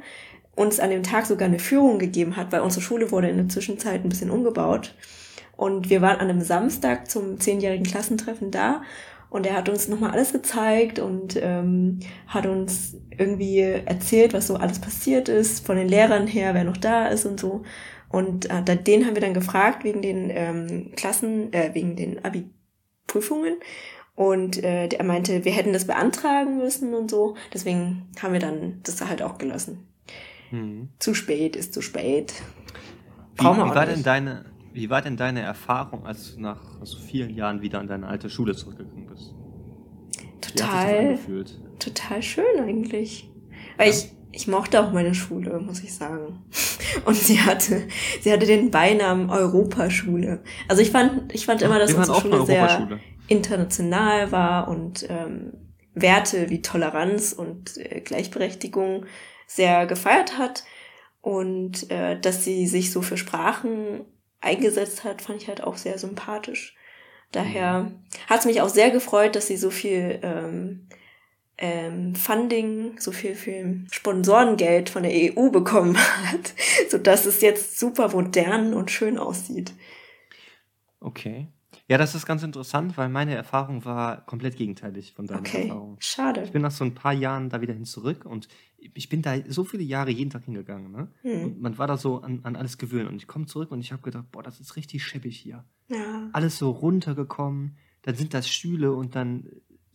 uns 0.56 0.80
an 0.80 0.90
dem 0.90 1.04
Tag 1.04 1.26
sogar 1.26 1.48
eine 1.48 1.60
Führung 1.60 2.00
gegeben 2.00 2.36
hat, 2.36 2.52
weil 2.52 2.62
unsere 2.62 2.82
Schule 2.82 3.12
wurde 3.12 3.30
in 3.30 3.38
der 3.38 3.50
Zwischenzeit 3.50 4.04
ein 4.04 4.10
bisschen 4.10 4.32
umgebaut. 4.32 4.96
Und 5.56 5.90
wir 5.90 6.02
waren 6.02 6.20
an 6.20 6.30
einem 6.30 6.42
Samstag 6.42 7.10
zum 7.10 7.40
zehnjährigen 7.40 7.86
Klassentreffen 7.86 8.52
da 8.52 8.82
und 9.30 9.46
er 9.46 9.56
hat 9.56 9.70
uns 9.70 9.88
nochmal 9.88 10.12
alles 10.12 10.32
gezeigt 10.32 11.00
und 11.00 11.38
ähm, 11.42 12.00
hat 12.28 12.46
uns 12.46 12.98
irgendwie 13.16 13.60
erzählt, 13.60 14.34
was 14.34 14.48
so 14.48 14.56
alles 14.56 14.80
passiert 14.80 15.30
ist, 15.30 15.66
von 15.66 15.76
den 15.76 15.88
Lehrern 15.88 16.26
her, 16.26 16.54
wer 16.54 16.64
noch 16.64 16.78
da 16.78 17.08
ist 17.08 17.26
und 17.26 17.40
so. 17.40 17.64
Und 18.10 18.50
äh, 18.50 18.76
den 18.76 19.06
haben 19.06 19.16
wir 19.16 19.22
dann 19.22 19.34
gefragt 19.34 19.84
wegen 19.84 20.02
den 20.02 20.30
ähm, 20.32 20.92
Klassen, 20.96 21.54
äh, 21.54 21.72
wegen 21.74 21.96
den 21.96 22.24
Abi-Prüfungen. 22.24 23.58
Und 24.16 24.62
äh, 24.64 24.88
er 24.88 25.06
meinte, 25.06 25.46
wir 25.46 25.52
hätten 25.52 25.72
das 25.72 25.86
beantragen 25.86 26.58
müssen 26.58 26.94
und 26.94 27.10
so. 27.10 27.36
Deswegen 27.54 28.10
haben 28.22 28.34
wir 28.34 28.40
dann 28.40 28.82
das 28.84 29.00
halt 29.06 29.22
auch 29.22 29.38
gelassen. 29.38 29.88
Hm. 30.50 30.90
Zu 31.00 31.14
spät 31.14 31.56
ist 31.56 31.74
zu 31.74 31.82
spät. 31.82 32.34
Wie, 33.36 33.44
wie 33.44 33.46
war 33.46 33.86
denn 33.86 34.04
deine, 34.04 34.46
wie 34.74 34.90
war 34.90 35.02
denn 35.02 35.16
deine 35.16 35.42
Erfahrung, 35.42 36.06
als 36.06 36.36
du 36.36 36.42
nach 36.42 36.60
so 36.84 36.98
vielen 36.98 37.34
Jahren 37.34 37.62
wieder 37.62 37.80
an 37.80 37.88
deine 37.88 38.08
alte 38.08 38.30
Schule 38.30 38.56
zurückgekommen 38.56 39.08
bist? 39.08 39.34
Total, 40.42 41.18
total 41.78 42.22
schön 42.22 42.60
eigentlich. 42.60 43.30
Weil 43.78 43.88
ja. 43.88 43.94
ich, 43.94 44.12
ich 44.32 44.48
mochte 44.48 44.82
auch 44.82 44.92
meine 44.92 45.16
Schule, 45.16 45.60
muss 45.60 45.82
ich 45.82 45.94
sagen. 45.94 46.44
Und 47.06 47.16
sie 47.16 47.42
hatte, 47.42 47.88
sie 48.22 48.32
hatte 48.32 48.46
den 48.46 48.72
Beinamen 48.72 49.30
Europaschule. 49.30 50.44
Also 50.68 50.82
ich 50.82 50.92
fand, 50.92 51.34
ich 51.34 51.46
fand 51.46 51.62
immer, 51.62 51.80
dass 51.80 51.94
unsere 51.94 52.22
Schule 52.22 52.46
sehr 52.46 53.00
international 53.28 54.32
war 54.32 54.68
und 54.68 55.06
ähm, 55.08 55.54
Werte 55.94 56.50
wie 56.50 56.62
Toleranz 56.62 57.34
und 57.34 57.78
äh, 57.78 58.02
Gleichberechtigung 58.02 59.06
sehr 59.46 59.86
gefeiert 59.86 60.38
hat 60.38 60.64
und 61.22 61.90
äh, 61.92 62.20
dass 62.20 62.44
sie 62.44 62.68
sich 62.68 62.92
so 62.92 63.02
für 63.02 63.18
Sprachen 63.18 64.06
eingesetzt 64.42 65.04
hat, 65.04 65.22
fand 65.22 65.42
ich 65.42 65.48
halt 65.48 65.64
auch 65.64 65.78
sehr 65.78 65.98
sympathisch. 65.98 66.76
Daher 67.32 67.84
mhm. 67.84 68.04
hat 68.28 68.40
es 68.40 68.46
mich 68.46 68.62
auch 68.62 68.70
sehr 68.70 68.90
gefreut, 68.90 69.36
dass 69.36 69.48
sie 69.48 69.58
so 69.58 69.70
viel 69.70 70.20
ähm, 70.24 70.88
ähm, 71.60 72.16
Funding, 72.16 72.98
so 73.00 73.12
viel 73.12 73.36
für 73.36 73.76
Sponsorengeld 73.92 74.90
von 74.90 75.04
der 75.04 75.12
EU 75.12 75.50
bekommen 75.50 75.98
hat, 75.98 76.54
so 76.90 76.98
dass 76.98 77.26
es 77.26 77.42
jetzt 77.42 77.80
super 77.80 78.10
modern 78.10 78.74
und 78.74 78.90
schön 78.90 79.18
aussieht. 79.18 79.74
Okay. 81.02 81.48
Ja, 81.88 81.98
das 81.98 82.16
ist 82.16 82.26
ganz 82.26 82.44
interessant, 82.44 82.98
weil 82.98 83.10
meine 83.10 83.36
Erfahrung 83.36 83.84
war 83.84 84.26
komplett 84.26 84.58
gegenteilig 84.58 85.14
von 85.14 85.28
deiner 85.28 85.40
okay. 85.40 85.64
Erfahrung. 85.64 85.98
Schade. 86.00 86.44
Ich 86.44 86.52
bin 86.52 86.62
nach 86.62 86.72
so 86.72 86.84
ein 86.84 86.94
paar 86.94 87.14
Jahren 87.14 87.50
da 87.50 87.62
wieder 87.62 87.74
hin 87.74 87.86
zurück 87.86 88.26
und 88.26 88.48
ich 88.78 89.10
bin 89.10 89.22
da 89.22 89.36
so 89.48 89.64
viele 89.64 89.84
Jahre 89.84 90.12
jeden 90.12 90.30
Tag 90.30 90.46
hingegangen. 90.46 90.92
Ne? 90.92 91.12
Hm. 91.24 91.44
Und 91.44 91.62
man 91.62 91.78
war 91.78 91.88
da 91.88 91.98
so 91.98 92.22
an, 92.22 92.42
an 92.44 92.56
alles 92.56 92.78
gewöhnt. 92.78 93.10
Und 93.10 93.18
ich 93.18 93.28
komme 93.28 93.48
zurück 93.48 93.72
und 93.72 93.80
ich 93.82 93.92
habe 93.92 94.04
gedacht, 94.04 94.32
boah, 94.32 94.44
das 94.44 94.60
ist 94.60 94.76
richtig 94.76 95.04
scheppig 95.04 95.38
hier. 95.38 95.66
Ja. 95.90 96.30
Alles 96.32 96.58
so 96.58 96.70
runtergekommen. 96.70 97.76
Dann 98.04 98.16
sind 98.16 98.34
das 98.34 98.48
Stühle 98.48 98.94
und 98.94 99.16
dann 99.16 99.50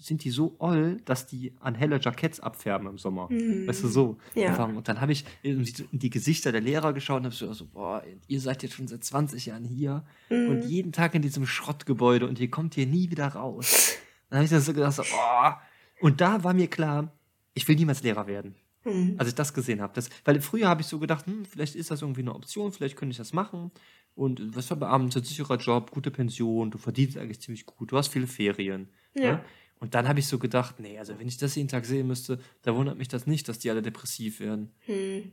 sind 0.05 0.23
die 0.25 0.31
so 0.31 0.55
oll, 0.59 1.01
dass 1.05 1.27
die 1.27 1.53
an 1.61 1.75
helle 1.75 1.99
Jacketts 2.01 2.41
abfärben 2.41 2.89
im 2.89 2.99
Sommer. 2.99 3.29
Mhm. 3.31 3.67
Weißt 3.67 3.83
du, 3.83 3.89
so. 3.89 4.19
Ja. 4.35 4.65
Und 4.65 4.87
dann 4.89 5.01
habe 5.01 5.13
ich 5.13 5.25
in 5.43 5.65
die 5.93 6.11
Gesichter 6.11 6.53
der 6.53 6.61
Lehrer 6.61 6.93
geschaut 6.93 7.21
und 7.21 7.25
habe 7.25 7.35
so, 7.35 7.49
also, 7.49 7.67
boah, 7.67 8.03
ihr 8.29 8.41
seid 8.41 8.63
jetzt 8.63 8.75
schon 8.75 8.87
seit 8.87 9.03
20 9.03 9.47
Jahren 9.47 9.65
hier 9.65 10.05
mhm. 10.29 10.49
und 10.49 10.65
jeden 10.65 10.93
Tag 10.93 11.15
in 11.15 11.23
diesem 11.23 11.47
Schrottgebäude 11.47 12.29
und 12.29 12.39
ihr 12.39 12.51
kommt 12.51 12.75
hier 12.75 12.87
nie 12.87 13.11
wieder 13.11 13.29
raus. 13.29 13.97
Dann 14.29 14.39
habe 14.39 14.45
ich 14.45 14.51
das 14.51 14.67
so 14.67 14.75
gedacht, 14.75 14.95
so, 14.95 15.03
boah. 15.03 15.61
Und 16.01 16.21
da 16.21 16.45
war 16.45 16.53
mir 16.53 16.69
klar, 16.69 17.13
ich 17.55 17.67
will 17.67 17.77
niemals 17.77 18.03
Lehrer 18.03 18.27
werden. 18.27 18.55
Mhm. 18.85 19.15
Als 19.17 19.31
ich 19.31 19.35
das 19.35 19.55
gesehen 19.55 19.81
habe. 19.81 19.99
Weil 20.25 20.41
früher 20.43 20.69
habe 20.69 20.83
ich 20.83 20.87
so 20.87 20.99
gedacht, 20.99 21.27
hm, 21.27 21.47
vielleicht 21.47 21.75
ist 21.75 21.91
das 21.91 22.03
irgendwie 22.03 22.21
eine 22.21 22.35
Option, 22.35 22.73
vielleicht 22.73 22.97
könnte 22.97 23.13
ich 23.13 23.19
das 23.19 23.33
machen. 23.33 23.71
Und 24.15 24.55
was 24.55 24.67
für 24.67 24.77
Beamte, 24.77 25.25
sicherer 25.25 25.57
Job, 25.57 25.91
gute 25.91 26.11
Pension, 26.11 26.71
du 26.71 26.79
verdienst 26.79 27.17
eigentlich 27.19 27.41
ziemlich 27.41 27.67
gut, 27.67 27.91
du 27.91 27.97
hast 27.97 28.09
viele 28.09 28.27
Ferien. 28.27 28.89
Ja. 29.15 29.23
ja? 29.23 29.33
Ne? 29.33 29.45
Und 29.81 29.95
dann 29.95 30.09
habe 30.09 30.19
ich 30.19 30.27
so 30.27 30.39
gedacht, 30.39 30.81
nee, 30.81 30.99
also 30.99 31.19
wenn 31.19 31.29
ich 31.29 31.37
das 31.37 31.55
jeden 31.57 31.69
Tag 31.69 31.85
sehen 31.85 32.07
müsste, 32.07 32.39
da 32.63 32.75
wundert 32.75 32.97
mich 32.97 33.09
das 33.09 33.27
nicht, 33.27 33.49
dass 33.49 33.59
die 33.59 33.71
alle 33.71 33.83
depressiv 33.83 34.41
werden. 34.41 34.71
Hm. 34.87 35.33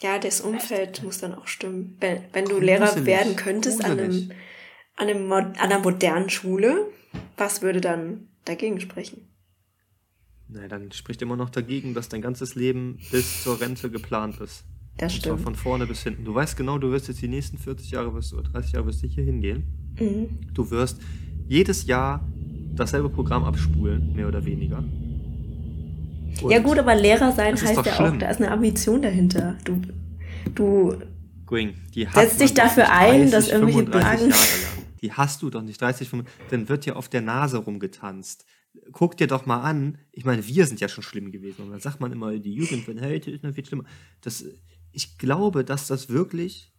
Ja, 0.00 0.18
das 0.18 0.40
Umfeld 0.40 1.02
muss 1.04 1.18
dann 1.18 1.34
auch 1.34 1.46
stimmen. 1.46 1.96
Wenn, 2.00 2.24
wenn 2.32 2.46
du 2.46 2.58
Lehrer 2.58 3.06
werden 3.06 3.36
könntest 3.36 3.84
an, 3.84 3.92
einem, 3.92 4.32
an, 4.96 5.08
einem, 5.08 5.32
an 5.32 5.54
einer 5.56 5.78
modernen 5.78 6.30
Schule, 6.30 6.90
was 7.36 7.62
würde 7.62 7.80
dann 7.80 8.28
dagegen 8.44 8.80
sprechen? 8.80 9.28
Na, 10.48 10.66
dann 10.66 10.90
spricht 10.92 11.22
immer 11.22 11.36
noch 11.36 11.50
dagegen, 11.50 11.94
dass 11.94 12.08
dein 12.08 12.20
ganzes 12.20 12.56
Leben 12.56 12.98
bis 13.10 13.44
zur 13.44 13.60
Rente 13.60 13.90
geplant 13.90 14.40
ist. 14.40 14.64
Das 14.98 15.14
stimmt. 15.14 15.40
Von 15.40 15.54
vorne 15.54 15.86
bis 15.86 16.02
hinten. 16.02 16.24
Du 16.24 16.34
weißt 16.34 16.56
genau, 16.56 16.78
du 16.78 16.90
wirst 16.90 17.08
jetzt 17.08 17.22
die 17.22 17.28
nächsten 17.28 17.56
40 17.56 17.92
Jahre 17.92 18.12
wirst, 18.14 18.34
oder 18.34 18.42
30 18.42 18.72
Jahre 18.72 18.86
wirst 18.86 19.02
du 19.02 19.06
hier 19.06 19.24
hingehen. 19.24 19.94
Mhm. 19.98 20.52
Du 20.52 20.70
wirst 20.70 21.00
jedes 21.48 21.86
Jahr 21.86 22.28
dasselbe 22.76 23.08
Programm 23.08 23.44
abspulen, 23.44 24.14
mehr 24.14 24.28
oder 24.28 24.44
weniger. 24.44 24.84
Und 26.40 26.50
ja 26.50 26.58
gut, 26.60 26.78
aber 26.78 26.94
Lehrer 26.94 27.32
sein 27.32 27.54
heißt 27.54 27.84
ja 27.84 27.92
schlimm. 27.92 28.14
auch, 28.14 28.18
da 28.18 28.30
ist 28.30 28.40
eine 28.40 28.50
Ambition 28.50 29.02
dahinter. 29.02 29.56
Du, 29.64 29.80
du 30.54 30.96
Going, 31.46 31.74
setzt 32.14 32.40
dich 32.40 32.54
dafür 32.54 32.84
30, 32.84 32.90
ein, 32.90 33.30
dass 33.30 33.48
irgendwelche 33.48 33.84
Blagen... 33.84 34.32
Die 35.02 35.12
hast 35.12 35.42
du 35.42 35.50
doch 35.50 35.62
nicht 35.62 35.80
30, 35.80 36.08
35, 36.08 36.48
dann 36.50 36.68
wird 36.68 36.86
dir 36.86 36.96
auf 36.96 37.08
der 37.08 37.20
Nase 37.22 37.58
rumgetanzt. 37.58 38.46
Guck 38.92 39.16
dir 39.16 39.26
doch 39.26 39.46
mal 39.46 39.60
an, 39.60 39.98
ich 40.12 40.24
meine, 40.24 40.46
wir 40.46 40.64
sind 40.66 40.80
ja 40.80 40.88
schon 40.88 41.02
schlimm 41.02 41.32
gewesen. 41.32 41.62
Und 41.64 41.72
dann 41.72 41.80
sagt 41.80 42.00
man 42.00 42.12
immer, 42.12 42.32
die 42.38 42.54
Jugend 42.54 42.86
wird 42.86 43.02
heute 43.02 43.32
ist 43.32 43.42
noch 43.42 43.52
viel 43.52 43.66
schlimmer. 43.66 43.84
Das, 44.20 44.44
ich 44.92 45.18
glaube, 45.18 45.64
dass 45.64 45.88
das 45.88 46.08
wirklich 46.08 46.71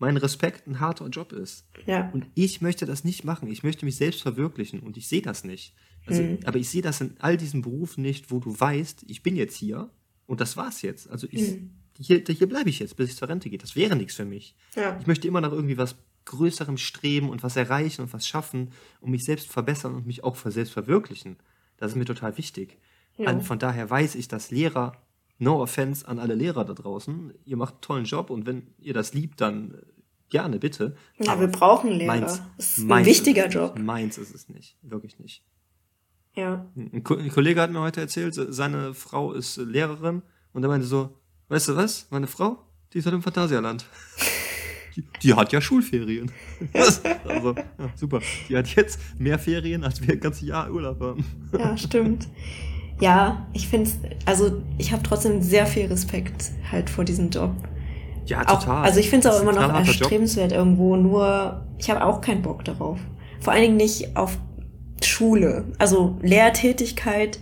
mein 0.00 0.16
Respekt 0.16 0.66
ein 0.66 0.80
harter 0.80 1.06
Job 1.08 1.32
ist. 1.32 1.68
Ja. 1.86 2.10
Und 2.10 2.26
ich 2.34 2.60
möchte 2.60 2.86
das 2.86 3.04
nicht 3.04 3.22
machen. 3.22 3.50
Ich 3.50 3.62
möchte 3.62 3.84
mich 3.84 3.96
selbst 3.96 4.22
verwirklichen 4.22 4.80
und 4.80 4.96
ich 4.96 5.06
sehe 5.06 5.22
das 5.22 5.44
nicht. 5.44 5.74
Also, 6.06 6.22
mhm. 6.22 6.38
Aber 6.44 6.58
ich 6.58 6.70
sehe 6.70 6.82
das 6.82 7.00
in 7.02 7.14
all 7.20 7.36
diesen 7.36 7.60
Berufen 7.60 8.02
nicht, 8.02 8.30
wo 8.30 8.40
du 8.40 8.58
weißt, 8.58 9.04
ich 9.06 9.22
bin 9.22 9.36
jetzt 9.36 9.56
hier 9.56 9.90
und 10.26 10.40
das 10.40 10.56
war's 10.56 10.80
jetzt. 10.80 11.10
Also 11.10 11.28
ich, 11.30 11.52
mhm. 11.52 11.74
hier, 11.98 12.24
hier 12.26 12.48
bleibe 12.48 12.70
ich 12.70 12.78
jetzt, 12.78 12.96
bis 12.96 13.10
ich 13.10 13.16
zur 13.16 13.28
Rente 13.28 13.50
gehe. 13.50 13.58
Das 13.58 13.76
wäre 13.76 13.94
nichts 13.94 14.14
für 14.14 14.24
mich. 14.24 14.56
Ja. 14.74 14.98
Ich 15.00 15.06
möchte 15.06 15.28
immer 15.28 15.42
nach 15.42 15.52
irgendwie 15.52 15.76
was 15.76 15.96
Größerem 16.24 16.78
streben 16.78 17.28
und 17.28 17.42
was 17.42 17.56
erreichen 17.56 18.02
und 18.02 18.12
was 18.14 18.26
schaffen 18.26 18.72
und 19.00 19.10
mich 19.10 19.24
selbst 19.24 19.52
verbessern 19.52 19.94
und 19.94 20.06
mich 20.06 20.24
auch 20.24 20.36
selbst 20.36 20.72
verwirklichen. 20.72 21.36
Das 21.76 21.92
ist 21.92 21.96
mir 21.96 22.06
total 22.06 22.38
wichtig. 22.38 22.78
Ja. 23.18 23.38
von 23.40 23.58
daher 23.58 23.90
weiß 23.90 24.14
ich, 24.14 24.28
dass 24.28 24.50
Lehrer 24.50 24.92
no 25.40 25.60
offense 25.60 26.06
an 26.06 26.18
alle 26.18 26.34
Lehrer 26.34 26.64
da 26.64 26.74
draußen. 26.74 27.32
Ihr 27.44 27.56
macht 27.56 27.74
einen 27.74 27.80
tollen 27.80 28.04
Job 28.04 28.30
und 28.30 28.46
wenn 28.46 28.68
ihr 28.78 28.94
das 28.94 29.14
liebt, 29.14 29.40
dann 29.40 29.74
gerne, 30.28 30.58
bitte. 30.58 30.96
Ja, 31.18 31.32
Aber 31.32 31.42
wir 31.42 31.48
brauchen 31.48 31.90
Lehrer. 31.90 32.06
Meins, 32.06 32.42
das 32.56 32.78
ist 32.78 32.90
ein 32.90 33.04
wichtiger 33.04 33.46
ist 33.46 33.54
Job. 33.54 33.78
Meins 33.78 34.18
ist 34.18 34.34
es 34.34 34.48
nicht. 34.48 34.76
Wirklich 34.82 35.18
nicht. 35.18 35.42
Ja. 36.34 36.66
Ein, 36.76 37.02
Kollege 37.02 37.60
hat 37.60 37.72
mir 37.72 37.80
heute 37.80 38.00
erzählt, 38.00 38.34
seine 38.34 38.94
Frau 38.94 39.32
ist 39.32 39.56
Lehrerin 39.56 40.22
und 40.52 40.62
er 40.62 40.68
meinte 40.68 40.86
so, 40.86 41.16
weißt 41.48 41.68
du 41.68 41.76
was, 41.76 42.06
meine 42.10 42.28
Frau, 42.28 42.58
die 42.92 42.98
ist 42.98 43.06
halt 43.06 43.14
im 43.14 43.22
Phantasialand. 43.22 43.84
Die, 44.96 45.04
die, 45.22 45.34
hat 45.34 45.52
ja 45.52 45.60
Schulferien. 45.60 46.32
also, 46.72 47.54
ja, 47.54 47.90
super. 47.94 48.20
Die 48.48 48.56
hat 48.56 48.66
jetzt 48.74 48.98
mehr 49.20 49.38
Ferien, 49.38 49.84
als 49.84 50.00
wir 50.02 50.14
ein 50.14 50.18
ganzes 50.18 50.42
Jahr 50.42 50.68
Urlaub 50.68 51.00
haben. 51.00 51.24
Ja, 51.52 51.76
stimmt 51.76 52.26
ja, 53.00 53.46
ich 53.52 53.68
finde 53.68 53.90
es, 53.90 53.98
also 54.26 54.62
ich 54.78 54.92
habe 54.92 55.02
trotzdem 55.02 55.42
sehr 55.42 55.66
viel 55.66 55.86
Respekt 55.86 56.52
halt 56.70 56.90
vor 56.90 57.04
diesem 57.04 57.30
Job. 57.30 57.52
Ja, 58.26 58.44
total. 58.44 58.82
Auch, 58.82 58.84
also 58.84 59.00
ich 59.00 59.10
finde 59.10 59.28
es 59.28 59.34
auch 59.34 59.42
immer 59.42 59.52
noch 59.52 59.74
erstrebenswert 59.74 60.52
Job. 60.52 60.58
irgendwo, 60.58 60.96
nur 60.96 61.66
ich 61.78 61.90
habe 61.90 62.04
auch 62.04 62.20
keinen 62.20 62.42
Bock 62.42 62.64
darauf. 62.64 62.98
Vor 63.40 63.52
allen 63.52 63.62
Dingen 63.62 63.76
nicht 63.76 64.16
auf 64.16 64.38
Schule. 65.02 65.64
Also 65.78 66.18
Lehrtätigkeit 66.22 67.40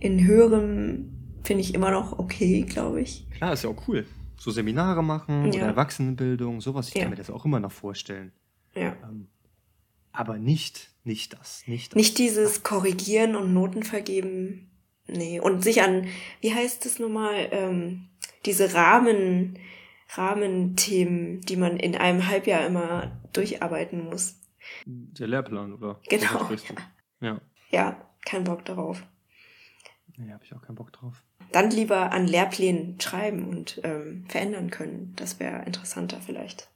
in 0.00 0.24
höherem 0.24 1.12
finde 1.44 1.62
ich 1.62 1.72
immer 1.72 1.90
noch 1.90 2.18
okay, 2.18 2.62
glaube 2.62 3.00
ich. 3.00 3.26
Klar, 3.30 3.52
ist 3.52 3.62
ja 3.62 3.70
auch 3.70 3.88
cool. 3.88 4.06
So 4.38 4.50
Seminare 4.50 5.02
machen 5.02 5.52
ja. 5.52 5.60
oder 5.60 5.68
Erwachsenenbildung, 5.68 6.60
sowas, 6.60 6.88
ich 6.88 6.94
ja. 6.94 7.02
kann 7.02 7.10
mir 7.10 7.16
das 7.16 7.30
auch 7.30 7.44
immer 7.44 7.60
noch 7.60 7.72
vorstellen. 7.72 8.32
Ja. 8.74 8.94
Ähm, 9.04 9.28
aber 10.12 10.38
nicht, 10.38 10.90
nicht 11.04 11.32
das, 11.32 11.62
nicht 11.66 11.92
das. 11.92 11.96
Nicht 11.96 12.18
dieses 12.18 12.62
Korrigieren 12.62 13.36
und 13.36 13.54
Noten 13.54 13.82
vergeben 13.82 14.70
Nee, 15.08 15.40
und 15.40 15.62
sich 15.62 15.82
an, 15.82 16.08
wie 16.40 16.54
heißt 16.54 16.84
das 16.84 16.98
nochmal, 16.98 17.48
ähm, 17.52 18.08
diese 18.44 18.74
Rahmen, 18.74 19.58
Rahmenthemen, 20.14 21.40
die 21.42 21.56
man 21.56 21.76
in 21.76 21.96
einem 21.96 22.26
Halbjahr 22.28 22.66
immer 22.66 23.20
durcharbeiten 23.32 24.04
muss. 24.04 24.40
Der 24.84 25.28
Lehrplan, 25.28 25.74
oder? 25.74 26.00
Genau. 26.08 26.50
Ja. 27.20 27.40
Ja, 27.70 27.96
kein 28.24 28.44
Bock 28.44 28.64
darauf. 28.64 29.02
Nee, 30.16 30.32
habe 30.32 30.44
ich 30.44 30.54
auch 30.54 30.62
keinen 30.62 30.76
Bock 30.76 30.92
drauf. 30.92 31.22
Dann 31.52 31.70
lieber 31.70 32.12
an 32.12 32.26
Lehrplänen 32.26 33.00
schreiben 33.00 33.48
und 33.48 33.80
ähm, 33.84 34.24
verändern 34.28 34.70
können. 34.70 35.12
Das 35.16 35.38
wäre 35.38 35.64
interessanter 35.64 36.20
vielleicht. 36.20 36.68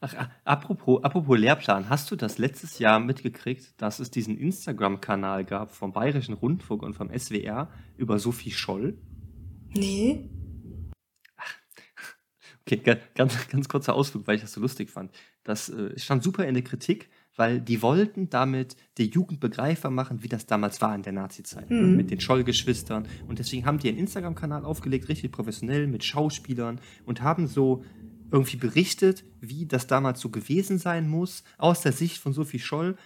Ach, 0.00 0.28
apropos, 0.44 1.02
apropos 1.02 1.38
Lehrplan, 1.38 1.88
hast 1.88 2.10
du 2.10 2.16
das 2.16 2.36
letztes 2.38 2.78
Jahr 2.78 3.00
mitgekriegt, 3.00 3.80
dass 3.80 4.00
es 4.00 4.10
diesen 4.10 4.36
Instagram-Kanal 4.36 5.44
gab 5.44 5.74
vom 5.74 5.92
Bayerischen 5.92 6.34
Rundfunk 6.34 6.82
und 6.82 6.94
vom 6.94 7.10
SWR 7.16 7.70
über 7.96 8.18
Sophie 8.18 8.50
Scholl? 8.50 8.98
Nee. 9.74 10.28
Okay, 12.66 12.76
ga- 12.78 12.96
ganz, 13.14 13.46
ganz 13.48 13.68
kurzer 13.68 13.94
Ausflug, 13.94 14.26
weil 14.26 14.36
ich 14.36 14.40
das 14.40 14.52
so 14.54 14.60
lustig 14.60 14.88
fand. 14.90 15.10
Das 15.42 15.68
äh, 15.68 15.98
stand 15.98 16.22
super 16.22 16.46
in 16.46 16.54
der 16.54 16.64
Kritik, 16.64 17.10
weil 17.36 17.60
die 17.60 17.82
wollten 17.82 18.30
damit 18.30 18.76
der 18.96 19.04
Jugend 19.04 19.38
begreifbar 19.40 19.90
machen, 19.90 20.22
wie 20.22 20.28
das 20.28 20.46
damals 20.46 20.80
war 20.80 20.94
in 20.94 21.02
der 21.02 21.12
Nazi-Zeit. 21.12 21.68
Mhm. 21.68 21.94
Mit 21.94 22.10
den 22.10 22.20
Schollgeschwistern. 22.20 23.06
Und 23.28 23.38
deswegen 23.38 23.66
haben 23.66 23.78
die 23.78 23.90
einen 23.90 23.98
Instagram-Kanal 23.98 24.64
aufgelegt, 24.64 25.10
richtig 25.10 25.30
professionell, 25.30 25.86
mit 25.88 26.04
Schauspielern 26.04 26.80
und 27.04 27.20
haben 27.20 27.48
so 27.48 27.84
irgendwie 28.34 28.56
berichtet, 28.56 29.22
wie 29.40 29.64
das 29.64 29.86
damals 29.86 30.20
so 30.20 30.28
gewesen 30.28 30.76
sein 30.76 31.08
muss, 31.08 31.44
aus 31.56 31.82
der 31.82 31.92
Sicht 31.92 32.18
von 32.18 32.32
Sophie 32.32 32.58
Scholl, 32.58 32.96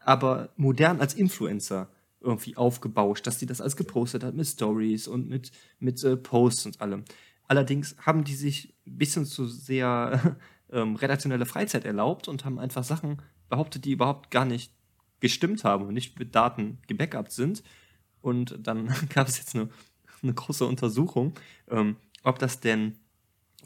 aber 0.00 0.48
modern 0.56 1.00
als 1.00 1.14
Influencer 1.14 1.88
irgendwie 2.20 2.56
aufgebauscht, 2.56 3.24
dass 3.24 3.38
sie 3.38 3.46
das 3.46 3.60
alles 3.60 3.76
gepostet 3.76 4.24
hat 4.24 4.34
mit 4.34 4.48
Stories 4.48 5.06
und 5.06 5.28
mit, 5.28 5.52
mit 5.78 6.02
äh, 6.02 6.16
Posts 6.16 6.66
und 6.66 6.80
allem. 6.80 7.04
Allerdings 7.46 7.94
haben 8.00 8.24
die 8.24 8.34
sich 8.34 8.74
ein 8.84 8.98
bisschen 8.98 9.26
zu 9.26 9.46
sehr 9.46 10.36
ähm, 10.72 10.96
redaktionelle 10.96 11.46
Freizeit 11.46 11.84
erlaubt 11.84 12.26
und 12.26 12.44
haben 12.44 12.58
einfach 12.58 12.82
Sachen 12.82 13.22
behauptet, 13.48 13.84
die 13.84 13.92
überhaupt 13.92 14.32
gar 14.32 14.44
nicht 14.44 14.72
gestimmt 15.20 15.62
haben 15.62 15.86
und 15.86 15.94
nicht 15.94 16.18
mit 16.18 16.34
Daten 16.34 16.78
gebackupt 16.88 17.30
sind. 17.30 17.62
Und 18.20 18.58
dann 18.60 18.92
gab 19.14 19.28
es 19.28 19.38
jetzt 19.38 19.54
eine, 19.54 19.68
eine 20.20 20.34
große 20.34 20.66
Untersuchung, 20.66 21.34
ähm, 21.70 21.94
ob 22.24 22.40
das 22.40 22.58
denn 22.58 22.96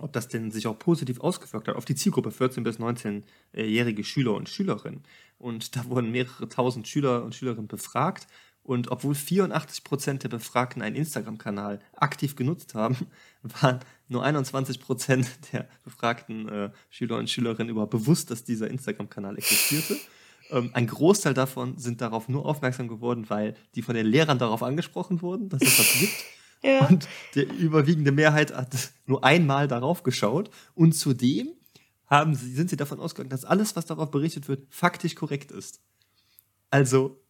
ob 0.01 0.13
das 0.13 0.29
denn 0.29 0.51
sich 0.51 0.67
auch 0.67 0.79
positiv 0.79 1.21
ausgewirkt 1.21 1.69
hat 1.69 1.77
auf 1.77 1.85
die 1.85 1.95
Zielgruppe 1.95 2.31
14- 2.31 2.63
bis 2.63 2.79
19-jährige 2.79 4.05
Schüler 4.05 4.35
und 4.35 4.49
Schülerinnen. 4.49 5.03
Und 5.39 5.77
da 5.77 5.85
wurden 5.87 6.11
mehrere 6.11 6.49
tausend 6.49 6.89
Schüler 6.89 7.25
und 7.25 7.35
Schülerinnen 7.35 7.69
befragt. 7.69 8.27
Und 8.63 8.91
obwohl 8.91 9.15
84 9.15 9.83
Prozent 9.83 10.25
der 10.25 10.29
Befragten 10.29 10.83
einen 10.83 10.97
Instagram-Kanal 10.97 11.81
aktiv 11.97 12.37
genutzt 12.37 12.75
haben, 12.75 13.07
waren 13.43 13.81
nur 14.09 14.23
21 14.25 14.81
Prozent 14.81 15.27
der 15.53 15.69
befragten 15.85 16.49
äh, 16.49 16.71
Schüler 16.91 17.17
und 17.17 17.31
Schülerinnen 17.31 17.71
überhaupt 17.71 17.93
bewusst, 17.93 18.31
dass 18.31 18.45
dieser 18.45 18.69
Instagram-Kanal 18.69 19.39
existierte. 19.39 19.97
Ähm, 20.51 20.71
ein 20.75 20.87
Großteil 20.87 21.35
davon 21.35 21.79
sind 21.79 22.01
darauf 22.01 22.29
nur 22.29 22.47
aufmerksam 22.47 22.89
geworden, 22.89 23.27
weil 23.29 23.55
die 23.75 23.83
von 23.83 23.95
den 23.95 24.07
Lehrern 24.07 24.39
darauf 24.39 24.63
angesprochen 24.63 25.23
wurden, 25.23 25.49
dass 25.49 25.63
es 25.63 25.77
das 25.77 25.99
gibt. 25.99 26.38
Ja. 26.63 26.87
Und 26.87 27.09
die 27.35 27.43
überwiegende 27.43 28.13
Mehrheit 28.13 28.55
hat 28.55 28.93
nur 29.07 29.25
einmal 29.25 29.69
darauf 29.69 30.03
geschaut. 30.03 30.51
Und 30.75 30.93
zudem 30.93 31.49
haben 32.07 32.35
sie, 32.35 32.53
sind 32.53 32.71
sie 32.71 32.77
davon 32.77 33.01
ausgegangen, 33.01 33.31
dass 33.31 33.45
alles, 33.45 33.77
was 33.77 33.87
darauf 33.87 34.11
berichtet 34.11 34.49
wird, 34.49 34.67
faktisch 34.71 35.15
korrekt 35.15 35.53
ist. 35.53 35.81
Also 36.71 37.21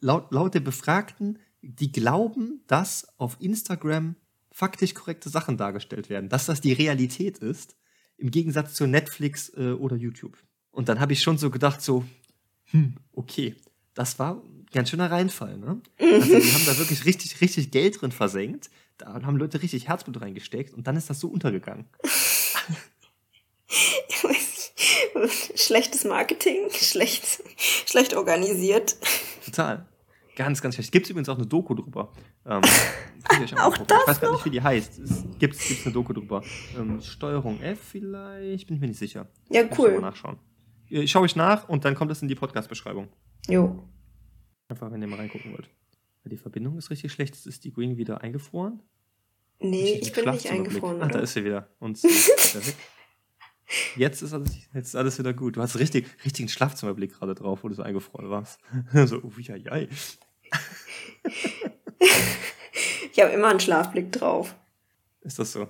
laut, 0.00 0.30
laut 0.32 0.54
der 0.54 0.60
Befragten, 0.60 1.38
die 1.62 1.90
glauben, 1.90 2.62
dass 2.66 3.06
auf 3.18 3.36
Instagram 3.40 4.16
faktisch 4.50 4.94
korrekte 4.94 5.28
Sachen 5.28 5.56
dargestellt 5.56 6.08
werden, 6.08 6.28
dass 6.28 6.46
das 6.46 6.60
die 6.60 6.72
Realität 6.72 7.38
ist, 7.38 7.76
im 8.16 8.30
Gegensatz 8.30 8.74
zu 8.74 8.86
Netflix 8.86 9.52
äh, 9.56 9.72
oder 9.72 9.96
YouTube. 9.96 10.36
Und 10.70 10.88
dann 10.88 11.00
habe 11.00 11.12
ich 11.12 11.22
schon 11.22 11.38
so 11.38 11.50
gedacht, 11.50 11.82
so, 11.82 12.04
hm, 12.66 12.96
okay, 13.12 13.54
das 13.94 14.18
war 14.18 14.42
ganz 14.72 14.90
schöner 14.90 15.10
Reinfall, 15.10 15.56
ne? 15.58 15.80
Also 15.98 16.38
die 16.40 16.52
haben 16.52 16.66
da 16.66 16.78
wirklich 16.78 17.04
richtig, 17.04 17.40
richtig 17.40 17.70
Geld 17.70 18.00
drin 18.00 18.12
versenkt. 18.12 18.70
Da 18.98 19.14
haben 19.22 19.36
Leute 19.36 19.62
richtig 19.62 19.88
Herzblut 19.88 20.20
reingesteckt 20.20 20.74
und 20.74 20.86
dann 20.86 20.96
ist 20.96 21.08
das 21.08 21.20
so 21.20 21.28
untergegangen. 21.28 21.86
Schlechtes 25.54 26.04
Marketing, 26.04 26.70
schlecht, 26.70 27.42
schlecht 27.86 28.14
organisiert. 28.14 28.96
Total. 29.44 29.86
Ganz, 30.36 30.62
ganz 30.62 30.76
schlecht. 30.76 30.92
Gibt 30.92 31.06
es 31.06 31.10
übrigens 31.10 31.28
auch 31.28 31.36
eine 31.36 31.46
Doku 31.46 31.74
drüber. 31.74 32.12
Ähm, 32.46 32.60
Auch 33.56 33.74
angucken. 33.74 33.84
das 33.88 34.00
Ich 34.02 34.08
weiß 34.08 34.20
gar 34.20 34.32
nicht, 34.32 34.44
wie 34.44 34.50
die 34.50 34.62
heißt. 34.62 34.98
Es 35.00 35.24
gibt 35.38 35.58
gibt's 35.58 35.84
eine 35.84 35.92
Doku 35.92 36.12
drüber. 36.12 36.42
Ähm, 36.78 37.00
Steuerung 37.02 37.60
F 37.60 37.78
vielleicht? 37.90 38.66
Bin 38.68 38.76
ich 38.76 38.80
mir 38.80 38.86
nicht 38.86 38.98
sicher. 38.98 39.28
Ja, 39.50 39.64
Muss 39.64 39.72
ich 39.72 39.78
cool. 39.78 40.00
nachschauen. 40.00 40.38
Äh, 40.88 41.06
Schaue 41.08 41.26
ich 41.26 41.34
nach 41.36 41.68
und 41.68 41.84
dann 41.84 41.94
kommt 41.96 42.12
es 42.12 42.22
in 42.22 42.28
die 42.28 42.36
Podcast-Beschreibung. 42.36 43.08
Jo. 43.48 43.82
Einfach, 44.68 44.92
wenn 44.92 45.00
ihr 45.00 45.08
mal 45.08 45.16
reingucken 45.16 45.52
wollt. 45.52 45.68
Weil 46.22 46.30
Die 46.30 46.36
Verbindung 46.36 46.76
ist 46.78 46.90
richtig 46.90 47.12
schlecht. 47.12 47.34
Ist 47.46 47.64
die 47.64 47.72
Green 47.72 47.96
wieder 47.96 48.20
eingefroren? 48.20 48.82
Nee, 49.60 49.92
Richtig 49.92 50.08
ich 50.08 50.12
bin 50.12 50.30
nicht 50.30 50.50
eingefroren. 50.50 51.02
Ah, 51.02 51.08
da 51.08 51.14
Oder? 51.14 51.22
ist 51.22 51.32
sie 51.32 51.44
wieder. 51.44 51.68
Und 51.80 51.98
sie 51.98 52.08
ist 52.08 52.54
wieder 52.54 52.66
weg. 52.66 52.74
Jetzt 53.96 54.22
ist, 54.22 54.32
alles, 54.32 54.50
jetzt 54.72 54.88
ist 54.88 54.94
alles 54.96 55.18
wieder 55.18 55.34
gut. 55.34 55.56
Du 55.56 55.60
hast 55.60 55.78
richtig, 55.78 56.06
richtigen 56.24 56.48
Schlafzimmerblick 56.48 57.12
gerade 57.12 57.34
drauf, 57.34 57.62
wo 57.62 57.68
du 57.68 57.74
so 57.74 57.82
eingefroren 57.82 58.30
warst. 58.30 58.58
so, 59.04 59.22
ui, 59.22 59.50
ei, 59.50 59.62
ei. 59.70 59.88
Ich 63.12 63.20
habe 63.20 63.32
immer 63.32 63.48
einen 63.48 63.58
Schlafblick 63.58 64.12
drauf. 64.12 64.54
Ist 65.22 65.40
das 65.40 65.50
so? 65.52 65.66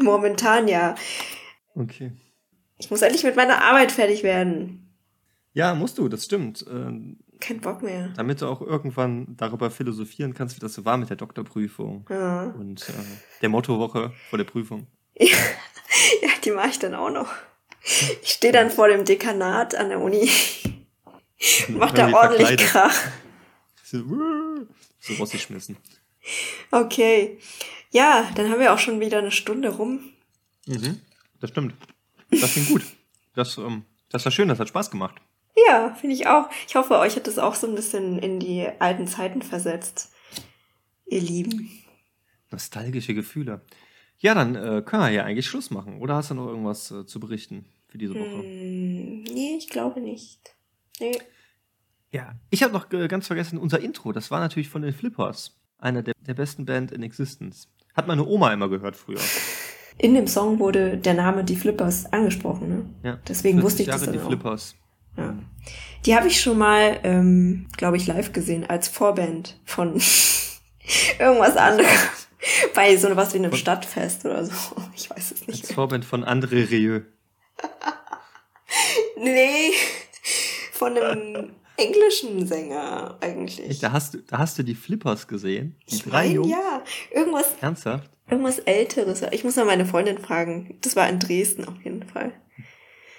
Momentan 0.00 0.66
ja. 0.66 0.96
Okay. 1.76 2.10
Ich 2.78 2.90
muss 2.90 3.00
endlich 3.02 3.22
mit 3.22 3.36
meiner 3.36 3.62
Arbeit 3.62 3.92
fertig 3.92 4.24
werden. 4.24 4.81
Ja, 5.54 5.74
musst 5.74 5.98
du, 5.98 6.08
das 6.08 6.24
stimmt. 6.24 6.64
Ähm, 6.68 7.18
Kein 7.40 7.60
Bock 7.60 7.82
mehr. 7.82 8.08
damit 8.16 8.40
du 8.40 8.46
auch 8.46 8.60
irgendwann 8.62 9.36
darüber 9.36 9.70
philosophieren 9.70 10.32
kannst, 10.34 10.56
wie 10.56 10.60
das 10.60 10.74
so 10.74 10.84
war 10.84 10.96
mit 10.96 11.10
der 11.10 11.16
Doktorprüfung 11.16 12.06
Ja, 12.08 12.44
und 12.58 12.88
äh, 12.88 12.92
der 13.42 13.48
Mottowoche 13.48 14.12
vor 14.30 14.38
der 14.38 14.44
Prüfung. 14.44 14.86
ja 15.18 15.26
die 16.44 16.50
mache 16.52 16.68
ich 16.68 16.78
dann 16.78 16.94
auch 16.94 17.10
noch. 17.10 17.28
Ich 18.22 18.30
stehe 18.30 18.52
dann 18.52 18.70
vor 18.70 18.88
dem 18.88 19.04
Dekanat 19.04 19.74
an 19.74 19.88
der 19.88 20.00
Uni. 20.00 20.28
Mach 21.68 21.90
da 21.92 22.12
ordentlich 22.12 22.46
verkleidet. 22.48 22.66
Krach. 22.66 22.94
So, 23.82 23.98
so 25.00 25.14
rausgeschmissen. 25.14 25.76
Okay. 26.70 27.38
Ja, 27.90 28.30
dann 28.36 28.48
haben 28.50 28.60
wir 28.60 28.72
auch 28.72 28.78
schon 28.78 29.00
wieder 29.00 29.18
eine 29.18 29.32
Stunde 29.32 29.68
rum. 29.70 30.00
Mhm, 30.66 31.00
das 31.40 31.50
stimmt. 31.50 31.74
Das 32.30 32.52
klingt 32.52 32.68
gut. 32.68 32.82
Das, 33.34 33.58
ähm, 33.58 33.84
das 34.10 34.24
war 34.24 34.32
schön, 34.32 34.48
das 34.48 34.58
hat 34.60 34.68
Spaß 34.68 34.90
gemacht. 34.90 35.16
Ja, 35.68 35.94
finde 35.94 36.16
ich 36.16 36.26
auch. 36.26 36.48
Ich 36.66 36.74
hoffe, 36.74 36.98
euch 36.98 37.16
hat 37.16 37.28
es 37.28 37.38
auch 37.38 37.54
so 37.54 37.66
ein 37.66 37.74
bisschen 37.74 38.18
in 38.18 38.40
die 38.40 38.66
alten 38.78 39.06
Zeiten 39.06 39.42
versetzt. 39.42 40.12
Ihr 41.06 41.20
Lieben. 41.20 41.70
Nostalgische 42.50 43.14
Gefühle. 43.14 43.60
Ja, 44.18 44.34
dann 44.34 44.54
äh, 44.54 44.82
können 44.84 45.02
wir 45.02 45.10
ja 45.10 45.24
eigentlich 45.24 45.46
Schluss 45.46 45.70
machen. 45.70 45.98
Oder 46.00 46.16
hast 46.16 46.30
du 46.30 46.34
noch 46.34 46.46
irgendwas 46.46 46.90
äh, 46.90 47.04
zu 47.06 47.20
berichten 47.20 47.66
für 47.88 47.98
diese 47.98 48.14
Woche? 48.14 48.42
Hm, 48.42 49.24
nee, 49.24 49.56
ich 49.58 49.68
glaube 49.68 50.00
nicht. 50.00 50.54
Nee. 51.00 51.18
Ja, 52.12 52.34
ich 52.50 52.62
habe 52.62 52.72
noch 52.72 52.90
äh, 52.92 53.08
ganz 53.08 53.26
vergessen, 53.26 53.58
unser 53.58 53.80
Intro, 53.80 54.12
das 54.12 54.30
war 54.30 54.40
natürlich 54.40 54.68
von 54.68 54.82
den 54.82 54.92
Flippers. 54.92 55.58
Einer 55.78 56.02
der, 56.02 56.14
der 56.20 56.34
besten 56.34 56.64
Band 56.64 56.92
in 56.92 57.02
Existence. 57.02 57.68
Hat 57.94 58.06
meine 58.06 58.24
Oma 58.24 58.52
immer 58.52 58.68
gehört 58.68 58.96
früher. 58.96 59.20
In 59.98 60.14
dem 60.14 60.26
Song 60.26 60.58
wurde 60.58 60.96
der 60.96 61.14
Name 61.14 61.44
Die 61.44 61.56
Flippers 61.56 62.12
angesprochen, 62.12 62.68
ne? 62.68 62.84
Ja. 63.02 63.18
Deswegen 63.28 63.58
40 63.58 63.64
wusste 63.64 63.82
ich 63.82 63.88
das 63.88 64.00
Jahre 64.00 64.06
dann 64.06 64.14
die 64.14 64.20
auch. 64.20 64.28
Flippers. 64.28 64.76
Ja. 65.16 65.34
Die 66.06 66.16
habe 66.16 66.26
ich 66.28 66.40
schon 66.40 66.58
mal, 66.58 66.98
ähm, 67.04 67.68
glaube 67.76 67.96
ich, 67.96 68.06
live 68.06 68.32
gesehen 68.32 68.68
als 68.68 68.88
Vorband 68.88 69.60
von 69.64 69.90
irgendwas 71.18 71.56
anderes. 71.56 71.90
Bei 72.74 72.96
so 72.96 73.14
was 73.14 73.34
wie 73.34 73.38
einem 73.38 73.50
Von- 73.52 73.58
Stadtfest 73.58 74.24
oder 74.24 74.44
so. 74.44 74.52
Ich 74.96 75.08
weiß 75.08 75.30
es 75.32 75.46
nicht 75.46 75.64
Als. 75.64 75.72
Vorband 75.74 76.04
von 76.04 76.24
André 76.24 76.68
Rieu. 76.70 77.00
Nee, 79.16 79.70
von 80.72 80.96
einem 80.96 81.52
englischen 81.76 82.46
Sänger 82.46 83.16
eigentlich. 83.20 83.78
Da 83.80 83.92
hast, 83.92 84.14
du, 84.14 84.18
da 84.18 84.38
hast 84.38 84.58
du 84.58 84.62
die 84.62 84.74
Flippers 84.74 85.28
gesehen. 85.28 85.76
Die 85.90 85.96
Ich 85.96 86.02
drei 86.02 86.22
meine, 86.24 86.34
Jungs. 86.34 86.50
ja. 86.50 86.82
Irgendwas, 87.12 87.54
Ernsthaft? 87.60 88.10
irgendwas 88.30 88.58
Älteres. 88.60 89.22
Ich 89.30 89.44
muss 89.44 89.56
mal 89.56 89.64
meine 89.66 89.86
Freundin 89.86 90.18
fragen. 90.18 90.78
Das 90.80 90.96
war 90.96 91.08
in 91.08 91.18
Dresden 91.18 91.66
auf 91.68 91.80
jeden 91.84 92.02
Fall. 92.02 92.32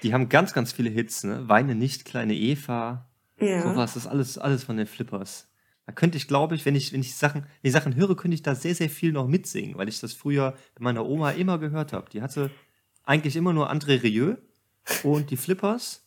Die 0.04 0.14
haben 0.14 0.30
ganz, 0.30 0.54
ganz 0.54 0.72
viele 0.72 0.90
Hits, 0.90 1.24
ne? 1.24 1.48
Weine 1.48 1.76
nicht, 1.76 2.06
kleine 2.06 2.36
Eva. 2.36 3.08
Ja. 3.40 3.64
Sowas, 3.64 3.94
das 3.94 4.06
ist 4.06 4.08
alles, 4.12 4.38
alles 4.38 4.64
von 4.64 4.78
den 4.78 4.88
Flippers. 4.88 5.50
Da 5.86 5.92
könnte 5.92 6.18
ich, 6.18 6.28
glaube 6.28 6.56
ich, 6.56 6.66
wenn 6.66 6.76
ich, 6.76 6.94
wenn 6.94 7.02
ich 7.02 7.16
Sachen, 7.16 7.42
wenn 7.44 7.70
ich 7.70 7.74
Sachen 7.74 7.96
höre, 7.96 8.16
könnte 8.16 8.36
ich 8.36 8.42
da 8.44 8.56
sehr, 8.56 8.76
sehr 8.76 8.90
viel 8.90 9.12
noch 9.12 9.28
mitsingen, 9.28 9.78
weil 9.78 9.90
ich 9.90 10.00
das 10.00 10.14
früher 10.14 10.52
bei 10.76 10.84
meiner 10.84 11.06
Oma 11.06 11.32
immer 11.32 11.58
gehört 11.58 11.92
habe. 11.94 12.10
Die 12.10 12.22
hatte 12.22 12.52
eigentlich 13.04 13.36
immer 13.36 13.52
nur 13.54 13.70
André 13.72 14.02
Rieu 14.02 14.36
und 15.04 15.30
die 15.30 15.38
Flippers 15.38 16.06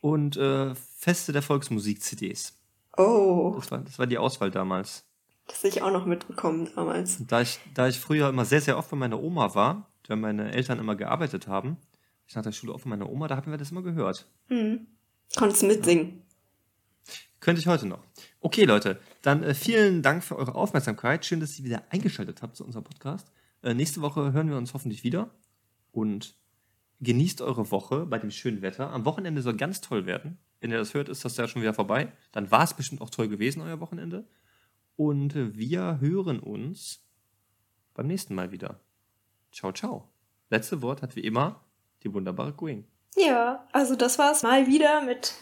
und 0.00 0.36
äh, 0.36 0.74
Feste 0.74 1.32
der 1.32 1.42
Volksmusik-CDs. 1.42 2.58
Oh, 2.96 3.52
Das 3.56 3.70
war, 3.70 3.78
das 3.78 3.98
war 3.98 4.06
die 4.06 4.18
Auswahl 4.18 4.50
damals. 4.50 5.04
das 5.46 5.58
habe 5.58 5.68
ich 5.68 5.82
auch 5.82 5.92
noch 5.92 6.06
mitbekommen 6.06 6.68
damals. 6.74 7.20
Und 7.20 7.30
da 7.30 7.40
ich, 7.40 7.60
da 7.74 7.88
ich 7.88 7.98
früher 8.00 8.28
immer 8.28 8.44
sehr, 8.44 8.60
sehr 8.60 8.78
oft 8.78 8.90
bei 8.90 8.96
meiner 8.96 9.20
Oma 9.22 9.54
war, 9.54 9.90
weil 10.08 10.16
meine 10.16 10.52
Eltern 10.52 10.78
immer 10.78 10.96
gearbeitet 10.96 11.46
haben, 11.46 11.76
ich 12.26 12.34
nach 12.34 12.42
der 12.42 12.52
Schule 12.52 12.72
oft 12.72 12.84
bei 12.84 12.90
meiner 12.90 13.08
Oma, 13.08 13.28
da 13.28 13.36
haben 13.36 13.50
wir 13.50 13.58
das 13.58 13.70
immer 13.70 13.82
gehört. 13.82 14.26
Hm. 14.48 14.86
Konntest 15.36 15.62
du 15.62 15.66
mitsingen? 15.66 16.22
Könnte 17.40 17.60
ich 17.60 17.66
heute 17.66 17.86
noch. 17.86 18.02
Okay, 18.40 18.64
Leute, 18.64 18.98
dann 19.20 19.42
äh, 19.42 19.54
vielen 19.54 20.02
Dank 20.02 20.24
für 20.24 20.36
eure 20.36 20.54
Aufmerksamkeit. 20.54 21.26
Schön, 21.26 21.40
dass 21.40 21.58
ihr 21.58 21.64
wieder 21.64 21.84
eingeschaltet 21.90 22.40
habt 22.40 22.56
zu 22.56 22.64
unserem 22.64 22.84
Podcast. 22.84 23.30
Äh, 23.62 23.74
nächste 23.74 24.00
Woche 24.00 24.32
hören 24.32 24.48
wir 24.48 24.56
uns 24.56 24.72
hoffentlich 24.72 25.04
wieder 25.04 25.30
und 25.92 26.36
genießt 27.00 27.42
eure 27.42 27.70
Woche 27.70 28.06
bei 28.06 28.18
dem 28.18 28.30
schönen 28.30 28.62
Wetter. 28.62 28.90
Am 28.90 29.04
Wochenende 29.04 29.42
soll 29.42 29.56
ganz 29.56 29.80
toll 29.80 30.06
werden. 30.06 30.38
Wenn 30.60 30.70
ihr 30.70 30.78
das 30.78 30.94
hört, 30.94 31.10
ist 31.10 31.24
das 31.24 31.36
ja 31.36 31.46
schon 31.46 31.60
wieder 31.60 31.74
vorbei. 31.74 32.12
Dann 32.32 32.50
war 32.50 32.64
es 32.64 32.74
bestimmt 32.74 33.02
auch 33.02 33.10
toll 33.10 33.28
gewesen, 33.28 33.60
euer 33.60 33.80
Wochenende. 33.80 34.26
Und 34.96 35.36
äh, 35.36 35.54
wir 35.56 36.00
hören 36.00 36.40
uns 36.40 37.04
beim 37.92 38.06
nächsten 38.06 38.34
Mal 38.34 38.52
wieder. 38.52 38.80
Ciao, 39.52 39.72
ciao. 39.72 40.08
Letzte 40.50 40.82
Wort 40.82 41.02
hat 41.02 41.16
wie 41.16 41.20
immer 41.20 41.63
die 42.04 42.12
wunderbare 42.12 42.52
Queen. 42.52 42.84
Ja, 43.16 43.66
also 43.72 43.96
das 43.96 44.18
war's 44.18 44.42
mal 44.42 44.66
wieder 44.66 45.02
mit 45.02 45.34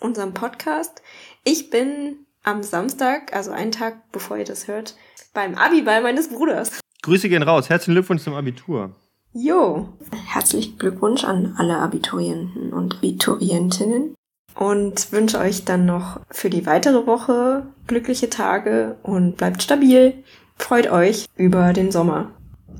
unserem 0.00 0.34
Podcast. 0.34 1.02
Ich 1.44 1.70
bin 1.70 2.26
am 2.42 2.62
Samstag, 2.62 3.34
also 3.34 3.50
einen 3.50 3.72
Tag 3.72 4.10
bevor 4.12 4.36
ihr 4.36 4.44
das 4.44 4.68
hört, 4.68 4.96
beim 5.34 5.54
Abiball 5.56 6.02
meines 6.02 6.28
Bruders. 6.28 6.80
Grüße 7.02 7.28
gehen 7.28 7.42
raus. 7.42 7.68
Herzlichen 7.68 7.94
Glückwunsch 7.94 8.22
zum 8.22 8.34
Abitur. 8.34 8.94
Jo, 9.32 9.88
herzlichen 10.28 10.78
Glückwunsch 10.78 11.24
an 11.24 11.54
alle 11.58 11.76
Abiturienten 11.76 12.72
und 12.72 12.96
Abiturientinnen 12.96 14.14
und 14.54 15.12
wünsche 15.12 15.38
euch 15.38 15.64
dann 15.64 15.84
noch 15.84 16.20
für 16.30 16.48
die 16.48 16.64
weitere 16.64 17.06
Woche 17.06 17.66
glückliche 17.86 18.30
Tage 18.30 18.96
und 19.02 19.36
bleibt 19.36 19.62
stabil. 19.62 20.24
Freut 20.56 20.90
euch 20.90 21.26
über 21.36 21.74
den 21.74 21.92
Sommer. 21.92 22.30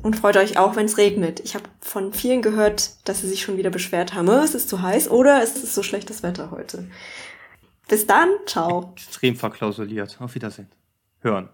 Und 0.02 0.16
freut 0.16 0.36
euch 0.36 0.58
auch, 0.58 0.76
wenn 0.76 0.86
es 0.86 0.98
regnet. 0.98 1.40
Ich 1.40 1.54
habe 1.54 1.64
von 1.80 2.12
vielen 2.12 2.42
gehört, 2.42 2.90
dass 3.08 3.20
sie 3.20 3.28
sich 3.28 3.42
schon 3.42 3.56
wieder 3.56 3.70
beschwert 3.70 4.14
haben, 4.14 4.28
es 4.28 4.54
ist 4.54 4.68
zu 4.68 4.82
heiß 4.82 5.10
oder 5.10 5.42
es 5.42 5.56
ist 5.56 5.74
so 5.74 5.82
schlechtes 5.82 6.22
Wetter 6.22 6.50
heute. 6.50 6.88
Bis 7.88 8.06
dann, 8.06 8.30
ciao. 8.46 8.92
Extrem 8.96 9.36
verklausuliert. 9.36 10.16
Auf 10.20 10.34
Wiedersehen. 10.34 10.68
Hören. 11.20 11.44